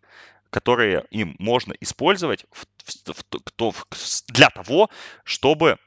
которые 0.52 1.06
им 1.10 1.36
можно 1.40 1.74
использовать 1.80 2.46
в, 2.52 2.66
в, 3.12 3.72
в, 3.72 4.24
для 4.28 4.52
того, 4.52 4.92
чтобы 5.24 5.80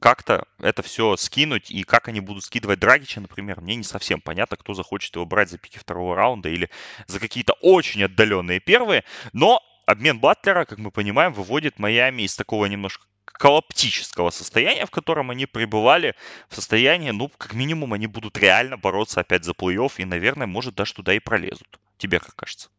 как-то 0.00 0.46
это 0.58 0.82
все 0.82 1.16
скинуть, 1.16 1.70
и 1.70 1.82
как 1.82 2.08
они 2.08 2.20
будут 2.20 2.44
скидывать 2.44 2.78
Драгича, 2.78 3.20
например, 3.20 3.60
мне 3.60 3.76
не 3.76 3.84
совсем 3.84 4.20
понятно, 4.20 4.56
кто 4.56 4.74
захочет 4.74 5.14
его 5.14 5.26
брать 5.26 5.50
за 5.50 5.58
пики 5.58 5.78
второго 5.78 6.14
раунда 6.14 6.48
или 6.48 6.70
за 7.06 7.20
какие-то 7.20 7.54
очень 7.60 8.02
отдаленные 8.04 8.60
первые, 8.60 9.04
но 9.32 9.62
обмен 9.86 10.18
Батлера, 10.18 10.64
как 10.64 10.78
мы 10.78 10.90
понимаем, 10.90 11.32
выводит 11.32 11.78
Майами 11.78 12.22
из 12.22 12.36
такого 12.36 12.66
немножко 12.66 13.04
колоптического 13.24 14.30
состояния, 14.30 14.86
в 14.86 14.90
котором 14.90 15.30
они 15.30 15.46
пребывали, 15.46 16.14
в 16.48 16.54
состоянии, 16.54 17.10
ну, 17.10 17.28
как 17.36 17.54
минимум, 17.54 17.92
они 17.92 18.06
будут 18.06 18.38
реально 18.38 18.76
бороться 18.78 19.20
опять 19.20 19.44
за 19.44 19.52
плей-офф 19.52 19.92
и, 19.98 20.04
наверное, 20.04 20.46
может, 20.46 20.74
даже 20.74 20.94
туда 20.94 21.12
и 21.12 21.18
пролезут. 21.18 21.78
Тебе 21.98 22.18
как 22.18 22.34
кажется? 22.34 22.70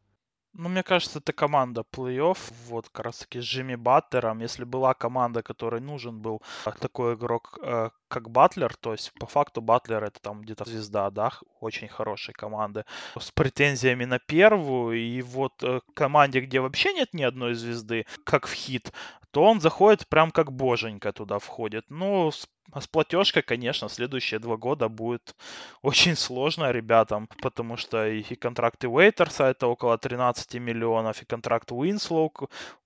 Ну, 0.60 0.70
мне 0.70 0.82
кажется, 0.82 1.20
это 1.20 1.34
команда 1.34 1.82
плей-офф. 1.82 2.38
Вот 2.68 2.90
как 2.90 3.06
раз 3.06 3.20
таки 3.20 3.40
с 3.40 3.44
Джимми 3.44 3.76
Баттером. 3.76 4.40
Если 4.40 4.64
была 4.64 4.96
команда, 4.96 5.44
которой 5.44 5.82
нужен 5.82 6.20
был 6.20 6.42
такой 6.80 7.14
игрок, 7.14 7.60
э, 7.62 7.92
как 8.08 8.32
Батлер, 8.32 8.76
то 8.76 8.94
есть 8.94 9.14
по 9.20 9.28
факту 9.28 9.62
Батлер 9.62 10.04
это 10.04 10.20
там 10.20 10.42
где-то 10.42 10.66
звезда, 10.66 11.12
да, 11.12 11.32
очень 11.60 11.88
хорошей 11.88 12.34
команды, 12.34 12.86
с 13.20 13.32
претензиями 13.32 14.06
на 14.06 14.18
первую, 14.18 15.00
и 15.00 15.22
вот 15.22 15.62
э, 15.62 15.80
команде, 15.94 16.40
где 16.40 16.60
вообще 16.60 16.92
нет 16.94 17.14
ни 17.14 17.22
одной 17.22 17.54
звезды, 17.54 18.08
как 18.24 18.48
в 18.48 18.54
хит, 18.54 18.92
то 19.30 19.44
он 19.44 19.62
заходит 19.62 20.08
прям 20.08 20.32
как 20.32 20.52
боженька 20.52 21.14
туда 21.14 21.38
входит. 21.38 21.86
Ну, 21.90 22.32
а 22.72 22.82
с 22.82 22.88
платежкой, 22.88 23.44
конечно, 23.44 23.88
следующие 23.88 24.40
два 24.40 24.58
года 24.58 24.90
будет 24.90 25.36
очень 25.82 26.16
сложно 26.16 26.72
ребятам, 26.72 27.30
потому 27.42 27.78
что 27.78 28.08
и, 28.08 28.22
и 28.22 28.36
контракты 28.36 28.90
Уэйтерса 28.90 29.46
это 29.46 29.68
около 29.68 29.98
13 29.98 30.56
миллионов, 30.56 31.22
и 31.22 31.26
контракт 31.26 31.72
Уинслоу, 31.72 32.32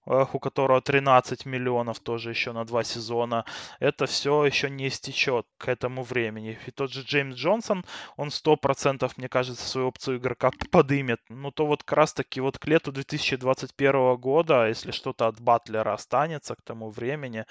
э, 0.06 0.26
у 0.34 0.40
которого 0.40 0.82
13 0.82 1.46
миллионов 1.48 2.00
тоже 2.00 2.30
еще 2.30 2.52
на 2.52 2.64
два 2.64 2.84
сезона, 2.84 3.46
это 3.80 4.06
все 4.06 4.46
еще 4.46 4.70
не 4.70 4.88
истечет 4.88 5.48
к 5.58 5.68
этому 5.68 6.04
времени. 6.04 6.60
И 6.68 6.72
тот 6.72 6.92
же 6.92 7.02
Джеймс 7.02 7.36
Джонсон, 7.36 7.84
он 8.18 8.28
100%, 8.28 9.12
мне 9.18 9.30
кажется, 9.30 9.68
свою 9.68 9.88
опцию 9.88 10.18
игрока 10.18 10.52
подымет. 10.72 11.22
Ну 11.30 11.52
то 11.52 11.66
вот 11.66 11.84
как 11.84 11.98
раз 11.98 12.14
таки 12.14 12.40
вот 12.40 12.60
к 12.60 12.68
лету 12.68 12.92
2021 12.92 14.16
года, 14.18 14.68
если 14.68 14.92
что-то 14.92 15.28
от 15.28 15.42
Батлера 15.42 15.94
останется 15.94 16.56
к 16.56 16.62
тому 16.62 16.92
времени, 16.92 17.46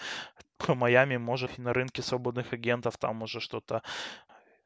Майами 0.75 1.17
может 1.17 1.59
на 1.59 1.73
рынке 1.73 2.03
свободных 2.03 2.53
агентов 2.53 2.97
там 2.99 3.23
уже 3.23 3.41
что-то 3.41 3.83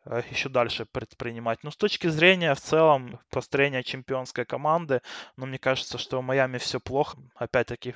э, 0.04 0.22
еще 0.30 0.48
дальше 0.48 0.84
предпринимать. 0.84 1.62
Но 1.64 1.70
с 1.70 1.76
точки 1.76 2.08
зрения 2.08 2.54
в 2.54 2.60
целом 2.60 3.18
построения 3.30 3.82
чемпионской 3.82 4.44
команды, 4.44 5.00
ну, 5.36 5.46
мне 5.46 5.58
кажется, 5.58 5.98
что 5.98 6.20
в 6.20 6.24
Майами 6.24 6.58
все 6.58 6.80
плохо. 6.80 7.18
Опять-таки, 7.34 7.94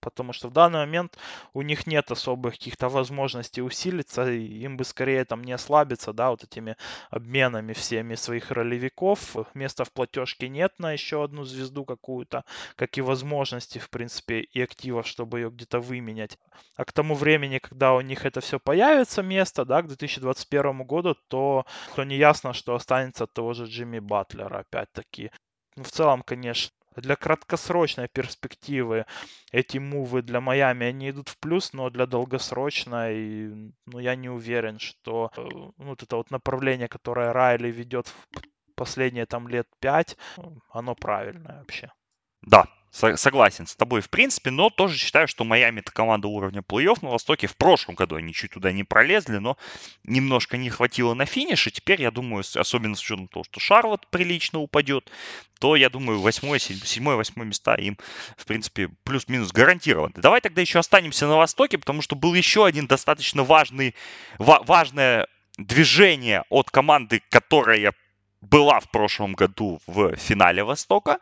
потому 0.00 0.32
что 0.32 0.48
в 0.48 0.52
данный 0.52 0.80
момент 0.80 1.18
у 1.52 1.62
них 1.62 1.86
нет 1.86 2.10
особых 2.10 2.54
каких-то 2.54 2.88
возможностей 2.88 3.62
усилиться, 3.62 4.30
им 4.30 4.76
бы 4.76 4.84
скорее 4.84 5.24
там 5.24 5.42
не 5.42 5.52
ослабиться, 5.52 6.12
да, 6.12 6.30
вот 6.30 6.44
этими 6.44 6.76
обменами 7.10 7.72
всеми 7.72 8.14
своих 8.14 8.50
ролевиков. 8.50 9.36
Места 9.54 9.84
в 9.84 9.92
платежке 9.92 10.48
нет 10.48 10.72
на 10.78 10.92
еще 10.92 11.24
одну 11.24 11.44
звезду 11.44 11.84
какую-то, 11.84 12.44
как 12.76 12.96
и 12.98 13.02
возможности, 13.02 13.78
в 13.78 13.90
принципе, 13.90 14.40
и 14.40 14.62
активов, 14.62 15.06
чтобы 15.06 15.40
ее 15.40 15.50
где-то 15.50 15.80
выменять. 15.80 16.38
А 16.76 16.84
к 16.84 16.92
тому 16.92 17.14
времени, 17.14 17.58
когда 17.58 17.94
у 17.94 18.00
них 18.00 18.24
это 18.24 18.40
все 18.40 18.58
появится, 18.58 19.22
место, 19.22 19.64
да, 19.64 19.82
к 19.82 19.88
2021 19.88 20.84
году, 20.84 21.16
то, 21.28 21.66
то 21.94 22.04
не 22.04 22.16
ясно, 22.16 22.52
что 22.52 22.74
останется 22.74 23.24
от 23.24 23.32
того 23.32 23.52
же 23.52 23.66
Джимми 23.66 23.98
Батлера, 23.98 24.60
опять-таки. 24.60 25.30
Ну, 25.76 25.84
в 25.84 25.90
целом, 25.90 26.22
конечно, 26.22 26.72
для 27.00 27.16
краткосрочной 27.16 28.08
перспективы 28.08 29.06
эти 29.52 29.78
мувы 29.78 30.22
для 30.22 30.40
Майами, 30.40 30.86
они 30.86 31.10
идут 31.10 31.28
в 31.28 31.38
плюс, 31.38 31.72
но 31.72 31.90
для 31.90 32.06
долгосрочной, 32.06 33.72
ну, 33.86 33.98
я 33.98 34.16
не 34.16 34.28
уверен, 34.28 34.78
что 34.78 35.30
э, 35.36 35.42
ну, 35.42 35.74
вот 35.76 36.02
это 36.02 36.16
вот 36.16 36.30
направление, 36.30 36.88
которое 36.88 37.32
Райли 37.32 37.70
ведет 37.70 38.08
в 38.08 38.74
последние 38.74 39.26
там 39.26 39.48
лет 39.48 39.66
пять, 39.80 40.16
оно 40.70 40.94
правильное 40.94 41.58
вообще. 41.58 41.90
Да, 42.42 42.66
согласен 42.90 43.66
с 43.66 43.76
тобой 43.76 44.00
в 44.00 44.10
принципе, 44.10 44.50
но 44.50 44.70
тоже 44.70 44.96
считаю, 44.96 45.28
что 45.28 45.44
Майами 45.44 45.80
это 45.80 45.92
команда 45.92 46.28
уровня 46.28 46.60
плей-офф 46.60 46.98
на 47.02 47.10
Востоке. 47.10 47.46
В 47.46 47.56
прошлом 47.56 47.94
году 47.94 48.16
они 48.16 48.32
чуть 48.32 48.52
туда 48.52 48.72
не 48.72 48.84
пролезли, 48.84 49.38
но 49.38 49.56
немножко 50.04 50.56
не 50.56 50.70
хватило 50.70 51.14
на 51.14 51.26
финиш. 51.26 51.66
И 51.66 51.70
теперь, 51.70 52.02
я 52.02 52.10
думаю, 52.10 52.44
особенно 52.54 52.96
с 52.96 53.00
учетом 53.00 53.28
того, 53.28 53.44
что 53.44 53.60
Шарлот 53.60 54.08
прилично 54.10 54.58
упадет, 54.60 55.10
то, 55.60 55.76
я 55.76 55.90
думаю, 55.90 56.20
8, 56.20 56.58
7, 56.58 57.04
8 57.04 57.44
места 57.44 57.74
им, 57.74 57.98
в 58.36 58.46
принципе, 58.46 58.88
плюс-минус 59.04 59.52
гарантированы. 59.52 60.14
Давай 60.16 60.40
тогда 60.40 60.60
еще 60.60 60.78
останемся 60.78 61.26
на 61.26 61.36
Востоке, 61.36 61.78
потому 61.78 62.02
что 62.02 62.16
был 62.16 62.34
еще 62.34 62.64
один 62.64 62.86
достаточно 62.86 63.44
важный, 63.44 63.94
ва- 64.38 64.62
важное 64.64 65.26
движение 65.58 66.44
от 66.48 66.70
команды, 66.70 67.20
которая 67.30 67.92
была 68.40 68.80
в 68.80 68.90
прошлом 68.90 69.34
году 69.34 69.80
в 69.86 70.14
финале 70.16 70.62
Востока, 70.62 71.18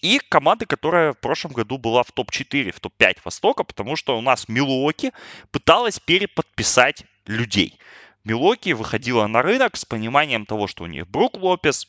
и 0.00 0.18
команды, 0.28 0.66
которая 0.66 1.12
в 1.12 1.18
прошлом 1.18 1.52
году 1.52 1.78
была 1.78 2.02
в 2.02 2.12
топ-4, 2.12 2.72
в 2.72 2.80
топ-5 2.80 3.18
Востока, 3.24 3.64
потому 3.64 3.96
что 3.96 4.16
у 4.16 4.20
нас 4.20 4.48
Милуоки 4.48 5.12
пыталась 5.50 5.98
переподписать 5.98 7.04
людей. 7.26 7.78
Милуоки 8.24 8.70
выходила 8.70 9.26
на 9.26 9.42
рынок 9.42 9.76
с 9.76 9.84
пониманием 9.84 10.46
того, 10.46 10.66
что 10.66 10.84
у 10.84 10.86
них 10.86 11.08
Брук 11.08 11.36
Лопес, 11.36 11.88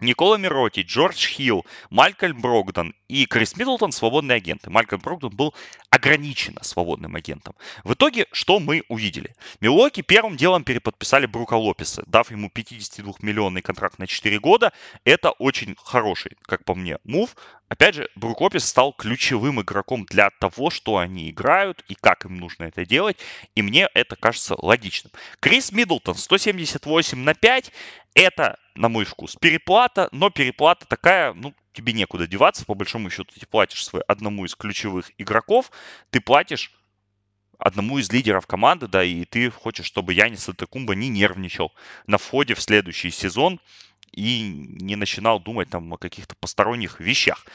Никола 0.00 0.36
Мироти, 0.36 0.80
Джордж 0.80 1.26
Хилл, 1.28 1.64
Малькольм 1.90 2.40
Брогдон 2.40 2.94
и 3.12 3.26
Крис 3.26 3.56
Миддлтон 3.56 3.92
свободные 3.92 4.36
агенты. 4.36 4.70
Малькольм 4.70 5.02
Брогдон 5.02 5.36
был 5.36 5.54
ограниченно 5.90 6.64
свободным 6.64 7.14
агентом. 7.14 7.54
В 7.84 7.92
итоге, 7.92 8.26
что 8.32 8.58
мы 8.58 8.84
увидели? 8.88 9.34
Милоки 9.60 10.00
первым 10.00 10.38
делом 10.38 10.64
переподписали 10.64 11.26
Брука 11.26 11.58
Лопеса, 11.58 12.04
дав 12.06 12.30
ему 12.30 12.48
52-миллионный 12.48 13.60
контракт 13.60 13.98
на 13.98 14.06
4 14.06 14.38
года. 14.40 14.72
Это 15.04 15.32
очень 15.32 15.76
хороший, 15.78 16.38
как 16.46 16.64
по 16.64 16.74
мне, 16.74 16.96
мув. 17.04 17.36
Опять 17.68 17.96
же, 17.96 18.08
Брук 18.16 18.40
Лопес 18.40 18.64
стал 18.64 18.94
ключевым 18.94 19.60
игроком 19.60 20.06
для 20.06 20.30
того, 20.30 20.70
что 20.70 20.96
они 20.96 21.28
играют 21.28 21.84
и 21.88 21.94
как 21.94 22.24
им 22.24 22.38
нужно 22.38 22.64
это 22.64 22.86
делать. 22.86 23.18
И 23.54 23.60
мне 23.60 23.90
это 23.92 24.16
кажется 24.16 24.54
логичным. 24.58 25.12
Крис 25.38 25.70
Миддлтон 25.70 26.14
178 26.14 27.18
на 27.18 27.34
5. 27.34 27.72
Это, 28.14 28.58
на 28.74 28.88
мой 28.88 29.04
вкус, 29.04 29.36
переплата, 29.36 30.08
но 30.12 30.30
переплата 30.30 30.86
такая, 30.86 31.34
ну, 31.34 31.54
тебе 31.72 31.92
некуда 31.92 32.26
деваться, 32.26 32.64
по 32.64 32.74
большому 32.74 33.10
счету 33.10 33.32
ты 33.38 33.46
платишь 33.46 33.84
свой, 33.84 34.02
одному 34.02 34.44
из 34.44 34.54
ключевых 34.54 35.10
игроков, 35.18 35.70
ты 36.10 36.20
платишь 36.20 36.72
одному 37.58 37.98
из 37.98 38.10
лидеров 38.10 38.46
команды, 38.46 38.88
да, 38.88 39.04
и 39.04 39.24
ты 39.24 39.50
хочешь, 39.50 39.86
чтобы 39.86 40.14
Янис 40.14 40.48
Атакумба 40.48 40.94
не 40.94 41.08
нервничал 41.08 41.72
на 42.06 42.18
входе 42.18 42.54
в 42.54 42.60
следующий 42.60 43.10
сезон 43.10 43.60
и 44.10 44.42
не 44.42 44.96
начинал 44.96 45.40
думать 45.40 45.70
там 45.70 45.92
о 45.94 45.96
каких-то 45.96 46.34
посторонних 46.36 47.00
вещах. 47.00 47.46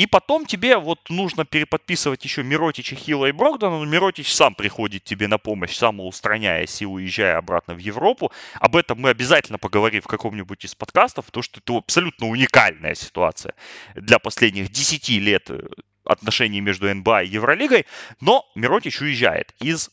И 0.00 0.06
потом 0.06 0.46
тебе 0.46 0.78
вот 0.78 1.10
нужно 1.10 1.44
переподписывать 1.44 2.24
еще 2.24 2.42
Миротича, 2.42 2.96
Хилла 2.96 3.26
и 3.26 3.32
Брогдана, 3.32 3.80
но 3.80 3.84
Миротич 3.84 4.32
сам 4.32 4.54
приходит 4.54 5.04
тебе 5.04 5.28
на 5.28 5.36
помощь, 5.36 5.76
самоустраняясь 5.76 6.80
и 6.80 6.86
уезжая 6.86 7.36
обратно 7.36 7.74
в 7.74 7.78
Европу. 7.78 8.32
Об 8.54 8.76
этом 8.76 8.98
мы 8.98 9.10
обязательно 9.10 9.58
поговорим 9.58 10.00
в 10.00 10.06
каком-нибудь 10.06 10.64
из 10.64 10.74
подкастов, 10.74 11.26
потому 11.26 11.42
что 11.42 11.60
это 11.60 11.76
абсолютно 11.76 12.28
уникальная 12.28 12.94
ситуация 12.94 13.52
для 13.94 14.18
последних 14.18 14.70
10 14.70 15.10
лет 15.20 15.50
э, 15.50 15.68
отношений 16.06 16.62
между 16.62 16.88
НБА 16.94 17.24
и 17.24 17.28
Евролигой. 17.28 17.84
Но 18.22 18.46
Миротич 18.54 19.02
уезжает 19.02 19.54
из 19.60 19.90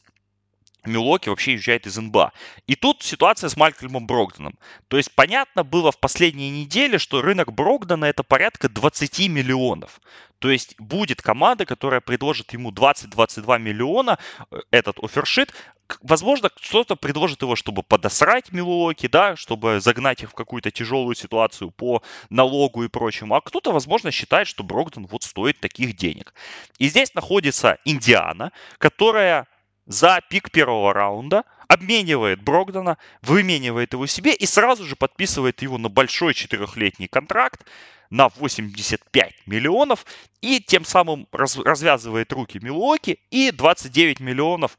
Милоки 0.88 1.30
вообще 1.30 1.52
уезжает 1.52 1.86
из 1.86 1.98
НБА. 1.98 2.32
И 2.68 2.76
тут 2.76 3.04
ситуация 3.04 3.50
с 3.50 3.58
Малькольмом 3.58 4.08
Брогденом. 4.08 4.58
То 4.88 4.98
есть 4.98 5.14
понятно 5.14 5.64
было 5.64 5.92
в 5.92 6.00
последние 6.00 6.50
недели, 6.50 6.98
что 6.98 7.22
рынок 7.22 7.54
Брогдена 7.54 8.06
это 8.06 8.24
порядка 8.24 8.70
20 8.70 9.30
миллионов. 9.30 10.00
То 10.40 10.52
есть 10.52 10.80
будет 10.80 11.22
команда, 11.22 11.66
которая 11.66 12.00
предложит 12.00 12.54
ему 12.54 12.72
20-22 12.72 13.60
миллиона, 13.60 14.20
э, 14.52 14.58
этот 14.72 15.04
офершит. 15.04 15.54
Возможно, 16.02 16.50
кто-то 16.50 16.96
предложит 16.96 17.42
его, 17.42 17.56
чтобы 17.56 17.82
подосрать 17.82 18.52
Милуоки, 18.52 19.08
да, 19.08 19.36
чтобы 19.36 19.80
загнать 19.80 20.22
их 20.22 20.32
в 20.32 20.34
какую-то 20.34 20.70
тяжелую 20.70 21.16
ситуацию 21.16 21.72
по 21.72 22.04
налогу 22.30 22.84
и 22.84 22.90
прочему. 22.90 23.36
А 23.36 23.42
кто-то, 23.42 23.72
возможно, 23.72 24.12
считает, 24.12 24.48
что 24.48 24.64
Брогден 24.64 25.08
вот 25.08 25.24
стоит 25.24 25.60
таких 25.60 25.96
денег. 25.96 26.34
И 26.78 26.90
здесь 26.90 27.16
находится 27.16 27.78
Индиана, 27.86 28.52
которая 28.78 29.48
за 29.88 30.22
пик 30.30 30.52
первого 30.52 30.94
раунда, 30.94 31.44
обменивает 31.68 32.42
Брогдана, 32.42 32.98
выменивает 33.22 33.94
его 33.94 34.06
себе 34.06 34.34
и 34.34 34.46
сразу 34.46 34.86
же 34.86 34.96
подписывает 34.96 35.62
его 35.62 35.78
на 35.78 35.90
большой 35.90 36.34
четырехлетний 36.34 37.08
контракт 37.08 37.66
на 38.10 38.30
85 38.30 39.34
миллионов 39.48 40.06
и 40.42 40.62
тем 40.62 40.86
самым 40.86 41.28
раз, 41.32 41.58
развязывает 41.58 42.32
руки 42.32 42.60
Милуоки 42.62 43.20
и 43.32 43.52
29 43.52 44.20
миллионов 44.20 44.78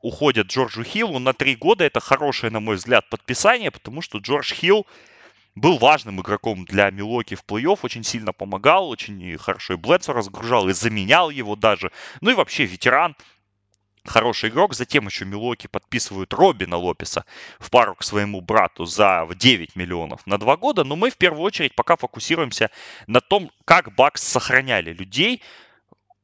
уходят 0.00 0.46
Джорджу 0.48 0.82
Хиллу 0.82 1.18
на 1.18 1.32
три 1.32 1.56
года. 1.56 1.84
Это 1.84 2.00
хорошее, 2.00 2.52
на 2.52 2.60
мой 2.60 2.76
взгляд, 2.76 3.08
подписание, 3.08 3.70
потому 3.70 4.02
что 4.02 4.18
Джордж 4.18 4.52
Хилл 4.52 4.86
был 5.54 5.78
важным 5.78 6.20
игроком 6.20 6.64
для 6.64 6.90
Милоки 6.90 7.34
в 7.34 7.44
плей-офф, 7.44 7.80
очень 7.82 8.04
сильно 8.04 8.32
помогал, 8.32 8.88
очень 8.88 9.36
хорошо 9.36 9.74
и 9.74 9.76
Блэдсо 9.76 10.12
разгружал, 10.12 10.68
и 10.68 10.72
заменял 10.72 11.28
его 11.28 11.56
даже. 11.56 11.90
Ну 12.20 12.30
и 12.30 12.34
вообще 12.34 12.64
ветеран, 12.64 13.16
хороший 14.10 14.50
игрок. 14.50 14.74
Затем 14.74 15.06
еще 15.06 15.24
Милоки 15.24 15.66
подписывают 15.66 16.34
Робина 16.34 16.76
Лопеса 16.76 17.24
в 17.58 17.70
пару 17.70 17.94
к 17.94 18.02
своему 18.02 18.40
брату 18.40 18.84
за 18.84 19.26
9 19.34 19.76
миллионов 19.76 20.26
на 20.26 20.38
2 20.38 20.56
года. 20.56 20.84
Но 20.84 20.96
мы 20.96 21.10
в 21.10 21.16
первую 21.16 21.42
очередь 21.42 21.74
пока 21.74 21.96
фокусируемся 21.96 22.70
на 23.06 23.20
том, 23.20 23.50
как 23.64 23.94
Бакс 23.94 24.22
сохраняли 24.22 24.92
людей 24.92 25.42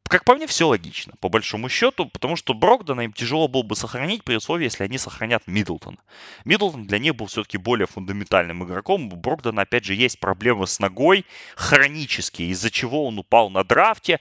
как 0.09 0.25
по 0.25 0.37
мне, 0.37 0.47
все 0.47 0.69
логично, 0.69 1.15
по 1.21 1.29
большому 1.29 1.69
счету, 1.69 2.07
потому 2.07 2.37
что 2.37 2.55
Брогдона 2.55 3.01
им 3.01 3.13
тяжело 3.13 3.49
было 3.49 3.65
бы 3.65 3.75
сохранить 3.75 4.23
при 4.23 4.37
условии, 4.37 4.65
если 4.65 4.85
они 4.85 4.99
сохранят 4.99 5.43
Миддлтона. 5.49 5.97
Миддлтон 6.45 6.87
для 6.87 7.01
них 7.01 7.17
был 7.17 7.27
все-таки 7.27 7.59
более 7.59 7.89
фундаментальным 7.89 8.63
игроком. 8.65 9.13
У 9.13 9.17
Брогдона, 9.17 9.63
опять 9.63 9.85
же, 9.85 9.95
есть 9.95 10.21
проблемы 10.21 10.69
с 10.69 10.79
ногой 10.79 11.27
хронические, 11.57 12.51
из-за 12.51 12.71
чего 12.71 13.05
он 13.05 13.19
упал 13.19 13.51
на 13.51 13.65
драфте. 13.65 14.21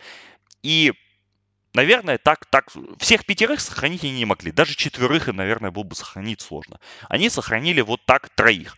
И 0.64 0.92
Наверное, 1.76 2.18
так, 2.18 2.46
так 2.46 2.72
всех 3.00 3.26
пятерых 3.26 3.60
сохранить 3.60 4.06
они 4.06 4.14
не 4.14 4.26
могли. 4.26 4.54
Даже 4.54 4.76
четверых 4.76 5.28
наверное, 5.28 5.72
было 5.72 5.84
бы 5.84 5.94
сохранить 5.94 6.40
сложно. 6.40 6.80
Они 7.10 7.30
сохранили 7.30 7.82
вот 7.82 8.00
так 8.06 8.30
троих. 8.30 8.78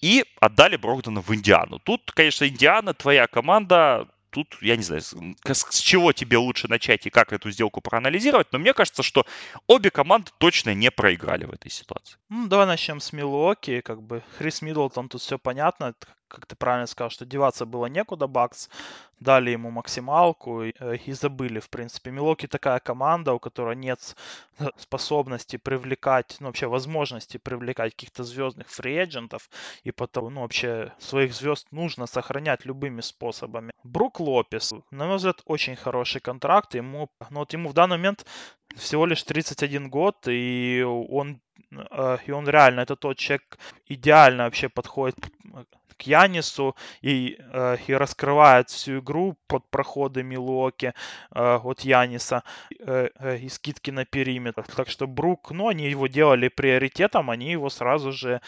И 0.00 0.24
отдали 0.40 0.74
Брогдона 0.74 1.20
в 1.20 1.32
Индиану. 1.32 1.78
Тут, 1.78 2.10
конечно, 2.10 2.48
Индиана, 2.48 2.94
твоя 2.94 3.28
команда, 3.28 4.08
тут, 4.30 4.56
я 4.60 4.76
не 4.76 4.82
знаю, 4.82 5.02
с 5.02 5.78
чего 5.78 6.12
тебе 6.12 6.36
лучше 6.36 6.66
начать 6.66 7.06
и 7.06 7.10
как 7.10 7.32
эту 7.32 7.52
сделку 7.52 7.80
проанализировать, 7.80 8.48
но 8.50 8.58
мне 8.58 8.74
кажется, 8.74 9.04
что 9.04 9.24
обе 9.68 9.90
команды 9.90 10.32
точно 10.38 10.74
не 10.74 10.90
проиграли 10.90 11.44
в 11.44 11.52
этой 11.52 11.70
ситуации. 11.70 12.16
Ну, 12.28 12.48
давай 12.48 12.66
начнем 12.66 12.98
с 12.98 13.12
Милуоки. 13.12 13.82
Как 13.82 14.02
бы 14.02 14.24
Хрис 14.38 14.62
Миддлтон, 14.62 15.08
тут 15.08 15.20
все 15.20 15.38
понятно. 15.38 15.94
Как 16.32 16.46
ты 16.46 16.56
правильно 16.56 16.86
сказал, 16.86 17.10
что 17.10 17.26
деваться 17.26 17.66
было 17.66 17.86
некуда, 17.86 18.26
Бакс 18.26 18.70
дали 19.20 19.50
ему 19.50 19.70
максималку 19.70 20.62
и, 20.62 20.72
э, 20.80 20.96
и 21.06 21.12
забыли, 21.12 21.60
в 21.60 21.68
принципе. 21.68 22.10
Милоки 22.10 22.46
такая 22.46 22.80
команда, 22.80 23.34
у 23.34 23.38
которой 23.38 23.76
нет 23.76 24.16
способности 24.78 25.58
привлекать, 25.58 26.36
ну, 26.40 26.46
вообще 26.46 26.66
возможности 26.66 27.36
привлекать 27.36 27.92
каких-то 27.92 28.24
звездных 28.24 28.70
фриэджентов, 28.70 29.50
и 29.84 29.92
потом, 29.92 30.34
ну, 30.34 30.40
вообще 30.40 30.92
своих 30.98 31.34
звезд 31.34 31.66
нужно 31.70 32.06
сохранять 32.06 32.64
любыми 32.64 33.02
способами. 33.02 33.72
Брук 33.84 34.20
Лопес, 34.20 34.72
на 34.90 35.06
мой 35.06 35.16
взгляд, 35.16 35.42
очень 35.44 35.76
хороший 35.76 36.22
контракт, 36.22 36.74
ему, 36.74 37.10
ну, 37.30 37.40
вот 37.40 37.52
ему 37.52 37.68
в 37.68 37.74
данный 37.74 37.98
момент 37.98 38.24
всего 38.76 39.04
лишь 39.06 39.22
31 39.22 39.90
год, 39.90 40.16
и 40.28 40.82
он, 40.82 41.40
э, 41.70 42.18
и 42.26 42.32
он 42.32 42.48
реально, 42.48 42.80
это 42.80 42.96
тот 42.96 43.18
человек, 43.18 43.58
идеально 43.86 44.44
вообще 44.44 44.68
подходит 44.68 45.16
к 45.92 46.02
Янису 46.02 46.76
и, 47.00 47.36
э, 47.38 47.76
и 47.86 47.92
раскрывает 47.94 48.70
всю 48.70 49.00
игру 49.00 49.36
под 49.46 49.68
проходы 49.70 50.22
Милуоки 50.22 50.94
э, 51.34 51.60
от 51.62 51.80
Яниса 51.80 52.42
э, 52.78 53.08
э, 53.18 53.38
и 53.38 53.48
скидки 53.48 53.90
на 53.90 54.04
периметр. 54.04 54.64
Так 54.76 54.88
что 54.88 55.06
Брук, 55.06 55.50
ну, 55.50 55.68
они 55.68 55.90
его 55.90 56.06
делали 56.06 56.48
приоритетом, 56.48 57.30
они 57.30 57.52
его 57.52 57.70
сразу 57.70 58.12
же 58.12 58.40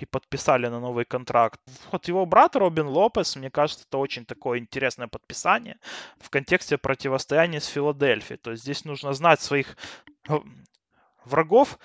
и 0.00 0.06
подписали 0.06 0.68
на 0.68 0.80
новый 0.80 1.04
контракт. 1.04 1.60
Вот 1.92 2.08
его 2.08 2.26
брат 2.26 2.56
Робин 2.56 2.86
Лопес, 2.86 3.36
мне 3.36 3.50
кажется, 3.50 3.84
это 3.88 3.98
очень 3.98 4.24
такое 4.24 4.58
интересное 4.58 5.08
подписание 5.08 5.76
в 6.18 6.30
контексте 6.30 6.78
противостояния 6.78 7.60
с 7.60 7.66
Филадельфией. 7.66 8.38
То 8.38 8.50
есть 8.50 8.62
здесь 8.62 8.84
нужно 8.84 9.12
знать 9.12 9.40
своих 9.40 9.76
врагов, 11.24 11.78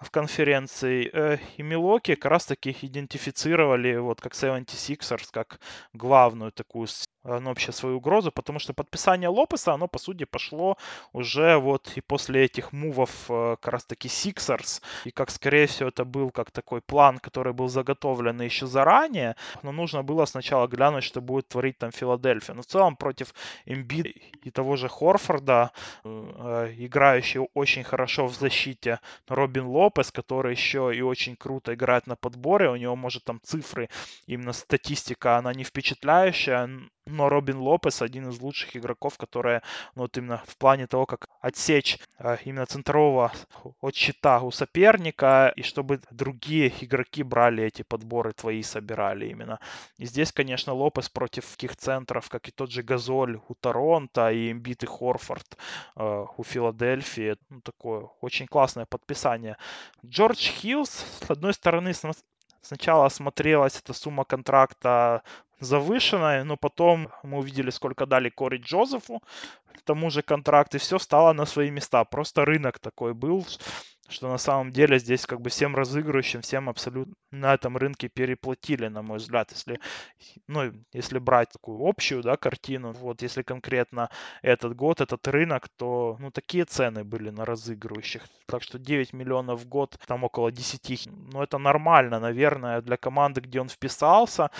в 0.00 0.10
конференции. 0.10 1.10
Э, 1.12 1.38
и 1.56 1.62
Милоки 1.62 2.14
как 2.14 2.30
раз 2.30 2.46
таки 2.46 2.76
идентифицировали 2.82 3.96
вот 3.96 4.20
как 4.20 4.32
76ers, 4.32 5.28
как 5.32 5.60
главную 5.92 6.52
такую 6.52 6.86
ну, 7.26 7.48
вообще 7.48 7.72
свою 7.72 7.96
угрозу, 7.96 8.30
потому 8.30 8.58
что 8.58 8.72
подписание 8.72 9.28
Лопеса, 9.28 9.72
оно, 9.72 9.88
по 9.88 9.98
сути, 9.98 10.24
пошло 10.24 10.76
уже 11.12 11.56
вот 11.56 11.92
и 11.96 12.00
после 12.00 12.44
этих 12.44 12.72
мувов 12.72 13.10
э, 13.28 13.56
как 13.60 13.72
раз-таки 13.72 14.08
Sixers, 14.08 14.82
и 15.04 15.10
как, 15.10 15.30
скорее 15.30 15.66
всего, 15.66 15.88
это 15.88 16.04
был 16.04 16.30
как 16.30 16.50
такой 16.50 16.80
план, 16.80 17.18
который 17.18 17.52
был 17.52 17.68
заготовлен 17.68 18.40
еще 18.40 18.66
заранее, 18.66 19.36
но 19.62 19.72
нужно 19.72 20.02
было 20.02 20.24
сначала 20.26 20.66
глянуть, 20.66 21.04
что 21.04 21.20
будет 21.20 21.48
творить 21.48 21.78
там 21.78 21.90
Филадельфия. 21.90 22.54
Но 22.54 22.62
в 22.62 22.66
целом 22.66 22.96
против 22.96 23.34
Эмбида 23.64 24.08
и 24.44 24.50
того 24.50 24.76
же 24.76 24.88
Хорфорда, 24.88 25.72
э, 26.04 26.74
играющий 26.78 27.40
очень 27.54 27.84
хорошо 27.84 28.26
в 28.26 28.34
защите 28.34 29.00
Робин 29.28 29.66
Лопес, 29.66 30.12
который 30.12 30.52
еще 30.52 30.92
и 30.94 31.02
очень 31.02 31.36
круто 31.36 31.74
играет 31.74 32.06
на 32.06 32.16
подборе, 32.16 32.70
у 32.70 32.76
него, 32.76 32.96
может, 32.96 33.24
там 33.24 33.40
цифры, 33.42 33.88
именно 34.26 34.52
статистика, 34.52 35.38
она 35.38 35.52
не 35.52 35.64
впечатляющая, 35.64 36.68
но 37.06 37.28
Робин 37.28 37.58
Лопес 37.58 38.02
один 38.02 38.28
из 38.28 38.40
лучших 38.40 38.76
игроков, 38.76 39.16
которые 39.16 39.62
ну, 39.94 40.02
вот 40.02 40.16
именно 40.18 40.42
в 40.46 40.56
плане 40.56 40.86
того, 40.86 41.06
как 41.06 41.28
отсечь 41.40 41.98
э, 42.18 42.36
именно 42.44 42.66
центрового 42.66 43.32
от 43.80 43.94
щита 43.94 44.40
у 44.40 44.50
соперника, 44.50 45.52
и 45.56 45.62
чтобы 45.62 46.00
другие 46.10 46.72
игроки 46.80 47.22
брали 47.22 47.64
эти 47.64 47.82
подборы 47.82 48.32
твои, 48.32 48.62
собирали 48.62 49.26
именно. 49.28 49.60
И 49.98 50.06
здесь, 50.06 50.32
конечно, 50.32 50.74
Лопес 50.74 51.08
против 51.08 51.46
таких 51.46 51.76
центров, 51.76 52.28
как 52.28 52.48
и 52.48 52.52
тот 52.52 52.70
же 52.70 52.82
Газоль 52.82 53.40
у 53.48 53.54
Торонто, 53.54 54.30
и 54.30 54.52
Эмбит 54.52 54.82
и 54.82 54.86
Хорфорд 54.86 55.56
э, 55.96 56.26
у 56.36 56.42
Филадельфии. 56.42 57.36
Ну, 57.50 57.60
такое 57.60 58.08
очень 58.20 58.46
классное 58.46 58.86
подписание. 58.86 59.56
Джордж 60.04 60.50
Хиллс, 60.50 61.04
с 61.20 61.30
одной 61.30 61.54
стороны, 61.54 61.92
сначала 62.60 63.08
смотрелась 63.08 63.78
эта 63.78 63.92
сумма 63.92 64.24
контракта 64.24 65.22
завышенная, 65.60 66.44
но 66.44 66.56
потом 66.56 67.08
мы 67.22 67.38
увидели, 67.38 67.70
сколько 67.70 68.06
дали 68.06 68.28
Кори 68.28 68.58
Джозефу, 68.58 69.22
тому 69.86 70.10
же 70.10 70.22
контракт, 70.22 70.74
и 70.74 70.78
все 70.78 70.98
стало 70.98 71.32
на 71.32 71.46
свои 71.46 71.70
места. 71.70 72.04
Просто 72.04 72.44
рынок 72.44 72.78
такой 72.78 73.14
был, 73.14 73.46
что 74.08 74.28
на 74.28 74.38
самом 74.38 74.72
деле 74.72 74.98
здесь 74.98 75.26
как 75.26 75.40
бы 75.40 75.48
всем 75.50 75.74
разыгрывающим, 75.74 76.42
всем 76.42 76.68
абсолютно 76.68 77.14
на 77.30 77.54
этом 77.54 77.76
рынке 77.76 78.08
переплатили, 78.08 78.88
на 78.88 79.02
мой 79.02 79.18
взгляд, 79.18 79.50
если, 79.52 79.80
ну, 80.48 80.72
если 80.92 81.18
брать 81.18 81.50
такую 81.50 81.86
общую, 81.86 82.22
да, 82.22 82.36
картину, 82.36 82.92
вот 82.92 83.22
если 83.22 83.42
конкретно 83.42 84.10
этот 84.42 84.74
год, 84.76 85.00
этот 85.00 85.26
рынок, 85.28 85.68
то, 85.68 86.16
ну, 86.20 86.30
такие 86.30 86.64
цены 86.64 87.04
были 87.04 87.30
на 87.30 87.44
разыгрывающих, 87.44 88.22
так 88.46 88.62
что 88.62 88.78
9 88.78 89.12
миллионов 89.12 89.60
в 89.60 89.68
год, 89.68 89.98
там 90.06 90.24
около 90.24 90.50
10, 90.50 91.08
ну, 91.32 91.42
это 91.42 91.58
нормально, 91.58 92.20
наверное, 92.20 92.80
для 92.80 92.96
команды, 92.96 93.40
где 93.40 93.60
он 93.60 93.68
вписался, 93.68 94.50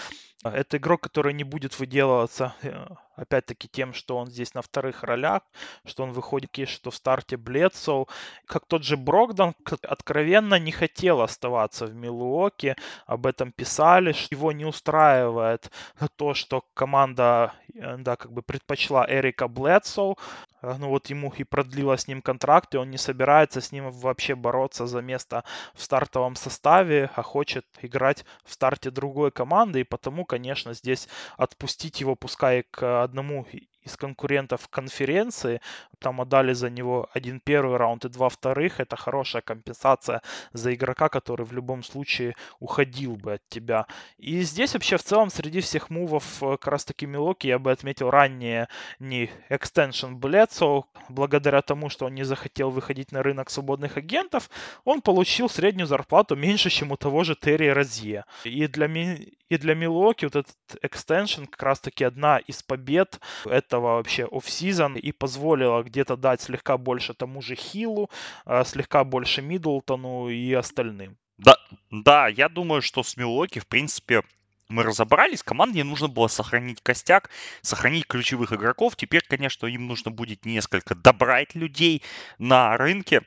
это 0.45 0.77
игрок, 0.77 1.01
который 1.01 1.33
не 1.33 1.45
будет 1.45 1.79
выделываться 1.79 2.55
э, 2.63 2.87
опять-таки 3.17 3.69
тем, 3.69 3.95
что 3.95 4.17
он 4.17 4.27
здесь 4.29 4.55
на 4.55 4.63
вторых 4.63 5.03
ролях, 5.03 5.43
что 5.85 6.03
он 6.03 6.13
выходит, 6.13 6.51
что 6.69 6.91
в 6.91 6.97
старте 6.97 7.37
Бледсоу. 7.37 8.09
Как 8.47 8.67
тот 8.67 8.85
же 8.85 8.97
Брогдан 8.97 9.55
откровенно 9.83 10.59
не 10.59 10.73
хотел 10.73 11.23
оставаться 11.23 11.87
в 11.87 11.95
Милуоке, 11.95 12.77
об 13.07 13.27
этом 13.27 13.53
писали, 13.53 14.13
что 14.13 14.35
его 14.35 14.53
не 14.53 14.65
устраивает 14.65 15.71
то, 16.17 16.35
что 16.35 16.65
команда 16.75 17.55
э, 17.75 17.97
да, 17.99 18.17
как 18.17 18.33
бы 18.33 18.43
предпочла 18.43 19.07
Эрика 19.09 19.49
Бледсоу, 19.49 20.19
э, 20.61 20.75
ну 20.79 20.89
вот 20.89 21.07
ему 21.09 21.33
и 21.37 21.45
продлила 21.45 21.97
с 21.97 22.09
ним 22.09 22.21
контракт, 22.21 22.75
и 22.75 22.79
он 22.79 22.91
не 22.91 22.99
собирается 22.99 23.61
с 23.61 23.73
ним 23.73 23.91
вообще 23.91 24.35
бороться 24.35 24.87
за 24.87 25.01
место 25.01 25.45
в 25.75 25.83
стартовом 25.83 26.37
составе, 26.37 27.11
а 27.15 27.23
хочет 27.23 27.65
играть 27.81 28.25
в 28.45 28.53
старте 28.53 28.91
другой 28.91 29.31
команды, 29.31 29.81
и 29.81 29.85
потому, 29.85 30.26
конечно, 30.27 30.75
здесь 30.75 31.09
отпустить 31.37 32.01
его, 32.01 32.15
пускай 32.17 32.65
к 32.65 33.03
одному 33.03 33.47
из 33.87 33.97
конкурентов 33.97 34.69
конференции. 34.69 35.61
Там 35.99 36.21
отдали 36.21 36.53
за 36.53 36.69
него 36.69 37.09
один 37.15 37.41
первый 37.41 37.77
раунд 37.77 38.05
и 38.05 38.09
два 38.09 38.29
вторых. 38.29 38.81
Это 38.81 38.97
хорошая 38.97 39.43
компенсация 39.43 40.23
за 40.53 40.75
игрока, 40.75 41.09
который 41.09 41.47
в 41.47 41.53
любом 41.53 41.83
случае 41.83 42.35
уходил 42.59 43.17
бы 43.17 43.35
от 43.35 43.43
тебя. 43.49 43.87
И 44.19 44.43
здесь 44.43 44.75
вообще 44.75 44.97
в 44.97 45.03
целом 45.03 45.31
среди 45.31 45.61
всех 45.61 45.89
мувов 45.89 46.43
э, 46.43 46.57
как 46.59 46.67
раз 46.67 46.85
таки 46.85 47.07
Милоки 47.07 47.47
я 47.47 47.59
бы 47.59 47.71
отметил 47.71 48.11
ранее 48.11 48.69
не 48.99 49.31
экстеншн 49.49 50.15
Блецо, 50.15 50.87
благодаря 51.09 51.63
тому, 51.63 51.89
что 51.89 52.07
он 52.07 52.15
не 52.15 52.25
захотел 52.25 52.71
выходить 52.71 53.13
на 53.13 53.23
рынок 53.23 53.51
свободных 53.51 53.97
агентов, 53.97 54.51
он 54.85 55.01
получил 55.01 55.49
среднюю 55.49 55.87
зарплату 55.87 56.37
меньше, 56.37 56.71
чем 56.71 56.93
у 56.93 56.97
того 56.97 57.25
же 57.25 57.37
Терри 57.37 57.69
Розье. 57.69 58.25
И 58.45 58.67
для, 58.67 58.87
и 58.87 59.59
для 59.59 59.75
Милоки 59.75 60.25
вот 60.25 60.37
этот 60.37 60.57
экстеншн 60.83 61.45
как 61.45 61.63
раз 61.63 61.81
таки 61.81 62.05
одна 62.05 62.39
из 62.39 62.63
побед 62.63 63.21
это 63.45 63.76
этого 63.77 63.97
вообще 63.97 64.27
офсизон 64.31 64.97
и 64.97 65.13
позволила 65.13 65.83
где-то 65.83 66.17
дать 66.17 66.41
слегка 66.41 66.79
больше 66.79 67.15
тому 67.15 67.43
же 67.43 67.55
Хилу, 67.55 68.11
а, 68.45 68.65
слегка 68.65 69.05
больше 69.05 69.43
Миддлтону 69.43 70.29
и 70.29 70.53
остальным. 70.53 71.17
Да, 71.39 71.57
да, 71.91 72.29
я 72.29 72.49
думаю, 72.49 72.83
что 72.83 73.03
с 73.03 73.17
Милоки, 73.17 73.59
в 73.59 73.67
принципе, 73.67 74.23
мы 74.69 74.83
разобрались, 74.83 75.43
команде 75.43 75.85
нужно 75.85 76.09
было 76.09 76.29
сохранить 76.29 76.81
костяк, 76.83 77.31
сохранить 77.63 78.07
ключевых 78.07 78.53
игроков. 78.53 78.97
Теперь, 78.97 79.23
конечно, 79.29 79.67
им 79.67 79.87
нужно 79.87 80.11
будет 80.11 80.45
несколько 80.45 80.95
добрать 80.95 81.55
людей 81.55 82.03
на 82.39 82.77
рынке. 82.77 83.23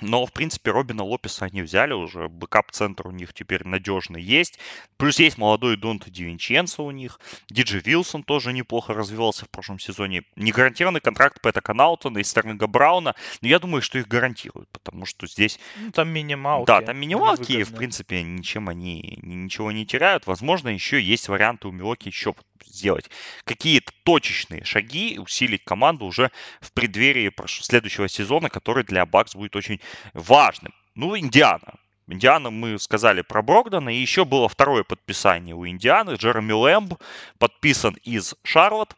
Но, 0.00 0.26
в 0.26 0.32
принципе, 0.32 0.70
Робина 0.70 1.04
Лопеса 1.04 1.46
они 1.46 1.62
взяли 1.62 1.94
уже. 1.94 2.28
Бэкап-центр 2.28 3.06
у 3.06 3.10
них 3.10 3.32
теперь 3.32 3.66
надежный 3.66 4.22
есть. 4.22 4.58
Плюс 4.98 5.18
есть 5.18 5.38
молодой 5.38 5.76
Донта 5.76 6.10
Дивинченцо 6.10 6.84
у 6.84 6.90
них. 6.90 7.18
Диджи 7.48 7.80
Вилсон 7.80 8.22
тоже 8.22 8.52
неплохо 8.52 8.92
развивался 8.92 9.46
в 9.46 9.50
прошлом 9.50 9.78
сезоне. 9.78 10.24
Не 10.36 10.52
гарантированный 10.52 11.00
контракт 11.00 11.40
Пэта 11.40 11.62
Канаутона 11.62 12.18
и 12.18 12.24
Стерлинга 12.24 12.66
Брауна. 12.66 13.14
Но 13.40 13.48
я 13.48 13.58
думаю, 13.58 13.80
что 13.80 13.98
их 13.98 14.06
гарантируют, 14.06 14.68
потому 14.70 15.06
что 15.06 15.26
здесь... 15.26 15.58
Ну, 15.76 15.90
там 15.92 16.08
минималки. 16.10 16.66
Да, 16.66 16.82
там 16.82 16.98
минималки, 16.98 17.52
и, 17.52 17.62
в 17.62 17.74
принципе, 17.74 18.22
ничем 18.22 18.68
они 18.68 19.18
ничего 19.22 19.72
не 19.72 19.86
теряют. 19.86 20.26
Возможно, 20.26 20.68
еще 20.68 21.00
есть 21.00 21.28
варианты 21.28 21.68
у 21.68 21.72
Милоки 21.72 22.08
еще 22.08 22.34
сделать 22.64 23.10
какие-то 23.44 23.92
точечные 24.02 24.64
шаги 24.64 25.18
усилить 25.18 25.64
команду 25.64 26.06
уже 26.06 26.30
в 26.60 26.72
преддверии 26.72 27.32
следующего 27.46 28.08
сезона, 28.08 28.50
который 28.50 28.84
для 28.84 29.06
Бакс 29.06 29.34
будет 29.34 29.56
очень 29.56 29.80
важным. 30.14 30.74
Ну, 30.94 31.16
Индиана. 31.16 31.74
Индиана 32.08 32.50
мы 32.50 32.78
сказали 32.78 33.22
про 33.22 33.42
Брогдана, 33.42 33.90
и 33.90 34.00
еще 34.00 34.24
было 34.24 34.48
второе 34.48 34.84
подписание 34.84 35.54
у 35.54 35.66
Индианы. 35.66 36.14
Джереми 36.14 36.52
Лэмб 36.52 36.94
подписан 37.38 37.94
из 38.04 38.34
Шарлотт 38.44 38.94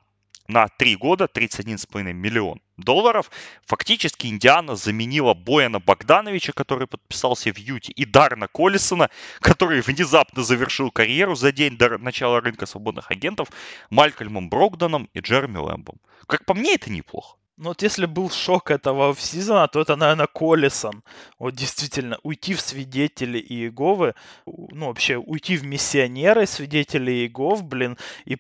на 0.47 0.69
3 0.69 0.97
года 0.97 1.25
31,5 1.33 2.13
миллион 2.13 2.61
долларов. 2.77 3.31
Фактически 3.67 4.27
Индиана 4.27 4.77
заменила 4.77 5.35
Бояна 5.35 5.79
Богдановича, 5.79 6.53
который 6.53 6.87
подписался 6.87 7.53
в 7.53 7.59
Юте, 7.59 7.93
и 7.93 8.05
Дарна 8.05 8.47
Коллисона, 8.47 9.09
который 9.41 9.81
внезапно 9.81 10.43
завершил 10.43 10.91
карьеру 10.91 11.35
за 11.35 11.53
день 11.53 11.77
до 11.77 11.97
начала 11.99 12.41
рынка 12.41 12.67
свободных 12.67 13.11
агентов, 13.11 13.49
Малькольмом 13.91 14.51
Брогданом 14.51 15.09
и 15.15 15.21
Джереми 15.21 15.59
Лэмбом. 15.59 15.97
Как 16.27 16.45
по 16.45 16.55
мне, 16.55 16.75
это 16.75 16.91
неплохо. 16.91 17.38
Ну 17.59 17.71
вот 17.71 17.83
если 17.83 18.07
был 18.07 18.31
шок 18.31 18.71
этого 18.71 19.17
сезона, 19.17 19.67
то 19.67 19.81
это, 19.81 19.97
наверное, 19.97 20.29
Колесон. 20.29 21.03
Вот 21.41 21.55
действительно, 21.57 22.17
уйти 22.23 22.55
в 22.55 22.61
свидетели 22.61 23.39
Иеговы, 23.41 24.15
ну 24.47 24.87
вообще 24.87 25.17
уйти 25.17 25.57
в 25.57 25.65
миссионеры 25.65 26.47
свидетели 26.47 27.11
Иегов, 27.11 27.65
блин, 27.65 27.99
и, 28.27 28.37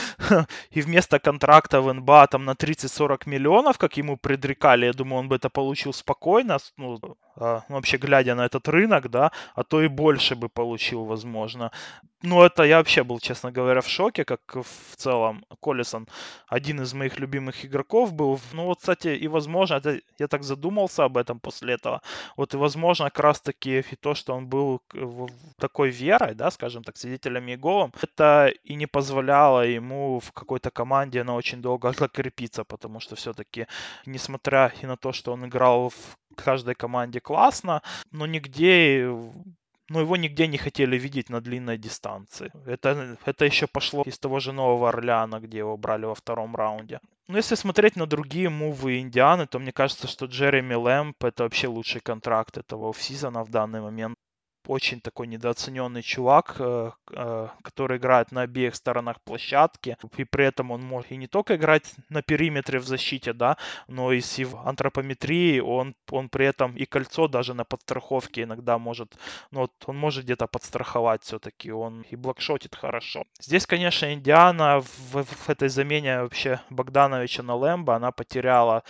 и 0.70 0.80
вместо 0.80 1.18
контракта 1.18 1.82
в 1.82 1.92
НБА 1.92 2.26
там 2.28 2.46
на 2.46 2.54
30-40 2.54 3.28
миллионов, 3.28 3.76
как 3.76 3.98
ему 3.98 4.16
предрекали, 4.16 4.86
я 4.86 4.92
думаю, 4.94 5.20
он 5.20 5.28
бы 5.28 5.36
это 5.36 5.50
получил 5.50 5.92
спокойно, 5.92 6.56
ну, 6.78 6.98
а, 7.36 7.64
ну, 7.68 7.74
вообще 7.74 7.98
глядя 7.98 8.34
на 8.34 8.46
этот 8.46 8.66
рынок, 8.68 9.10
да, 9.10 9.30
а 9.54 9.62
то 9.64 9.82
и 9.82 9.88
больше 9.88 10.36
бы 10.36 10.48
получил, 10.48 11.04
возможно. 11.04 11.70
Ну, 12.26 12.42
это 12.42 12.62
я 12.62 12.78
вообще 12.78 13.04
был, 13.04 13.20
честно 13.20 13.52
говоря, 13.52 13.80
в 13.80 13.86
шоке, 13.88 14.24
как 14.24 14.40
в 14.54 14.96
целом 14.96 15.44
Коллисон 15.60 16.08
один 16.48 16.80
из 16.80 16.94
моих 16.94 17.18
любимых 17.18 17.66
игроков 17.66 18.14
был. 18.14 18.40
Ну, 18.54 18.64
вот, 18.64 18.78
кстати, 18.78 19.08
и 19.08 19.28
возможно, 19.28 19.74
это, 19.74 20.00
я 20.18 20.26
так 20.26 20.42
задумался 20.42 21.04
об 21.04 21.18
этом 21.18 21.38
после 21.38 21.74
этого, 21.74 22.00
вот 22.36 22.54
и 22.54 22.56
возможно 22.56 23.10
как 23.10 23.20
раз-таки 23.20 23.80
и 23.80 23.96
то, 23.96 24.14
что 24.14 24.34
он 24.34 24.46
был 24.46 24.80
такой 25.58 25.90
верой, 25.90 26.34
да, 26.34 26.50
скажем 26.50 26.82
так, 26.82 26.96
свидетелем 26.96 27.46
Иеговым, 27.46 27.92
это 28.02 28.50
и 28.64 28.74
не 28.74 28.86
позволяло 28.86 29.66
ему 29.66 30.18
в 30.20 30.32
какой-то 30.32 30.70
команде 30.70 31.24
на 31.24 31.34
очень 31.34 31.60
долго 31.60 31.92
закрепиться, 31.98 32.64
потому 32.64 33.00
что 33.00 33.16
все-таки, 33.16 33.66
несмотря 34.06 34.72
и 34.82 34.86
на 34.86 34.96
то, 34.96 35.12
что 35.12 35.32
он 35.32 35.44
играл 35.44 35.90
в 35.90 36.16
каждой 36.36 36.74
команде 36.74 37.20
классно, 37.20 37.82
но 38.12 38.26
нигде 38.26 39.10
но 39.88 40.00
его 40.00 40.16
нигде 40.16 40.46
не 40.46 40.58
хотели 40.58 40.96
видеть 40.96 41.30
на 41.30 41.40
длинной 41.40 41.78
дистанции. 41.78 42.50
Это, 42.66 43.16
это 43.24 43.44
еще 43.44 43.66
пошло 43.66 44.02
из 44.06 44.18
того 44.18 44.40
же 44.40 44.52
Нового 44.52 44.88
Орлеана, 44.88 45.40
где 45.40 45.58
его 45.58 45.76
брали 45.76 46.06
во 46.06 46.14
втором 46.14 46.56
раунде. 46.56 47.00
Но 47.28 47.38
если 47.38 47.54
смотреть 47.54 47.96
на 47.96 48.06
другие 48.06 48.50
мувы 48.50 49.00
Индианы, 49.00 49.46
то 49.46 49.58
мне 49.58 49.72
кажется, 49.72 50.06
что 50.06 50.26
Джереми 50.26 50.74
Лэмп 50.74 51.24
это 51.24 51.44
вообще 51.44 51.68
лучший 51.68 52.00
контракт 52.00 52.58
этого 52.58 52.90
офсизона 52.90 53.44
в 53.44 53.50
данный 53.50 53.80
момент 53.80 54.16
очень 54.66 55.00
такой 55.00 55.26
недооцененный 55.26 56.02
чувак, 56.02 56.56
э, 56.58 56.90
э, 57.12 57.48
который 57.62 57.98
играет 57.98 58.32
на 58.32 58.42
обеих 58.42 58.74
сторонах 58.74 59.20
площадки, 59.20 59.96
и 60.16 60.24
при 60.24 60.46
этом 60.46 60.70
он 60.70 60.82
может 60.82 61.12
и 61.12 61.16
не 61.16 61.26
только 61.26 61.56
играть 61.56 61.94
на 62.08 62.22
периметре 62.22 62.78
в 62.78 62.86
защите, 62.86 63.32
да, 63.32 63.56
но 63.88 64.12
и 64.12 64.20
с 64.20 64.38
его 64.38 64.60
антропометрией 64.66 65.60
он, 65.60 65.94
он 66.10 66.28
при 66.28 66.46
этом 66.46 66.76
и 66.76 66.84
кольцо 66.84 67.28
даже 67.28 67.54
на 67.54 67.64
подстраховке 67.64 68.42
иногда 68.42 68.78
может, 68.78 69.16
ну 69.50 69.60
вот 69.60 69.72
он 69.86 69.96
может 69.96 70.24
где-то 70.24 70.46
подстраховать 70.46 71.22
все-таки, 71.22 71.72
он 71.72 72.02
и 72.02 72.16
блокшотит 72.16 72.74
хорошо. 72.74 73.24
Здесь, 73.40 73.66
конечно, 73.66 74.12
Индиана 74.12 74.80
в, 74.80 75.24
в 75.24 75.48
этой 75.48 75.68
замене 75.68 76.22
вообще 76.22 76.60
Богдановича 76.70 77.42
на 77.42 77.54
Лэмбо, 77.54 77.96
она 77.96 78.12
потеряла 78.12 78.82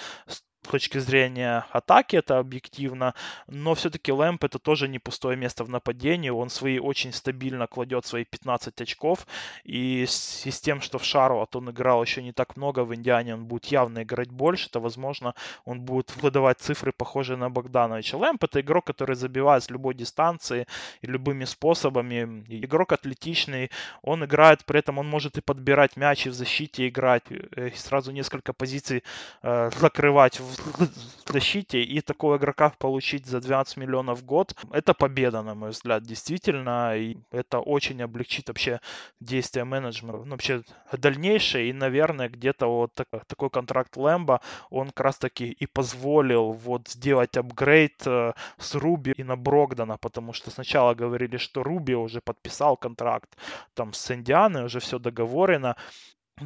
точки 0.69 0.99
зрения 0.99 1.67
атаки 1.71 2.17
это 2.17 2.39
объективно, 2.39 3.15
но 3.47 3.75
все-таки 3.75 4.13
Лэмп 4.13 4.45
это 4.45 4.59
тоже 4.59 4.89
не 4.89 4.99
пустое 4.99 5.37
место 5.37 5.65
в 5.65 5.69
нападении, 5.69 6.31
он 6.31 6.51
свои 6.51 6.79
очень 6.79 7.13
стабильно 7.13 7.67
кладет 7.67 8.07
свои 8.07 8.25
15 8.25 8.81
очков, 8.81 9.27
и 9.65 10.05
с, 10.07 10.47
и 10.47 10.51
с 10.51 10.61
тем, 10.61 10.81
что 10.81 10.99
в 10.99 11.05
Шарлот 11.05 11.57
он 11.57 11.71
играл 11.71 12.03
еще 12.03 12.23
не 12.23 12.33
так 12.33 12.57
много, 12.57 12.85
в 12.85 12.95
Индиане 12.95 13.35
он 13.35 13.45
будет 13.45 13.67
явно 13.67 14.03
играть 14.03 14.31
больше, 14.31 14.71
то, 14.71 14.81
возможно, 14.81 15.35
он 15.65 15.81
будет 15.81 16.15
выдавать 16.17 16.59
цифры, 16.59 16.93
похожие 16.93 17.37
на 17.37 17.51
Богдановича. 17.51 18.17
Лэмп 18.17 18.45
это 18.45 18.61
игрок, 18.61 18.85
который 18.85 19.17
забивает 19.17 19.65
с 19.65 19.71
любой 19.71 19.95
дистанции 19.95 20.67
и 21.03 21.07
любыми 21.07 21.45
способами, 21.45 22.45
игрок 22.49 22.93
атлетичный, 22.93 23.71
он 24.03 24.25
играет, 24.25 24.65
при 24.65 24.79
этом 24.79 24.99
он 24.99 25.09
может 25.09 25.39
и 25.39 25.41
подбирать 25.41 25.97
мяч 25.97 26.27
и 26.27 26.31
в 26.31 26.35
защите 26.35 26.89
играть, 26.89 27.25
и 27.31 27.73
сразу 27.77 28.13
несколько 28.13 28.53
позиций 28.53 29.03
э, 29.43 29.71
закрывать 29.79 30.41
в 30.41 30.54
в 30.59 31.33
защите 31.33 31.83
и 31.83 32.01
такого 32.01 32.37
игрока 32.37 32.73
получить 32.79 33.27
за 33.27 33.41
12 33.41 33.77
миллионов 33.77 34.21
в 34.21 34.25
год, 34.25 34.55
это 34.71 34.95
победа, 34.95 35.43
на 35.43 35.55
мой 35.55 35.71
взгляд, 35.71 36.03
действительно, 36.03 36.97
и 36.97 37.17
это 37.31 37.61
очень 37.61 38.03
облегчит 38.03 38.49
вообще 38.49 38.81
действия 39.21 39.65
менеджмента, 39.65 40.25
ну, 40.25 40.31
вообще 40.31 40.63
дальнейшее, 40.93 41.71
и, 41.71 41.73
наверное, 41.73 42.29
где-то 42.29 42.67
вот 42.67 42.95
так, 42.95 43.09
такой 43.27 43.51
контракт 43.51 43.97
Лэмбо, 43.97 44.41
он 44.71 44.89
как 44.89 45.01
раз 45.01 45.19
таки 45.19 45.51
и 45.51 45.67
позволил 45.67 46.53
вот 46.53 46.89
сделать 46.89 47.37
апгрейд 47.37 48.07
э, 48.07 48.33
с 48.59 48.75
Руби 48.75 49.13
и 49.17 49.25
на 49.25 49.37
Брогдана, 49.37 49.97
потому 49.99 50.33
что 50.33 50.51
сначала 50.51 50.95
говорили, 50.95 51.37
что 51.37 51.63
Руби 51.63 51.95
уже 51.95 52.21
подписал 52.21 52.77
контракт 52.77 53.37
там 53.75 53.93
с 53.93 54.11
Индианой, 54.11 54.65
уже 54.65 54.81
все 54.81 54.99
договорено, 54.99 55.77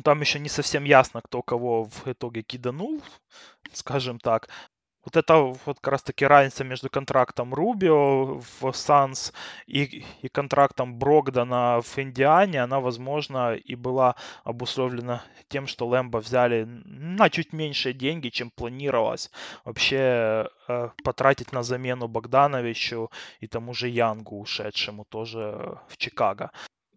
там 0.05 0.21
еще 0.21 0.39
не 0.39 0.49
совсем 0.49 0.85
ясно, 0.85 1.21
кто 1.23 1.43
кого 1.43 1.85
в 1.85 2.07
итоге 2.07 2.43
киданул, 2.43 3.03
скажем 3.73 4.19
так. 4.19 4.49
Вот 5.05 5.17
это 5.17 5.37
вот 5.65 5.81
как 5.81 5.93
раз 5.93 6.03
таки 6.03 6.27
разница 6.27 6.65
между 6.65 6.91
контрактом 6.91 7.55
Рубио 7.55 8.41
в 8.41 8.73
Санс 8.73 9.33
и, 9.67 10.05
и 10.21 10.29
контрактом 10.29 10.99
Брогдана 10.99 11.81
в 11.81 11.99
Индиане, 11.99 12.63
она, 12.63 12.81
возможно, 12.81 13.55
и 13.55 13.75
была 13.75 14.17
обусловлена 14.45 15.23
тем, 15.49 15.67
что 15.67 15.87
Лэмбо 15.87 16.19
взяли 16.19 16.65
на 16.67 17.31
чуть 17.31 17.55
меньшие 17.55 17.95
деньги, 17.95 18.29
чем 18.29 18.51
планировалось 18.51 19.31
вообще 19.65 20.49
э, 20.69 20.91
потратить 21.03 21.53
на 21.53 21.63
замену 21.63 22.07
Богдановичу 22.09 23.11
и 23.41 23.47
тому 23.47 23.73
же 23.73 23.89
Янгу, 23.89 24.39
ушедшему 24.39 25.07
тоже 25.07 25.79
в 25.89 25.97
Чикаго. 25.97 26.51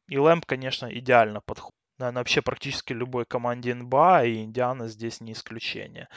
И 0.09 0.17
Лэмб, 0.17 0.45
конечно, 0.45 0.87
идеально 0.87 1.39
подходит 1.39 1.80
наверное, 2.01 2.19
вообще 2.21 2.41
практически 2.41 2.93
любой 2.93 3.25
команде 3.25 3.73
НБА, 3.73 4.25
и 4.25 4.43
Индиана 4.43 4.87
здесь 4.87 5.21
не 5.21 5.31
исключение. 5.33 6.07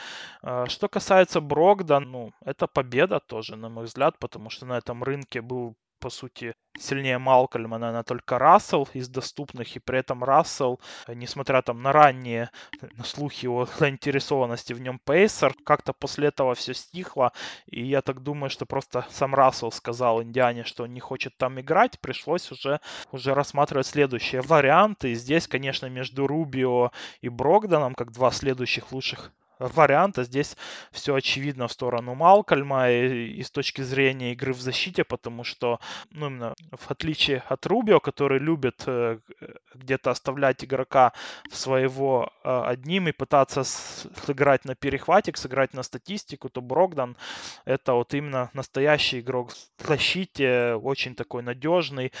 А, 0.41 0.65
что 0.67 0.87
касается 0.87 1.41
Брогда, 1.41 1.99
ну, 1.99 2.31
это 2.41 2.67
победа 2.67 3.19
тоже, 3.19 3.55
на 3.55 3.69
мой 3.69 3.85
взгляд, 3.85 4.19
потому 4.19 4.49
что 4.49 4.65
на 4.65 4.77
этом 4.77 5.03
рынке 5.03 5.41
был 5.41 5.75
по 6.05 6.11
сути, 6.11 6.53
сильнее 6.77 7.17
Малкольма, 7.17 7.79
наверное, 7.79 8.03
только 8.03 8.37
Рассел 8.37 8.87
из 8.93 9.09
доступных, 9.09 9.75
и 9.75 9.79
при 9.79 9.97
этом 9.97 10.23
Рассел, 10.23 10.79
несмотря 11.07 11.63
там 11.63 11.81
на 11.81 11.91
ранние 11.91 12.51
слухи 13.03 13.47
о 13.47 13.65
заинтересованности 13.79 14.73
в 14.73 14.81
нем 14.81 14.99
Пейсер, 15.03 15.55
как-то 15.65 15.93
после 15.93 16.27
этого 16.27 16.53
все 16.53 16.75
стихло, 16.75 17.31
и 17.65 17.83
я 17.83 18.03
так 18.03 18.21
думаю, 18.21 18.51
что 18.51 18.67
просто 18.67 19.07
сам 19.09 19.33
Рассел 19.33 19.71
сказал 19.71 20.21
Индиане, 20.21 20.63
что 20.63 20.83
он 20.83 20.93
не 20.93 20.99
хочет 20.99 21.35
там 21.37 21.59
играть, 21.59 21.99
пришлось 21.99 22.51
уже, 22.51 22.79
уже 23.11 23.33
рассматривать 23.33 23.87
следующие 23.87 24.41
варианты, 24.41 25.13
и 25.13 25.15
здесь, 25.15 25.47
конечно, 25.47 25.87
между 25.87 26.27
Рубио 26.27 26.91
и 27.21 27.29
Брогданом, 27.29 27.95
как 27.95 28.11
два 28.11 28.29
следующих 28.29 28.91
лучших 28.91 29.31
варианта. 29.59 30.23
Здесь 30.23 30.57
все 30.91 31.15
очевидно 31.15 31.67
в 31.67 31.71
сторону 31.71 32.15
Малкольма 32.15 32.89
и, 32.89 33.27
и 33.33 33.43
с 33.43 33.51
точки 33.51 33.81
зрения 33.81 34.33
игры 34.33 34.53
в 34.53 34.61
защите, 34.61 35.03
потому 35.03 35.43
что, 35.43 35.79
ну, 36.11 36.27
именно 36.27 36.53
в 36.71 36.91
отличие 36.91 37.43
от 37.47 37.65
Рубио, 37.65 37.99
который 37.99 38.39
любит 38.39 38.83
э, 38.87 39.19
где-то 39.73 40.11
оставлять 40.11 40.63
игрока 40.63 41.13
своего 41.51 42.31
э, 42.43 42.61
одним 42.65 43.07
и 43.07 43.11
пытаться 43.11 43.63
сыграть 43.63 44.65
на 44.65 44.75
перехватик, 44.75 45.37
сыграть 45.37 45.73
на 45.73 45.83
статистику, 45.83 46.49
то 46.49 46.61
Брогдан 46.61 47.17
это 47.65 47.93
вот 47.93 48.13
именно 48.13 48.49
настоящий 48.53 49.19
игрок 49.19 49.51
в 49.51 49.87
защите, 49.87 50.75
очень 50.75 51.15
такой 51.15 51.43
надежный. 51.43 52.11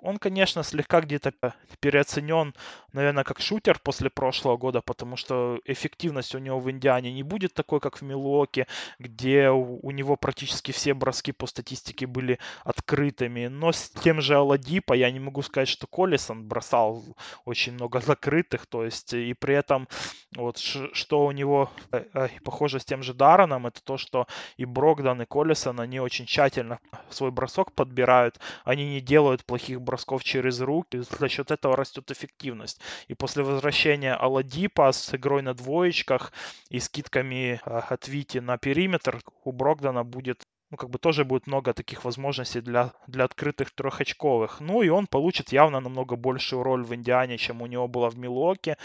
Он, 0.00 0.18
конечно, 0.18 0.62
слегка 0.62 1.00
где-то 1.00 1.32
переоценен, 1.80 2.54
наверное, 2.92 3.24
как 3.24 3.40
шутер 3.40 3.78
после 3.78 4.10
прошлого 4.10 4.56
года, 4.56 4.82
потому 4.82 5.16
что 5.16 5.60
эффективность 5.64 6.34
у 6.34 6.38
него 6.38 6.60
в 6.60 6.70
Индиане 6.84 7.12
не 7.12 7.22
будет 7.22 7.54
такой, 7.54 7.80
как 7.80 7.96
в 7.96 8.02
Милуоке, 8.02 8.66
где 8.98 9.48
у 9.48 9.90
него 9.90 10.16
практически 10.16 10.70
все 10.70 10.92
броски 10.92 11.32
по 11.32 11.46
статистике 11.46 12.06
были 12.06 12.38
открытыми. 12.62 13.46
Но 13.46 13.72
с 13.72 13.88
тем 13.88 14.20
же 14.20 14.36
Аладипа 14.36 14.92
я 14.92 15.10
не 15.10 15.18
могу 15.18 15.40
сказать, 15.40 15.68
что 15.68 15.86
Коллисон 15.86 16.46
бросал 16.46 17.02
очень 17.46 17.72
много 17.72 18.00
закрытых, 18.00 18.66
то 18.66 18.84
есть 18.84 19.14
и 19.14 19.32
при 19.32 19.54
этом 19.54 19.88
вот 20.36 20.58
что 20.58 21.24
у 21.24 21.30
него 21.30 21.70
э, 21.92 22.04
э, 22.12 22.28
похоже 22.44 22.80
с 22.80 22.84
тем 22.84 23.02
же 23.02 23.14
Дараном, 23.14 23.66
это 23.66 23.82
то, 23.82 23.96
что 23.96 24.26
и 24.58 24.66
Брогдан, 24.66 25.22
и 25.22 25.24
Коллисон, 25.24 25.80
они 25.80 26.00
очень 26.00 26.26
тщательно 26.26 26.80
свой 27.08 27.30
бросок 27.30 27.72
подбирают, 27.72 28.38
они 28.64 28.84
не 28.86 29.00
делают 29.00 29.46
плохих 29.46 29.80
бросков 29.80 30.22
через 30.22 30.60
руки, 30.60 30.98
за 30.98 31.28
счет 31.28 31.50
этого 31.50 31.76
растет 31.76 32.10
эффективность. 32.10 32.80
И 33.08 33.14
после 33.14 33.42
возвращения 33.42 34.14
Аладипа 34.14 34.92
с 34.92 35.14
игрой 35.14 35.42
на 35.42 35.54
двоечках 35.54 36.32
и 36.74 36.80
скидками 36.80 37.60
э, 37.64 37.78
от 37.94 38.08
Вити 38.08 38.38
на 38.38 38.58
периметр 38.58 39.20
у 39.44 39.52
Брогдана 39.52 40.04
будет 40.04 40.42
ну, 40.70 40.76
как 40.76 40.90
бы 40.90 40.98
тоже 40.98 41.24
будет 41.24 41.46
много 41.46 41.72
таких 41.72 42.04
возможностей 42.04 42.60
для, 42.60 42.92
для 43.06 43.24
открытых 43.24 43.70
трехочковых. 43.70 44.60
Ну, 44.60 44.82
и 44.82 44.88
он 44.88 45.06
получит 45.06 45.52
явно 45.52 45.80
намного 45.80 46.16
большую 46.16 46.64
роль 46.64 46.82
в 46.82 46.92
Индиане, 46.92 47.38
чем 47.38 47.62
у 47.62 47.66
него 47.66 47.86
было 47.86 48.10
в 48.10 48.18
Милуоке, 48.18 48.76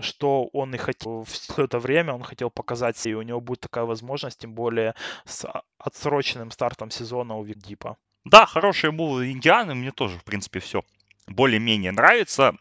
что 0.00 0.48
он 0.54 0.74
и 0.74 0.78
хотел 0.78 1.24
в 1.24 1.58
это 1.58 1.78
время, 1.78 2.14
он 2.14 2.22
хотел 2.22 2.48
показать, 2.50 3.06
и 3.06 3.14
у 3.14 3.22
него 3.22 3.40
будет 3.40 3.60
такая 3.60 3.84
возможность, 3.84 4.38
тем 4.38 4.54
более 4.54 4.94
с 5.26 5.46
отсроченным 5.78 6.50
стартом 6.50 6.90
сезона 6.90 7.36
у 7.36 7.44
Викдипа. 7.44 7.96
Да, 8.24 8.46
хорошие 8.46 8.92
мувы 8.92 9.30
Индианы, 9.30 9.74
мне 9.74 9.92
тоже, 9.92 10.18
в 10.18 10.24
принципе, 10.24 10.60
все 10.60 10.84
более-менее 11.26 11.92
нравится 11.92 12.56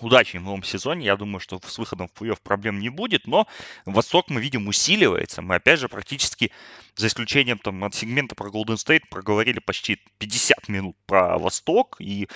удачи 0.00 0.36
в 0.36 0.42
новом 0.42 0.62
сезоне. 0.62 1.06
Я 1.06 1.16
думаю, 1.16 1.40
что 1.40 1.60
с 1.64 1.78
выходом 1.78 2.08
в 2.08 2.20
плей-офф 2.20 2.38
проблем 2.42 2.78
не 2.80 2.88
будет, 2.88 3.26
но 3.26 3.46
Восток 3.84 4.30
мы 4.30 4.40
видим 4.40 4.68
усиливается. 4.68 5.42
Мы 5.42 5.56
опять 5.56 5.80
же 5.80 5.88
практически, 5.88 6.50
за 6.96 7.06
исключением 7.06 7.58
там 7.58 7.82
от 7.84 7.94
сегмента 7.94 8.34
про 8.34 8.50
Golden 8.50 8.76
State, 8.76 9.02
проговорили 9.08 9.58
почти 9.58 10.00
50 10.18 10.68
минут 10.68 10.96
про 11.06 11.38
Восток 11.38 11.96
и 12.00 12.28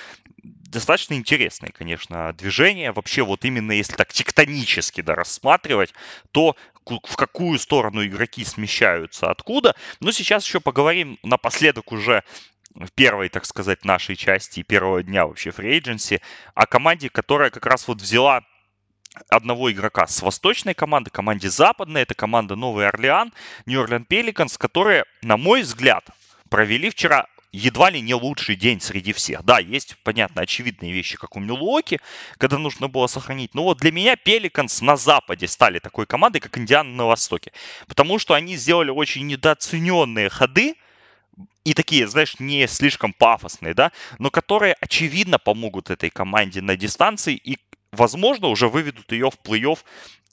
достаточно 0.43 1.15
интересное, 1.15 1.71
конечно, 1.71 2.33
движение. 2.33 2.93
Вообще 2.93 3.23
вот 3.23 3.45
именно 3.45 3.73
если 3.73 3.95
так 3.95 4.13
тектонически 4.13 5.01
да, 5.01 5.15
рассматривать, 5.15 5.93
то 6.33 6.57
в 6.85 7.17
какую 7.17 7.59
сторону 7.59 8.05
игроки 8.05 8.45
смещаются, 8.45 9.31
откуда. 9.31 9.75
Но 10.01 10.13
сейчас 10.13 10.47
еще 10.47 10.61
поговорим 10.61 11.19
напоследок 11.23 11.93
уже 11.93 12.23
в 12.79 12.93
первой, 12.93 13.29
так 13.29 13.45
сказать, 13.45 13.85
нашей 13.85 14.17
части 14.17 14.63
первого 14.63 15.03
дня 15.03 15.27
вообще 15.27 15.51
free 15.51 15.81
agency, 15.81 16.21
о 16.55 16.67
команде, 16.67 17.09
которая 17.09 17.51
как 17.51 17.67
раз 17.67 17.89
вот 17.89 18.01
взяла 18.01 18.43
одного 19.29 19.73
игрока 19.73 20.07
с 20.07 20.23
восточной 20.23 20.75
команды, 20.75 21.11
команде 21.11 21.51
западной, 21.51 22.03
это 22.03 22.15
команда 22.15 22.57
Новый 22.57 22.87
Орлеан, 22.87 23.33
Нью-Орлеан 23.67 24.05
Пеликанс, 24.05 24.57
которые, 24.59 25.05
на 25.23 25.37
мой 25.37 25.63
взгляд, 25.63 26.07
провели 26.51 26.91
вчера 26.91 27.27
едва 27.51 27.91
ли 27.91 28.01
не 28.01 28.15
лучший 28.15 28.57
день 28.57 28.81
среди 28.81 29.13
всех. 29.13 29.43
Да, 29.45 29.59
есть, 29.59 29.97
понятно, 30.05 30.43
очевидные 30.43 30.93
вещи, 30.93 31.17
как 31.17 31.35
у 31.35 31.41
Милуоки, 31.41 31.99
когда 32.37 32.59
нужно 32.59 32.89
было 32.89 33.07
сохранить. 33.07 33.55
Но 33.55 33.65
вот 33.65 33.79
для 33.79 33.91
меня 33.91 34.17
Пеликанс 34.17 34.83
на 34.83 34.97
Западе 34.97 35.49
стали 35.49 35.79
такой 35.79 36.07
командой, 36.07 36.41
как 36.41 36.59
Индиана 36.59 36.91
на 36.91 37.07
Востоке. 37.07 37.53
Потому 37.87 38.19
что 38.19 38.35
они 38.35 38.57
сделали 38.57 38.91
очень 38.91 39.27
недооцененные 39.27 40.29
ходы, 40.29 40.75
и 41.65 41.75
такие, 41.75 42.09
знаешь, 42.09 42.39
не 42.39 42.67
слишком 42.67 43.13
пафосные, 43.13 43.75
да, 43.75 43.93
но 44.19 44.31
которые, 44.31 44.75
очевидно, 44.81 45.39
помогут 45.39 45.91
этой 45.91 46.11
команде 46.11 46.61
на 46.63 46.77
дистанции 46.77 47.35
и, 47.35 47.59
возможно, 47.93 48.49
уже 48.49 48.69
выведут 48.69 49.13
ее 49.13 49.31
в 49.31 49.39
плей-офф 49.45 49.79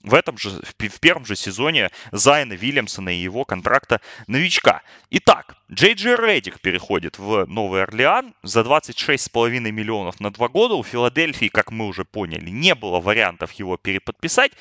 в 0.06 0.14
этом 0.14 0.38
же, 0.38 0.52
в 0.52 1.00
первом 1.00 1.26
же 1.26 1.36
сезоне 1.36 1.90
Зайна 2.12 2.54
Вильямсона 2.54 3.10
и 3.10 3.18
его 3.18 3.44
контракта 3.44 4.02
новичка. 4.28 4.84
Итак, 5.10 5.58
Джей 5.72 5.96
Джей 5.96 6.16
Реддик 6.16 6.62
переходит 6.62 7.18
в 7.18 7.46
Новый 7.48 7.82
Орлеан 7.82 8.36
за 8.44 8.62
26,5 8.62 9.50
миллионов 9.72 10.20
на 10.20 10.32
два 10.32 10.48
года. 10.48 10.76
У 10.76 10.84
Филадельфии, 10.84 11.48
как 11.48 11.72
мы 11.72 11.88
уже 11.88 12.06
поняли, 12.06 12.52
не 12.52 12.76
было 12.76 13.00
вариантов 13.00 13.52
его 13.54 13.78
переподписать. 13.78 14.52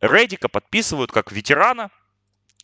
Реддика 0.00 0.48
подписывают 0.48 1.10
как 1.10 1.32
ветерана, 1.32 1.90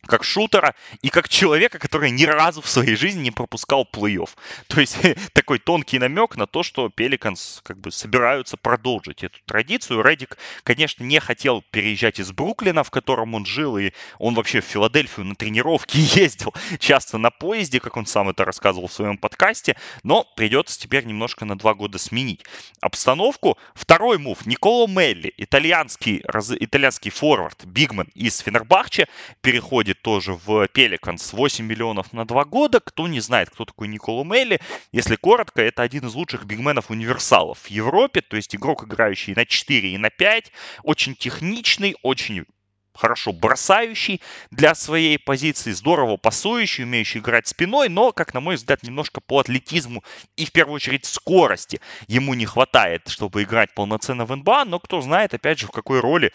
как 0.05 0.23
шутера 0.23 0.75
и 1.01 1.09
как 1.09 1.29
человека, 1.29 1.79
который 1.79 2.11
ни 2.11 2.25
разу 2.25 2.61
в 2.61 2.69
своей 2.69 2.95
жизни 2.95 3.23
не 3.23 3.31
пропускал 3.31 3.87
плей-офф. 3.91 4.29
То 4.67 4.79
есть 4.79 4.97
такой 5.33 5.59
тонкий 5.59 5.99
намек 5.99 6.35
на 6.35 6.47
то, 6.47 6.63
что 6.63 6.89
Пеликанс 6.89 7.61
как 7.63 7.79
бы 7.79 7.91
собираются 7.91 8.57
продолжить 8.57 9.23
эту 9.23 9.39
традицию. 9.45 10.01
Реддик, 10.01 10.37
конечно, 10.63 11.03
не 11.03 11.19
хотел 11.19 11.63
переезжать 11.71 12.19
из 12.19 12.31
Бруклина, 12.31 12.83
в 12.83 12.91
котором 12.91 13.35
он 13.35 13.45
жил, 13.45 13.77
и 13.77 13.91
он 14.17 14.35
вообще 14.35 14.61
в 14.61 14.65
Филадельфию 14.65 15.25
на 15.25 15.35
тренировки 15.35 15.97
ездил 16.17 16.53
часто 16.79 17.17
на 17.17 17.29
поезде, 17.31 17.79
как 17.79 17.97
он 17.97 18.05
сам 18.05 18.29
это 18.29 18.45
рассказывал 18.45 18.87
в 18.87 18.93
своем 18.93 19.17
подкасте, 19.17 19.75
но 20.03 20.25
придется 20.35 20.79
теперь 20.79 21.05
немножко 21.05 21.45
на 21.45 21.57
два 21.57 21.73
года 21.73 21.97
сменить 21.97 22.43
обстановку. 22.81 23.57
Второй 23.73 24.17
мув. 24.17 24.45
Николо 24.45 24.87
Мелли, 24.87 25.33
итальянский, 25.37 26.21
раз, 26.25 26.51
итальянский 26.51 27.11
форвард, 27.11 27.65
бигмен 27.65 28.09
из 28.13 28.39
Фенербахче, 28.39 29.07
переходит 29.41 29.88
уходит 29.89 30.01
тоже 30.01 30.33
в 30.33 30.67
Пеликанс 30.67 31.33
8 31.33 31.65
миллионов 31.65 32.13
на 32.13 32.25
2 32.25 32.45
года. 32.45 32.79
Кто 32.79 33.07
не 33.07 33.19
знает, 33.19 33.49
кто 33.49 33.65
такой 33.65 33.87
Никола 33.87 34.23
Мелли, 34.23 34.59
если 34.91 35.15
коротко, 35.15 35.61
это 35.61 35.81
один 35.81 36.07
из 36.07 36.13
лучших 36.13 36.45
бигменов-универсалов 36.45 37.59
в 37.59 37.67
Европе, 37.67 38.21
то 38.21 38.37
есть 38.37 38.55
игрок, 38.55 38.83
играющий 38.83 39.33
на 39.35 39.45
4 39.45 39.93
и 39.93 39.97
на 39.97 40.09
5, 40.09 40.51
очень 40.83 41.15
техничный, 41.15 41.95
очень 42.03 42.45
хорошо 42.93 43.31
бросающий 43.31 44.21
для 44.51 44.75
своей 44.75 45.17
позиции, 45.17 45.71
здорово 45.71 46.17
пасующий, 46.17 46.83
умеющий 46.83 47.21
играть 47.21 47.47
спиной, 47.47 47.89
но, 47.89 48.11
как 48.11 48.33
на 48.33 48.41
мой 48.41 48.55
взгляд, 48.55 48.83
немножко 48.83 49.21
по 49.21 49.39
атлетизму 49.39 50.03
и 50.35 50.45
в 50.45 50.51
первую 50.51 50.75
очередь 50.75 51.05
скорости 51.05 51.79
ему 52.07 52.33
не 52.33 52.45
хватает, 52.45 53.07
чтобы 53.07 53.43
играть 53.43 53.73
полноценно 53.73 54.25
в 54.25 54.35
НБА, 54.35 54.65
но 54.65 54.79
кто 54.79 55.01
знает, 55.01 55.33
опять 55.33 55.59
же, 55.59 55.67
в 55.67 55.71
какой 55.71 55.99
роли 56.01 56.31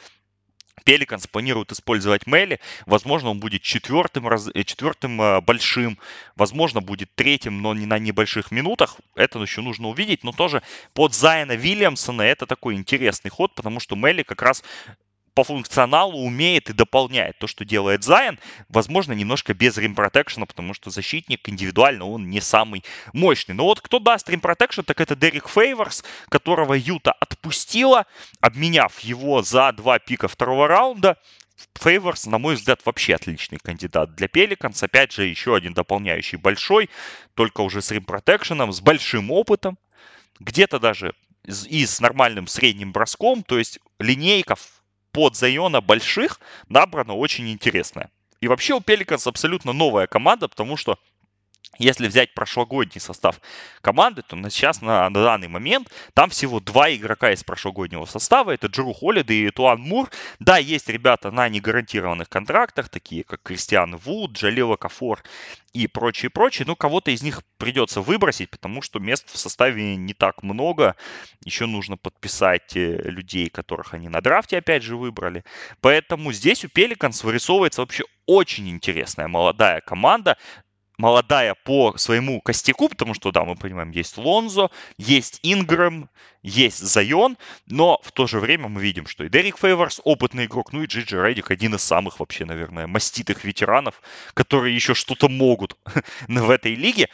Пеликанс 0.82 1.26
планирует 1.26 1.72
использовать 1.72 2.26
Мели. 2.26 2.60
Возможно, 2.86 3.30
он 3.30 3.40
будет 3.40 3.62
четвертым, 3.62 4.28
раз... 4.28 4.48
Э, 4.52 4.64
четвертым 4.64 5.20
э, 5.20 5.40
большим. 5.40 5.98
Возможно, 6.36 6.80
будет 6.80 7.14
третьим, 7.14 7.62
но 7.62 7.74
не 7.74 7.86
на 7.86 7.98
небольших 7.98 8.50
минутах. 8.50 8.96
Это 9.14 9.38
еще 9.38 9.62
нужно 9.62 9.88
увидеть. 9.88 10.24
Но 10.24 10.32
тоже 10.32 10.62
под 10.92 11.14
Зайна 11.14 11.52
Вильямсона 11.52 12.22
это 12.22 12.46
такой 12.46 12.74
интересный 12.74 13.30
ход, 13.30 13.54
потому 13.54 13.80
что 13.80 13.96
Мели 13.96 14.22
как 14.22 14.42
раз 14.42 14.62
по 15.34 15.42
функционалу 15.42 16.18
умеет 16.18 16.70
и 16.70 16.72
дополняет 16.72 17.38
то, 17.38 17.46
что 17.46 17.64
делает 17.64 18.04
Зайон. 18.04 18.38
Возможно, 18.68 19.12
немножко 19.12 19.52
без 19.52 19.76
рим 19.76 19.94
протекшена, 19.94 20.46
потому 20.46 20.74
что 20.74 20.90
защитник 20.90 21.48
индивидуально 21.48 22.06
он 22.06 22.30
не 22.30 22.40
самый 22.40 22.84
мощный. 23.12 23.54
Но 23.54 23.64
вот 23.64 23.80
кто 23.80 23.98
даст 23.98 24.28
рим 24.28 24.40
протекшн, 24.40 24.82
так 24.82 25.00
это 25.00 25.16
Дерек 25.16 25.48
Фейворс, 25.48 26.04
которого 26.28 26.74
Юта 26.74 27.12
отпустила, 27.12 28.06
обменяв 28.40 29.00
его 29.00 29.42
за 29.42 29.72
два 29.72 29.98
пика 29.98 30.28
второго 30.28 30.68
раунда. 30.68 31.18
Фейворс, 31.74 32.26
на 32.26 32.38
мой 32.38 32.54
взгляд, 32.54 32.80
вообще 32.84 33.14
отличный 33.14 33.58
кандидат 33.58 34.14
для 34.14 34.28
Пеликанс. 34.28 34.82
Опять 34.82 35.12
же, 35.12 35.24
еще 35.24 35.56
один 35.56 35.74
дополняющий 35.74 36.38
большой, 36.38 36.90
только 37.34 37.60
уже 37.60 37.82
с 37.82 37.90
рим 37.90 38.04
протекшеном, 38.04 38.72
с 38.72 38.80
большим 38.80 39.30
опытом. 39.30 39.78
Где-то 40.40 40.78
даже 40.78 41.14
и 41.46 41.86
с 41.86 42.00
нормальным 42.00 42.46
средним 42.46 42.92
броском, 42.92 43.42
то 43.42 43.58
есть 43.58 43.78
линейка 43.98 44.56
под 45.14 45.36
Зайона 45.36 45.80
больших 45.80 46.40
набрана 46.68 47.14
очень 47.14 47.48
интересная. 47.48 48.10
И 48.40 48.48
вообще 48.48 48.74
у 48.74 48.80
Пеликанс 48.80 49.26
абсолютно 49.26 49.72
новая 49.72 50.08
команда, 50.08 50.48
потому 50.48 50.76
что 50.76 50.98
если 51.78 52.08
взять 52.08 52.34
прошлогодний 52.34 53.00
состав 53.00 53.40
команды, 53.80 54.22
то 54.22 54.36
сейчас, 54.50 54.80
на, 54.80 55.08
на 55.10 55.22
данный 55.22 55.48
момент, 55.48 55.90
там 56.14 56.30
всего 56.30 56.60
два 56.60 56.92
игрока 56.94 57.32
из 57.32 57.44
прошлогоднего 57.44 58.04
состава. 58.04 58.52
Это 58.52 58.66
Джеру 58.66 58.92
Холлиды 58.92 59.46
и 59.46 59.50
Туан 59.50 59.80
Мур. 59.80 60.10
Да, 60.38 60.58
есть 60.58 60.88
ребята 60.88 61.30
на 61.30 61.48
негарантированных 61.48 62.28
контрактах, 62.28 62.88
такие 62.88 63.24
как 63.24 63.42
Кристиан 63.42 63.96
Вуд, 63.96 64.32
Джалила 64.32 64.76
Кафор 64.76 65.22
и 65.72 65.88
прочее, 65.88 66.30
прочее. 66.30 66.66
Ну, 66.66 66.76
кого-то 66.76 67.10
из 67.10 67.22
них 67.22 67.42
придется 67.58 68.00
выбросить, 68.00 68.50
потому 68.50 68.80
что 68.80 69.00
мест 69.00 69.28
в 69.30 69.36
составе 69.36 69.96
не 69.96 70.14
так 70.14 70.42
много. 70.42 70.96
Еще 71.44 71.66
нужно 71.66 71.96
подписать 71.96 72.76
э, 72.76 73.02
людей, 73.02 73.50
которых 73.50 73.92
они 73.92 74.08
на 74.08 74.20
драфте 74.20 74.58
опять 74.58 74.82
же 74.82 74.96
выбрали. 74.96 75.44
Поэтому 75.80 76.32
здесь 76.32 76.64
у 76.64 76.68
Пеликанс 76.68 77.24
вырисовывается 77.24 77.80
вообще 77.80 78.04
очень 78.26 78.70
интересная 78.70 79.28
молодая 79.28 79.80
команда 79.80 80.38
молодая 80.98 81.54
по 81.54 81.96
своему 81.96 82.40
костяку, 82.40 82.88
потому 82.88 83.14
что, 83.14 83.32
да, 83.32 83.44
мы 83.44 83.56
понимаем, 83.56 83.90
есть 83.90 84.16
Лонзо, 84.16 84.70
есть 84.96 85.40
Ингрэм, 85.42 86.08
есть 86.42 86.78
Зайон, 86.78 87.36
но 87.66 87.98
в 88.02 88.12
то 88.12 88.26
же 88.26 88.38
время 88.38 88.68
мы 88.68 88.80
видим, 88.80 89.06
что 89.06 89.24
и 89.24 89.28
Дерек 89.28 89.58
Фейворс 89.58 90.00
опытный 90.04 90.44
игрок, 90.44 90.72
ну 90.72 90.82
и 90.82 90.86
Джиджи 90.86 91.20
Райдик 91.20 91.50
один 91.50 91.74
из 91.74 91.82
самых 91.82 92.20
вообще, 92.20 92.44
наверное, 92.44 92.86
маститых 92.86 93.44
ветеранов, 93.44 94.02
которые 94.34 94.74
еще 94.74 94.94
что-то 94.94 95.28
могут 95.28 95.76
в 96.28 96.50
этой 96.50 96.74
лиге. 96.74 97.08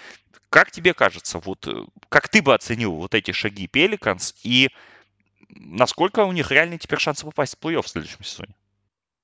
Как 0.50 0.72
тебе 0.72 0.94
кажется, 0.94 1.38
вот 1.38 1.66
э, 1.68 1.84
как 2.08 2.28
ты 2.28 2.42
бы 2.42 2.54
оценил 2.54 2.92
вот 2.96 3.14
эти 3.14 3.30
шаги 3.30 3.68
Пеликанс 3.68 4.34
и 4.42 4.68
насколько 5.48 6.24
у 6.24 6.32
них 6.32 6.50
реально 6.50 6.78
теперь 6.78 6.98
шансы 6.98 7.24
попасть 7.24 7.56
в 7.56 7.64
плей-офф 7.64 7.82
в 7.82 7.88
следующем 7.88 8.24
сезоне? 8.24 8.54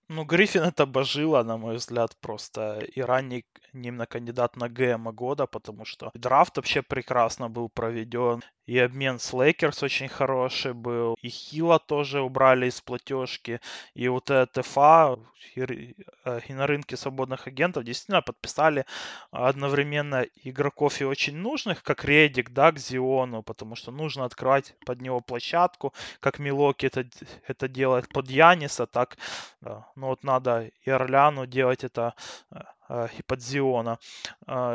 Ну, 0.09 0.25
Гриффин 0.25 0.63
это 0.63 0.87
божила, 0.87 1.43
на 1.43 1.57
мой 1.57 1.77
взгляд, 1.77 2.17
просто 2.21 2.79
и 2.79 3.01
ранний 3.01 3.45
именно 3.73 4.07
кандидат 4.07 4.57
на 4.57 4.69
GM 4.69 5.13
года, 5.13 5.47
потому 5.47 5.85
что 5.85 6.11
драфт 6.15 6.57
вообще 6.57 6.83
прекрасно 6.83 7.49
был 7.51 7.69
проведен, 7.69 8.43
И 8.67 8.79
обмен 8.79 9.19
с 9.19 9.33
Лейкерс 9.33 9.83
очень 9.83 10.09
хороший 10.09 10.75
был. 10.75 11.17
И 11.23 11.29
Хила 11.29 11.79
тоже 11.79 12.21
убрали 12.21 12.67
из 12.67 12.81
платежки. 12.81 13.61
И 13.95 14.09
вот 14.09 14.25
ТФА 14.25 15.19
э, 15.57 16.41
и 16.49 16.53
на 16.53 16.67
рынке 16.67 16.97
свободных 16.97 17.47
агентов 17.47 17.85
действительно 17.85 18.23
подписали 18.23 18.85
одновременно 19.31 20.27
игроков 20.43 21.01
и 21.01 21.05
очень 21.05 21.37
нужных, 21.37 21.83
как 21.83 22.05
Редик, 22.05 22.51
да, 22.51 22.73
к 22.73 22.79
Зиону, 22.79 23.43
потому 23.43 23.77
что 23.77 23.93
нужно 23.93 24.25
открывать 24.25 24.75
под 24.85 25.01
него 25.01 25.21
площадку, 25.21 25.95
как 26.21 26.39
Милоки 26.39 26.87
это, 26.87 27.09
это 27.47 27.69
делает 27.69 28.09
под 28.09 28.29
Яниса, 28.31 28.87
так, 28.87 29.17
да. 29.61 29.87
ну 29.95 30.09
вот 30.09 30.25
надо 30.25 30.71
и 30.85 30.91
Орляну 30.91 31.47
делать 31.47 31.85
это 31.85 32.15
Э, 32.89 33.09
и 33.17 33.23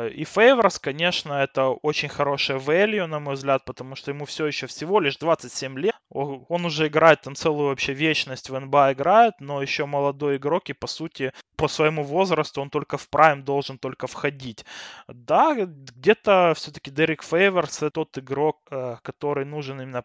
и 0.08 0.24
Фейворс, 0.24 0.78
конечно, 0.78 1.34
это 1.34 1.68
очень 1.68 2.08
хорошая 2.08 2.58
value, 2.58 3.06
на 3.06 3.20
мой 3.20 3.34
взгляд, 3.34 3.64
потому 3.64 3.96
что 3.96 4.10
ему 4.10 4.24
все 4.24 4.46
еще 4.46 4.66
всего 4.66 5.00
лишь 5.00 5.16
27 5.16 5.78
лет. 5.78 5.94
Он 6.10 6.64
уже 6.66 6.88
играет 6.88 7.22
там 7.22 7.34
целую 7.34 7.68
вообще 7.68 7.94
вечность 7.94 8.50
в 8.50 8.58
НБА 8.58 8.92
играет, 8.92 9.34
но 9.40 9.62
еще 9.62 9.86
молодой 9.86 10.36
игрок, 10.36 10.68
и 10.68 10.74
по 10.74 10.86
сути 10.86 11.32
по 11.56 11.68
своему 11.68 12.02
возрасту 12.02 12.60
он 12.60 12.70
только 12.70 12.98
в 12.98 13.08
прайм 13.08 13.44
должен 13.44 13.78
только 13.78 14.06
входить. 14.06 14.64
Да, 15.08 15.54
где-то 15.54 16.52
все-таки 16.56 16.90
Дерек 16.90 17.22
Фейворс 17.22 17.78
это 17.78 17.90
тот 17.90 18.18
игрок, 18.18 18.58
э, 18.70 18.96
который 19.02 19.44
нужен 19.44 19.80
именно 19.80 20.04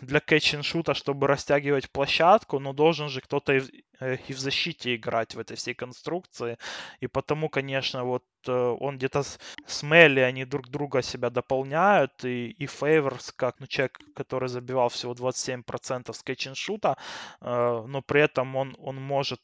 для 0.00 0.20
кэтч-н-шута, 0.20 0.94
чтобы 0.94 1.26
растягивать 1.26 1.90
площадку, 1.90 2.58
но 2.58 2.72
должен 2.72 3.08
же 3.08 3.20
кто-то 3.20 3.54
и, 3.54 3.62
э, 4.00 4.16
и 4.28 4.32
в 4.32 4.38
защите 4.38 4.94
играть 4.94 5.34
в 5.34 5.38
этой 5.38 5.56
всей 5.56 5.74
конструкции. 5.74 6.58
И 7.00 7.06
потому, 7.06 7.48
конечно, 7.48 8.04
вот 8.04 8.24
э, 8.46 8.52
он 8.52 8.98
где-то 8.98 9.22
с, 9.22 9.38
с 9.66 9.82
Мелли, 9.82 10.20
они 10.20 10.44
друг 10.44 10.68
друга 10.68 11.02
себя 11.02 11.30
дополняют. 11.30 12.24
И, 12.24 12.50
и 12.50 12.66
Фейверс, 12.66 13.32
как 13.32 13.60
ну, 13.60 13.66
человек, 13.66 13.98
который 14.14 14.48
забивал 14.48 14.88
всего 14.88 15.14
27% 15.14 16.12
с 16.12 16.22
кэтч-н-шута, 16.22 16.96
э, 17.40 17.84
но 17.86 18.02
при 18.02 18.22
этом 18.22 18.56
он, 18.56 18.76
он 18.78 18.96
может 18.96 19.40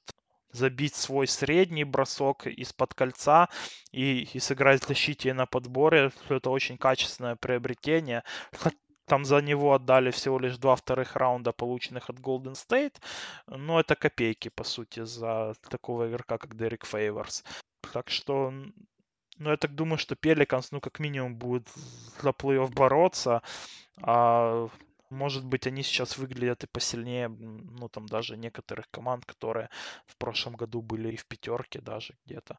забить 0.53 0.95
свой 0.95 1.27
средний 1.27 1.85
бросок 1.85 2.47
из-под 2.47 2.93
кольца 2.95 3.49
и, 3.91 4.29
и 4.35 4.39
сыграть 4.39 4.85
в 4.85 4.89
защите 4.89 5.31
и 5.31 5.33
на 5.33 5.47
подборе. 5.47 6.13
Это 6.29 6.51
очень 6.51 6.77
качественное 6.77 7.37
приобретение. 7.37 8.23
Там 9.07 9.25
за 9.25 9.41
него 9.43 9.73
отдали 9.73 10.11
всего 10.11 10.39
лишь 10.39 10.59
два 10.59 10.77
вторых 10.77 11.17
раунда, 11.17 11.53
полученных 11.53 12.11
от 12.11 12.19
Golden 12.19 12.55
State. 12.55 12.97
Но 13.47 13.81
это 13.81 13.95
копейки, 13.95 14.49
по 14.49 14.65
сути, 14.65 15.05
за 15.05 15.55
такого 15.69 16.09
игрока, 16.09 16.39
как 16.39 16.57
Дерек 16.57 16.87
Фейверс. 16.87 17.45
Так 17.93 18.11
что 18.11 18.53
ну, 19.39 19.51
я 19.51 19.57
так 19.57 19.75
думаю, 19.75 19.99
что 19.99 20.15
Пеликанс, 20.15 20.73
ну, 20.73 20.81
как 20.81 21.01
минимум, 21.01 21.35
будет 21.35 21.69
за 22.23 22.31
плей-офф 22.31 22.73
бороться. 22.73 23.43
А 24.03 24.69
может 25.11 25.45
быть, 25.45 25.67
они 25.67 25.83
сейчас 25.83 26.17
выглядят 26.19 26.65
и 26.65 26.67
посильнее, 26.67 27.29
ну, 27.29 27.89
там, 27.89 28.07
даже 28.07 28.37
некоторых 28.37 28.89
команд, 28.91 29.27
которые 29.27 29.69
в 30.07 30.17
прошлом 30.17 30.55
году 30.55 30.81
были 30.81 31.13
и 31.13 31.17
в 31.17 31.27
пятерке 31.27 31.81
даже 31.81 32.15
где-то. 32.25 32.59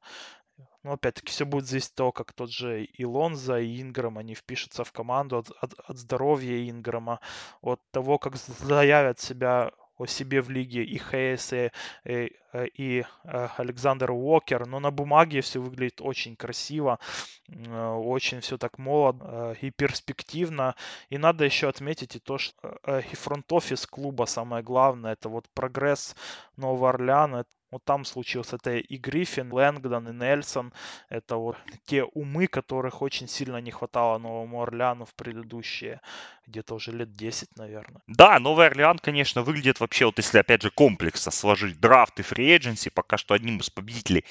Но 0.83 0.93
опять-таки 0.93 1.31
все 1.31 1.45
будет 1.45 1.65
зависеть 1.65 1.91
от 1.91 1.95
того, 1.95 2.11
как 2.11 2.33
тот 2.33 2.51
же 2.51 2.85
Илонза 2.97 3.59
и 3.59 3.81
Инграм, 3.81 4.17
они 4.17 4.35
впишутся 4.35 4.83
в 4.83 4.91
команду 4.91 5.37
от, 5.37 5.51
от, 5.61 5.73
от 5.79 5.97
здоровья 5.97 6.69
Инграма, 6.69 7.19
от 7.61 7.79
того, 7.91 8.17
как 8.17 8.35
заявят 8.35 9.19
себя 9.19 9.71
о 9.97 10.07
себе 10.07 10.41
в 10.41 10.49
лиге 10.49 10.83
и 10.83 10.97
Хейс, 10.97 11.53
и, 11.53 11.71
и, 12.05 12.35
и 12.75 13.05
Александр 13.23 14.11
Уокер, 14.11 14.65
но 14.65 14.79
на 14.79 14.91
бумаге 14.91 15.41
все 15.41 15.59
выглядит 15.59 16.01
очень 16.01 16.35
красиво, 16.35 16.99
очень 17.47 18.41
все 18.41 18.57
так 18.57 18.79
молодо 18.79 19.55
и 19.61 19.69
перспективно. 19.69 20.75
И 21.09 21.17
надо 21.17 21.45
еще 21.45 21.69
отметить 21.69 22.15
и 22.15 22.19
то, 22.19 22.37
что 22.37 22.79
и 23.11 23.15
фронт-офис 23.15 23.85
клуба 23.85 24.25
самое 24.25 24.63
главное, 24.63 25.13
это 25.13 25.29
вот 25.29 25.47
прогресс 25.53 26.15
Нового 26.57 26.89
Орлеана, 26.89 27.45
вот 27.73 27.83
там 27.83 28.05
случился 28.05 28.55
это 28.55 28.77
и 28.77 28.97
Гриффин, 28.97 29.51
Лэнгдон, 29.51 30.09
и 30.09 30.13
Нельсон. 30.13 30.73
Это 31.09 31.37
вот 31.37 31.57
те 31.85 32.03
умы, 32.03 32.47
которых 32.47 33.01
очень 33.01 33.27
сильно 33.27 33.57
не 33.57 33.71
хватало 33.71 34.17
Новому 34.17 34.61
Орлеану 34.61 35.05
в 35.05 35.13
предыдущие 35.15 35.99
где-то 36.47 36.75
уже 36.75 36.91
лет 36.91 37.13
10, 37.13 37.57
наверное. 37.57 38.01
Да, 38.07 38.39
Новый 38.39 38.67
Орлеан, 38.67 38.99
конечно, 38.99 39.41
выглядит 39.41 39.79
вообще, 39.79 40.05
вот 40.05 40.17
если 40.17 40.37
опять 40.37 40.61
же 40.61 40.69
комплексно 40.69 41.31
сложить 41.31 41.79
драфт 41.79 42.19
и 42.19 42.23
фри 42.23 42.59
пока 42.93 43.17
что 43.17 43.33
одним 43.33 43.57
из 43.57 43.69
победителей 43.69 44.25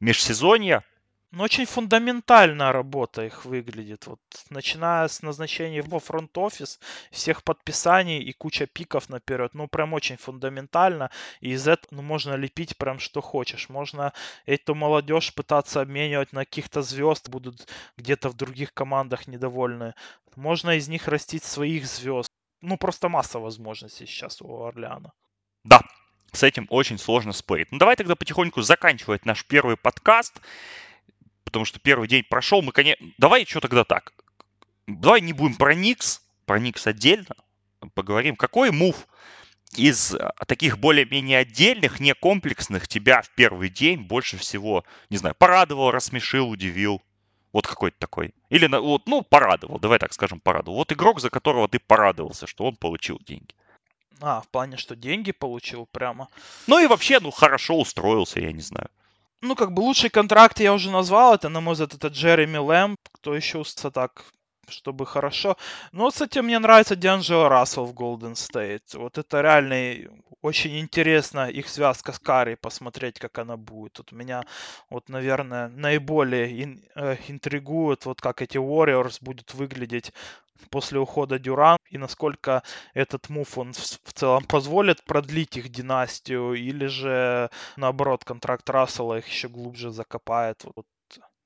межсезонья. 0.00 0.82
Ну, 1.30 1.44
очень 1.44 1.66
фундаментальная 1.66 2.72
работа 2.72 3.26
их 3.26 3.44
выглядит. 3.44 4.06
Вот, 4.06 4.20
начиная 4.48 5.06
с 5.08 5.20
назначения 5.20 5.82
в 5.82 5.98
фронт-офис, 5.98 6.80
всех 7.10 7.44
подписаний 7.44 8.18
и 8.20 8.32
куча 8.32 8.66
пиков 8.66 9.10
наперед. 9.10 9.52
Ну, 9.52 9.68
прям 9.68 9.92
очень 9.92 10.16
фундаментально. 10.16 11.10
И 11.42 11.50
из 11.50 11.68
этого 11.68 11.96
ну, 11.96 12.02
можно 12.02 12.34
лепить 12.34 12.78
прям 12.78 12.98
что 12.98 13.20
хочешь. 13.20 13.68
Можно 13.68 14.14
эту 14.46 14.74
молодежь 14.74 15.34
пытаться 15.34 15.82
обменивать 15.82 16.32
на 16.32 16.46
каких-то 16.46 16.80
звезд, 16.80 17.28
будут 17.28 17.68
где-то 17.98 18.30
в 18.30 18.34
других 18.34 18.72
командах 18.72 19.26
недовольны. 19.26 19.94
Можно 20.34 20.78
из 20.78 20.88
них 20.88 21.08
растить 21.08 21.44
своих 21.44 21.86
звезд. 21.86 22.30
Ну, 22.62 22.78
просто 22.78 23.10
масса 23.10 23.38
возможностей 23.38 24.06
сейчас 24.06 24.40
у 24.40 24.62
Орлеана. 24.62 25.12
Да, 25.62 25.82
с 26.32 26.42
этим 26.42 26.66
очень 26.70 26.96
сложно 26.96 27.34
спорить. 27.34 27.70
Ну, 27.70 27.76
давай 27.76 27.96
тогда 27.96 28.16
потихоньку 28.16 28.62
заканчивать 28.62 29.26
наш 29.26 29.44
первый 29.44 29.76
подкаст 29.76 30.40
потому 31.48 31.64
что 31.64 31.80
первый 31.80 32.08
день 32.08 32.24
прошел, 32.28 32.60
мы, 32.60 32.72
конечно... 32.72 33.06
Давай 33.16 33.46
что 33.46 33.60
тогда 33.60 33.84
так? 33.84 34.12
Давай 34.86 35.22
не 35.22 35.32
будем 35.32 35.56
про 35.56 35.74
Никс, 35.74 36.20
про 36.44 36.58
Никс 36.58 36.86
отдельно 36.86 37.34
поговорим. 37.94 38.36
Какой 38.36 38.70
мув 38.70 39.08
из 39.74 40.14
а, 40.14 40.34
таких 40.46 40.78
более-менее 40.78 41.38
отдельных, 41.38 42.00
не 42.00 42.12
комплексных 42.12 42.86
тебя 42.86 43.22
в 43.22 43.30
первый 43.30 43.70
день 43.70 44.02
больше 44.02 44.36
всего, 44.36 44.84
не 45.08 45.16
знаю, 45.16 45.34
порадовал, 45.34 45.90
рассмешил, 45.90 46.50
удивил? 46.50 47.00
Вот 47.54 47.66
какой-то 47.66 47.96
такой. 47.98 48.34
Или, 48.50 48.66
вот, 48.66 49.06
ну, 49.06 49.22
порадовал, 49.22 49.78
давай 49.78 49.98
так 49.98 50.12
скажем, 50.12 50.40
порадовал. 50.40 50.76
Вот 50.76 50.92
игрок, 50.92 51.18
за 51.18 51.30
которого 51.30 51.66
ты 51.66 51.78
порадовался, 51.78 52.46
что 52.46 52.64
он 52.64 52.76
получил 52.76 53.18
деньги. 53.24 53.54
А, 54.20 54.42
в 54.42 54.48
плане, 54.48 54.76
что 54.76 54.94
деньги 54.94 55.32
получил 55.32 55.86
прямо. 55.86 56.28
Ну 56.66 56.78
и 56.78 56.86
вообще, 56.86 57.20
ну, 57.20 57.30
хорошо 57.30 57.80
устроился, 57.80 58.40
я 58.40 58.52
не 58.52 58.60
знаю 58.60 58.90
ну, 59.40 59.54
как 59.54 59.72
бы 59.72 59.80
лучший 59.80 60.10
контракт 60.10 60.60
я 60.60 60.72
уже 60.74 60.90
назвал. 60.90 61.34
Это, 61.34 61.48
на 61.48 61.60
мой 61.60 61.74
взгляд, 61.74 61.94
это 61.94 62.08
Джереми 62.08 62.58
Лэм. 62.58 62.96
Кто 63.12 63.34
еще 63.34 63.62
так, 63.92 64.24
чтобы 64.68 65.06
хорошо. 65.06 65.56
Но, 65.92 66.10
кстати, 66.10 66.40
мне 66.40 66.58
нравится 66.58 66.96
Дианджело 66.96 67.48
Рассел 67.48 67.84
в 67.84 67.94
Golden 67.94 68.34
State. 68.34 68.98
Вот 68.98 69.18
это 69.18 69.40
реально 69.40 70.10
очень 70.42 70.78
интересно 70.78 71.48
их 71.48 71.68
связка 71.68 72.12
с 72.12 72.18
Карри, 72.18 72.54
посмотреть, 72.54 73.18
как 73.18 73.38
она 73.38 73.56
будет. 73.56 73.98
Вот 73.98 74.12
меня, 74.12 74.44
вот, 74.90 75.08
наверное, 75.08 75.68
наиболее 75.68 76.62
ин, 76.62 76.84
э, 76.94 77.16
интригует, 77.28 78.06
вот 78.06 78.20
как 78.20 78.42
эти 78.42 78.56
Warriors 78.56 79.18
будут 79.20 79.54
выглядеть 79.54 80.12
после 80.70 80.98
ухода 80.98 81.38
Дюран 81.38 81.78
и 81.90 81.98
насколько 81.98 82.62
этот 82.94 83.28
мув 83.28 83.58
он 83.58 83.72
в, 83.72 84.12
целом 84.12 84.44
позволит 84.44 85.04
продлить 85.04 85.56
их 85.56 85.68
династию 85.68 86.54
или 86.54 86.86
же 86.86 87.50
наоборот 87.76 88.24
контракт 88.24 88.68
Рассела 88.70 89.18
их 89.18 89.26
еще 89.26 89.48
глубже 89.48 89.90
закопает. 89.90 90.64
Вот 90.74 90.86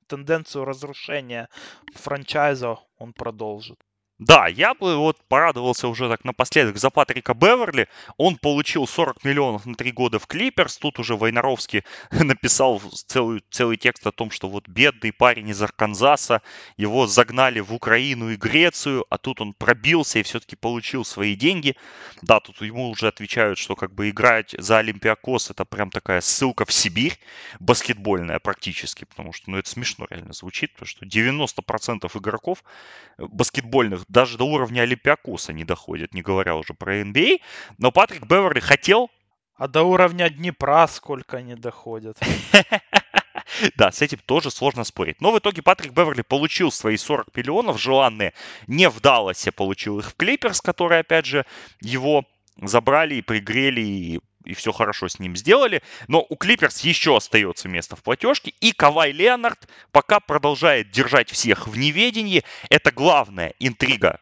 тенденцию 0.06 0.64
разрушения 0.64 1.48
франчайза 1.94 2.78
он 2.98 3.12
продолжит. 3.12 3.78
Да, 4.24 4.46
я 4.46 4.74
бы 4.74 4.96
вот 4.96 5.18
порадовался 5.26 5.88
уже 5.88 6.08
так 6.08 6.24
напоследок 6.24 6.76
за 6.76 6.90
Патрика 6.90 7.34
Беверли. 7.34 7.88
Он 8.18 8.36
получил 8.36 8.86
40 8.86 9.24
миллионов 9.24 9.66
на 9.66 9.74
три 9.74 9.90
года 9.90 10.20
в 10.20 10.28
Клиперс. 10.28 10.78
Тут 10.78 11.00
уже 11.00 11.16
Войнаровский 11.16 11.82
написал 12.12 12.80
целый, 12.94 13.42
целый 13.50 13.76
текст 13.76 14.06
о 14.06 14.12
том, 14.12 14.30
что 14.30 14.48
вот 14.48 14.68
бедный 14.68 15.12
парень 15.12 15.48
из 15.48 15.60
Арканзаса, 15.60 16.40
его 16.76 17.08
загнали 17.08 17.58
в 17.58 17.74
Украину 17.74 18.30
и 18.30 18.36
Грецию, 18.36 19.04
а 19.10 19.18
тут 19.18 19.40
он 19.40 19.54
пробился 19.54 20.20
и 20.20 20.22
все-таки 20.22 20.54
получил 20.54 21.04
свои 21.04 21.34
деньги. 21.34 21.74
Да, 22.20 22.38
тут 22.38 22.60
ему 22.60 22.90
уже 22.90 23.08
отвечают, 23.08 23.58
что 23.58 23.74
как 23.74 23.92
бы 23.92 24.08
играть 24.10 24.54
за 24.56 24.78
Олимпиакос 24.78 25.50
это 25.50 25.64
прям 25.64 25.90
такая 25.90 26.20
ссылка 26.20 26.64
в 26.64 26.72
Сибирь, 26.72 27.18
баскетбольная 27.58 28.38
практически, 28.38 29.04
потому 29.04 29.32
что 29.32 29.50
ну 29.50 29.56
это 29.56 29.68
смешно 29.68 30.06
реально 30.08 30.32
звучит, 30.32 30.72
потому 30.74 30.86
что 30.86 31.06
90% 31.06 32.08
игроков 32.16 32.62
баскетбольных 33.18 34.04
даже 34.12 34.36
до 34.36 34.44
уровня 34.44 34.82
Олимпиакоса 34.82 35.52
не 35.52 35.64
доходит, 35.64 36.14
не 36.14 36.22
говоря 36.22 36.54
уже 36.56 36.74
про 36.74 37.00
NBA. 37.00 37.40
Но 37.78 37.90
Патрик 37.90 38.26
Беверли 38.26 38.60
хотел... 38.60 39.10
А 39.54 39.68
до 39.68 39.82
уровня 39.84 40.28
Днепра 40.28 40.86
сколько 40.88 41.38
они 41.38 41.54
доходят? 41.54 42.18
Да, 43.76 43.92
с 43.92 44.00
этим 44.00 44.18
тоже 44.24 44.50
сложно 44.50 44.82
спорить. 44.82 45.20
Но 45.20 45.30
в 45.30 45.38
итоге 45.38 45.62
Патрик 45.62 45.92
Беверли 45.92 46.22
получил 46.22 46.72
свои 46.72 46.96
40 46.96 47.36
миллионов 47.36 47.78
желанные. 47.80 48.32
Не 48.66 48.88
в 48.88 49.00
Далласе 49.00 49.52
получил 49.52 49.98
их 49.98 50.10
в 50.10 50.14
Клиперс, 50.14 50.60
которые, 50.62 51.00
опять 51.00 51.26
же, 51.26 51.44
его 51.80 52.24
забрали 52.56 53.16
и 53.16 53.22
пригрели, 53.22 53.80
и 53.80 54.20
и 54.44 54.54
все 54.54 54.72
хорошо 54.72 55.08
с 55.08 55.18
ним 55.18 55.36
сделали. 55.36 55.82
Но 56.08 56.24
у 56.28 56.36
Клиперс 56.36 56.80
еще 56.80 57.16
остается 57.16 57.68
место 57.68 57.96
в 57.96 58.02
платежке. 58.02 58.52
И 58.60 58.72
Кавай 58.72 59.12
Леонард 59.12 59.68
пока 59.90 60.20
продолжает 60.20 60.90
держать 60.90 61.30
всех 61.30 61.66
в 61.66 61.76
неведении. 61.76 62.44
Это 62.70 62.90
главная 62.90 63.54
интрига 63.58 64.20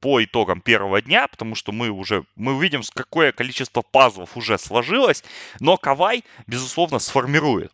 по 0.00 0.22
итогам 0.24 0.60
первого 0.60 1.02
дня, 1.02 1.28
потому 1.28 1.54
что 1.54 1.72
мы 1.72 1.90
уже, 1.90 2.24
мы 2.34 2.54
увидим, 2.54 2.82
какое 2.94 3.32
количество 3.32 3.82
пазлов 3.82 4.36
уже 4.36 4.58
сложилось, 4.58 5.22
но 5.60 5.76
Кавай, 5.76 6.24
безусловно, 6.46 6.98
сформирует 6.98 7.72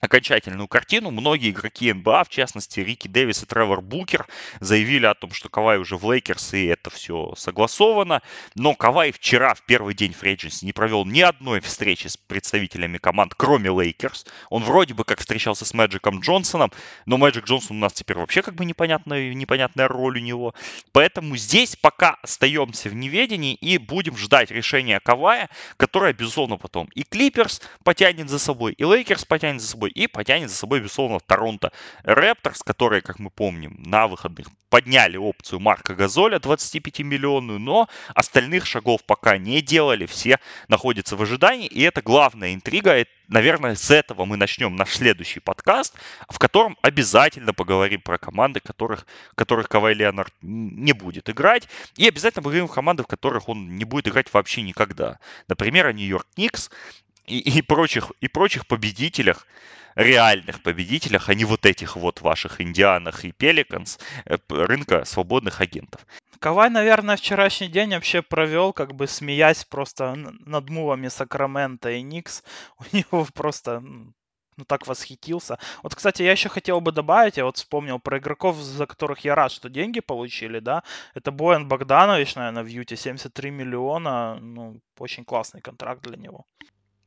окончательную 0.00 0.68
картину. 0.68 1.10
Многие 1.10 1.50
игроки 1.50 1.92
НБА, 1.92 2.24
в 2.24 2.28
частности 2.28 2.80
Рики 2.80 3.08
Дэвис 3.08 3.42
и 3.42 3.46
Тревор 3.46 3.80
Букер, 3.80 4.26
заявили 4.60 5.06
о 5.06 5.14
том, 5.14 5.32
что 5.32 5.48
Кавай 5.48 5.78
уже 5.78 5.96
в 5.96 6.10
Лейкерс 6.10 6.54
и 6.54 6.66
это 6.66 6.90
все 6.90 7.34
согласовано. 7.36 8.22
Но 8.54 8.74
Кавай 8.74 9.12
вчера, 9.12 9.54
в 9.54 9.62
первый 9.62 9.94
день 9.94 10.12
free 10.12 10.31
agency, 10.31 10.64
не 10.64 10.72
провел 10.72 11.04
ни 11.04 11.20
одной 11.20 11.60
встречи 11.60 12.06
с 12.06 12.16
представителями 12.16 12.98
команд, 12.98 13.34
кроме 13.36 13.70
Лейкерс. 13.70 14.26
Он 14.48 14.62
вроде 14.62 14.94
бы 14.94 15.04
как 15.04 15.20
встречался 15.20 15.64
с 15.64 15.74
Мэджиком 15.74 16.20
Джонсоном, 16.20 16.72
но 17.06 17.16
Мэджик 17.16 17.46
Джонсон 17.46 17.76
у 17.76 17.80
нас 17.80 17.92
теперь 17.92 18.16
вообще 18.16 18.42
как 18.42 18.54
бы 18.54 18.64
непонятная, 18.64 19.34
непонятная 19.34 19.88
роль 19.88 20.18
у 20.18 20.20
него. 20.20 20.54
Поэтому 20.92 21.36
здесь 21.36 21.76
пока 21.76 22.16
остаемся 22.22 22.88
в 22.88 22.94
неведении 22.94 23.54
и 23.54 23.78
будем 23.78 24.16
ждать 24.16 24.50
решения 24.50 25.00
Кавая, 25.00 25.48
которое, 25.76 26.12
безусловно, 26.12 26.56
потом 26.56 26.88
и 26.94 27.02
Клиперс 27.02 27.60
потянет 27.84 28.28
за 28.28 28.38
собой, 28.38 28.72
и 28.72 28.84
Лейкерс 28.84 29.24
потянет 29.24 29.60
за 29.60 29.68
собой, 29.68 29.89
и 29.90 30.06
потянет 30.06 30.50
за 30.50 30.56
собой, 30.56 30.80
безусловно, 30.80 31.20
Торонто 31.20 31.72
Репторс, 32.04 32.62
которые, 32.62 33.02
как 33.02 33.18
мы 33.18 33.30
помним, 33.30 33.76
на 33.84 34.06
выходных 34.06 34.48
подняли 34.70 35.16
опцию 35.16 35.60
Марка 35.60 35.94
Газоля 35.94 36.38
25-миллионную, 36.38 37.58
но 37.58 37.88
остальных 38.14 38.66
шагов 38.66 39.04
пока 39.04 39.36
не 39.36 39.60
делали, 39.60 40.06
все 40.06 40.38
находятся 40.68 41.16
в 41.16 41.22
ожидании, 41.22 41.66
и 41.66 41.82
это 41.82 42.02
главная 42.02 42.54
интрига, 42.54 43.04
наверное, 43.28 43.74
с 43.74 43.90
этого 43.90 44.24
мы 44.24 44.36
начнем 44.36 44.76
наш 44.76 44.94
следующий 44.94 45.40
подкаст, 45.40 45.94
в 46.28 46.38
котором 46.38 46.76
обязательно 46.82 47.52
поговорим 47.52 48.00
про 48.00 48.18
команды, 48.18 48.60
которых, 48.60 49.06
которых 49.34 49.68
Кавай 49.68 49.94
Леонард 49.94 50.32
не 50.40 50.92
будет 50.92 51.28
играть, 51.28 51.68
и 51.96 52.06
обязательно 52.06 52.42
поговорим 52.42 52.66
о 52.66 52.68
командах, 52.68 53.06
в 53.06 53.10
которых 53.10 53.48
он 53.48 53.76
не 53.76 53.84
будет 53.84 54.08
играть 54.08 54.32
вообще 54.32 54.62
никогда. 54.62 55.18
Например, 55.48 55.86
о 55.86 55.92
Нью-Йорк 55.92 56.26
Никс 56.36 56.70
и, 57.38 57.58
и, 57.58 57.62
прочих, 57.62 58.12
и 58.20 58.28
прочих 58.28 58.66
победителях, 58.66 59.46
реальных 59.94 60.62
победителях, 60.62 61.28
а 61.28 61.34
не 61.34 61.44
вот 61.44 61.66
этих 61.66 61.96
вот 61.96 62.20
ваших 62.20 62.60
Индианах 62.60 63.24
и 63.24 63.32
Пеликанс 63.32 63.98
э, 64.24 64.36
рынка 64.48 65.04
свободных 65.04 65.60
агентов. 65.60 66.06
Кавай, 66.38 66.70
наверное, 66.70 67.16
вчерашний 67.16 67.68
день 67.68 67.90
вообще 67.90 68.22
провел, 68.22 68.72
как 68.72 68.94
бы 68.94 69.06
смеясь 69.06 69.64
просто 69.64 70.14
над 70.14 70.70
мувами 70.70 71.08
Сакрамента 71.08 71.90
и 71.90 72.02
Никс. 72.02 72.42
У 72.78 72.96
него 72.96 73.26
просто 73.34 73.82
ну, 74.60 74.64
так 74.66 74.86
восхитился. 74.86 75.58
Вот, 75.82 75.94
кстати, 75.94 76.22
я 76.22 76.32
еще 76.32 76.48
хотел 76.48 76.80
бы 76.80 76.92
добавить, 76.92 77.36
я 77.36 77.44
вот 77.44 77.56
вспомнил 77.56 77.98
про 77.98 78.18
игроков, 78.18 78.56
за 78.56 78.86
которых 78.86 79.24
я 79.24 79.34
рад, 79.34 79.52
что 79.52 79.68
деньги 79.68 80.00
получили, 80.00 80.60
да. 80.60 80.82
Это 81.14 81.30
Боян 81.30 81.68
Богданович, 81.68 82.36
наверное, 82.36 82.62
в 82.62 82.66
Юте, 82.66 82.96
73 82.96 83.50
миллиона, 83.50 84.38
ну, 84.40 84.80
очень 84.98 85.24
классный 85.24 85.60
контракт 85.60 86.02
для 86.02 86.16
него. 86.16 86.46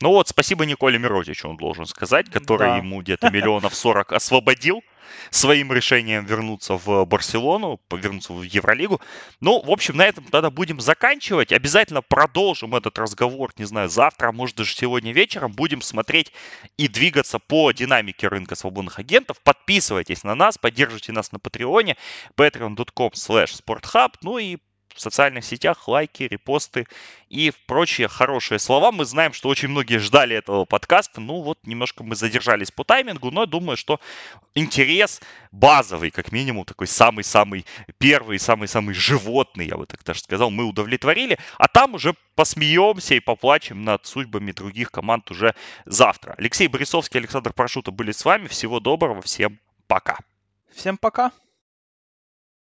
Ну 0.03 0.09
вот, 0.09 0.27
спасибо 0.27 0.65
Николе 0.65 0.99
Миротичу, 0.99 1.47
он 1.47 1.55
должен 1.55 1.85
сказать, 1.85 2.29
который 2.29 2.67
да. 2.67 2.75
ему 2.75 3.01
где-то 3.01 3.29
миллионов 3.29 3.73
40 3.73 4.11
освободил 4.11 4.83
своим 5.29 5.71
решением 5.71 6.25
вернуться 6.25 6.73
в 6.73 7.05
Барселону, 7.05 7.79
вернуться 7.89 8.33
в 8.33 8.41
Евролигу. 8.41 8.99
Ну, 9.39 9.61
в 9.61 9.71
общем, 9.71 9.95
на 9.95 10.05
этом 10.05 10.25
тогда 10.25 10.49
будем 10.49 10.81
заканчивать. 10.81 11.53
Обязательно 11.53 12.01
продолжим 12.01 12.75
этот 12.75 12.99
разговор, 12.99 13.53
не 13.55 13.63
знаю, 13.63 13.87
завтра, 13.87 14.27
а 14.27 14.31
может 14.33 14.57
даже 14.57 14.75
сегодня 14.75 15.13
вечером. 15.13 15.53
Будем 15.53 15.81
смотреть 15.81 16.33
и 16.75 16.89
двигаться 16.89 17.39
по 17.39 17.71
динамике 17.71 18.27
рынка 18.27 18.55
свободных 18.55 18.99
агентов. 18.99 19.39
Подписывайтесь 19.41 20.25
на 20.25 20.35
нас, 20.35 20.57
поддерживайте 20.57 21.13
нас 21.13 21.31
на 21.31 21.39
Патреоне, 21.39 21.95
patreon.com 22.35 23.11
slash 23.11 23.57
sporthub. 23.57 24.15
Ну 24.21 24.37
и 24.37 24.57
в 24.93 25.01
социальных 25.01 25.45
сетях, 25.45 25.87
лайки, 25.87 26.23
репосты 26.23 26.87
и 27.29 27.51
прочие 27.67 28.07
хорошие 28.07 28.59
слова. 28.59 28.91
Мы 28.91 29.05
знаем, 29.05 29.33
что 29.33 29.49
очень 29.49 29.69
многие 29.69 29.97
ждали 29.97 30.35
этого 30.35 30.65
подкаста. 30.65 31.19
Ну 31.19 31.41
вот, 31.41 31.59
немножко 31.65 32.03
мы 32.03 32.15
задержались 32.15 32.71
по 32.71 32.83
таймингу, 32.83 33.31
но 33.31 33.45
думаю, 33.45 33.77
что 33.77 33.99
интерес 34.55 35.21
базовый, 35.51 36.11
как 36.11 36.31
минимум, 36.31 36.65
такой 36.65 36.87
самый-самый 36.87 37.65
первый, 37.97 38.39
самый-самый 38.39 38.93
животный, 38.93 39.67
я 39.67 39.77
бы 39.77 39.85
так 39.85 40.03
даже 40.03 40.21
сказал, 40.21 40.51
мы 40.51 40.65
удовлетворили. 40.65 41.37
А 41.57 41.67
там 41.67 41.95
уже 41.95 42.13
посмеемся 42.35 43.15
и 43.15 43.19
поплачем 43.19 43.83
над 43.83 44.05
судьбами 44.05 44.51
других 44.51 44.91
команд 44.91 45.29
уже 45.31 45.55
завтра. 45.85 46.35
Алексей 46.37 46.67
Борисовский, 46.67 47.19
Александр 47.19 47.53
Парашута 47.53 47.91
были 47.91 48.11
с 48.11 48.23
вами. 48.25 48.47
Всего 48.47 48.79
доброго, 48.79 49.21
всем 49.21 49.59
пока. 49.87 50.19
Всем 50.73 50.97
пока. 50.97 51.31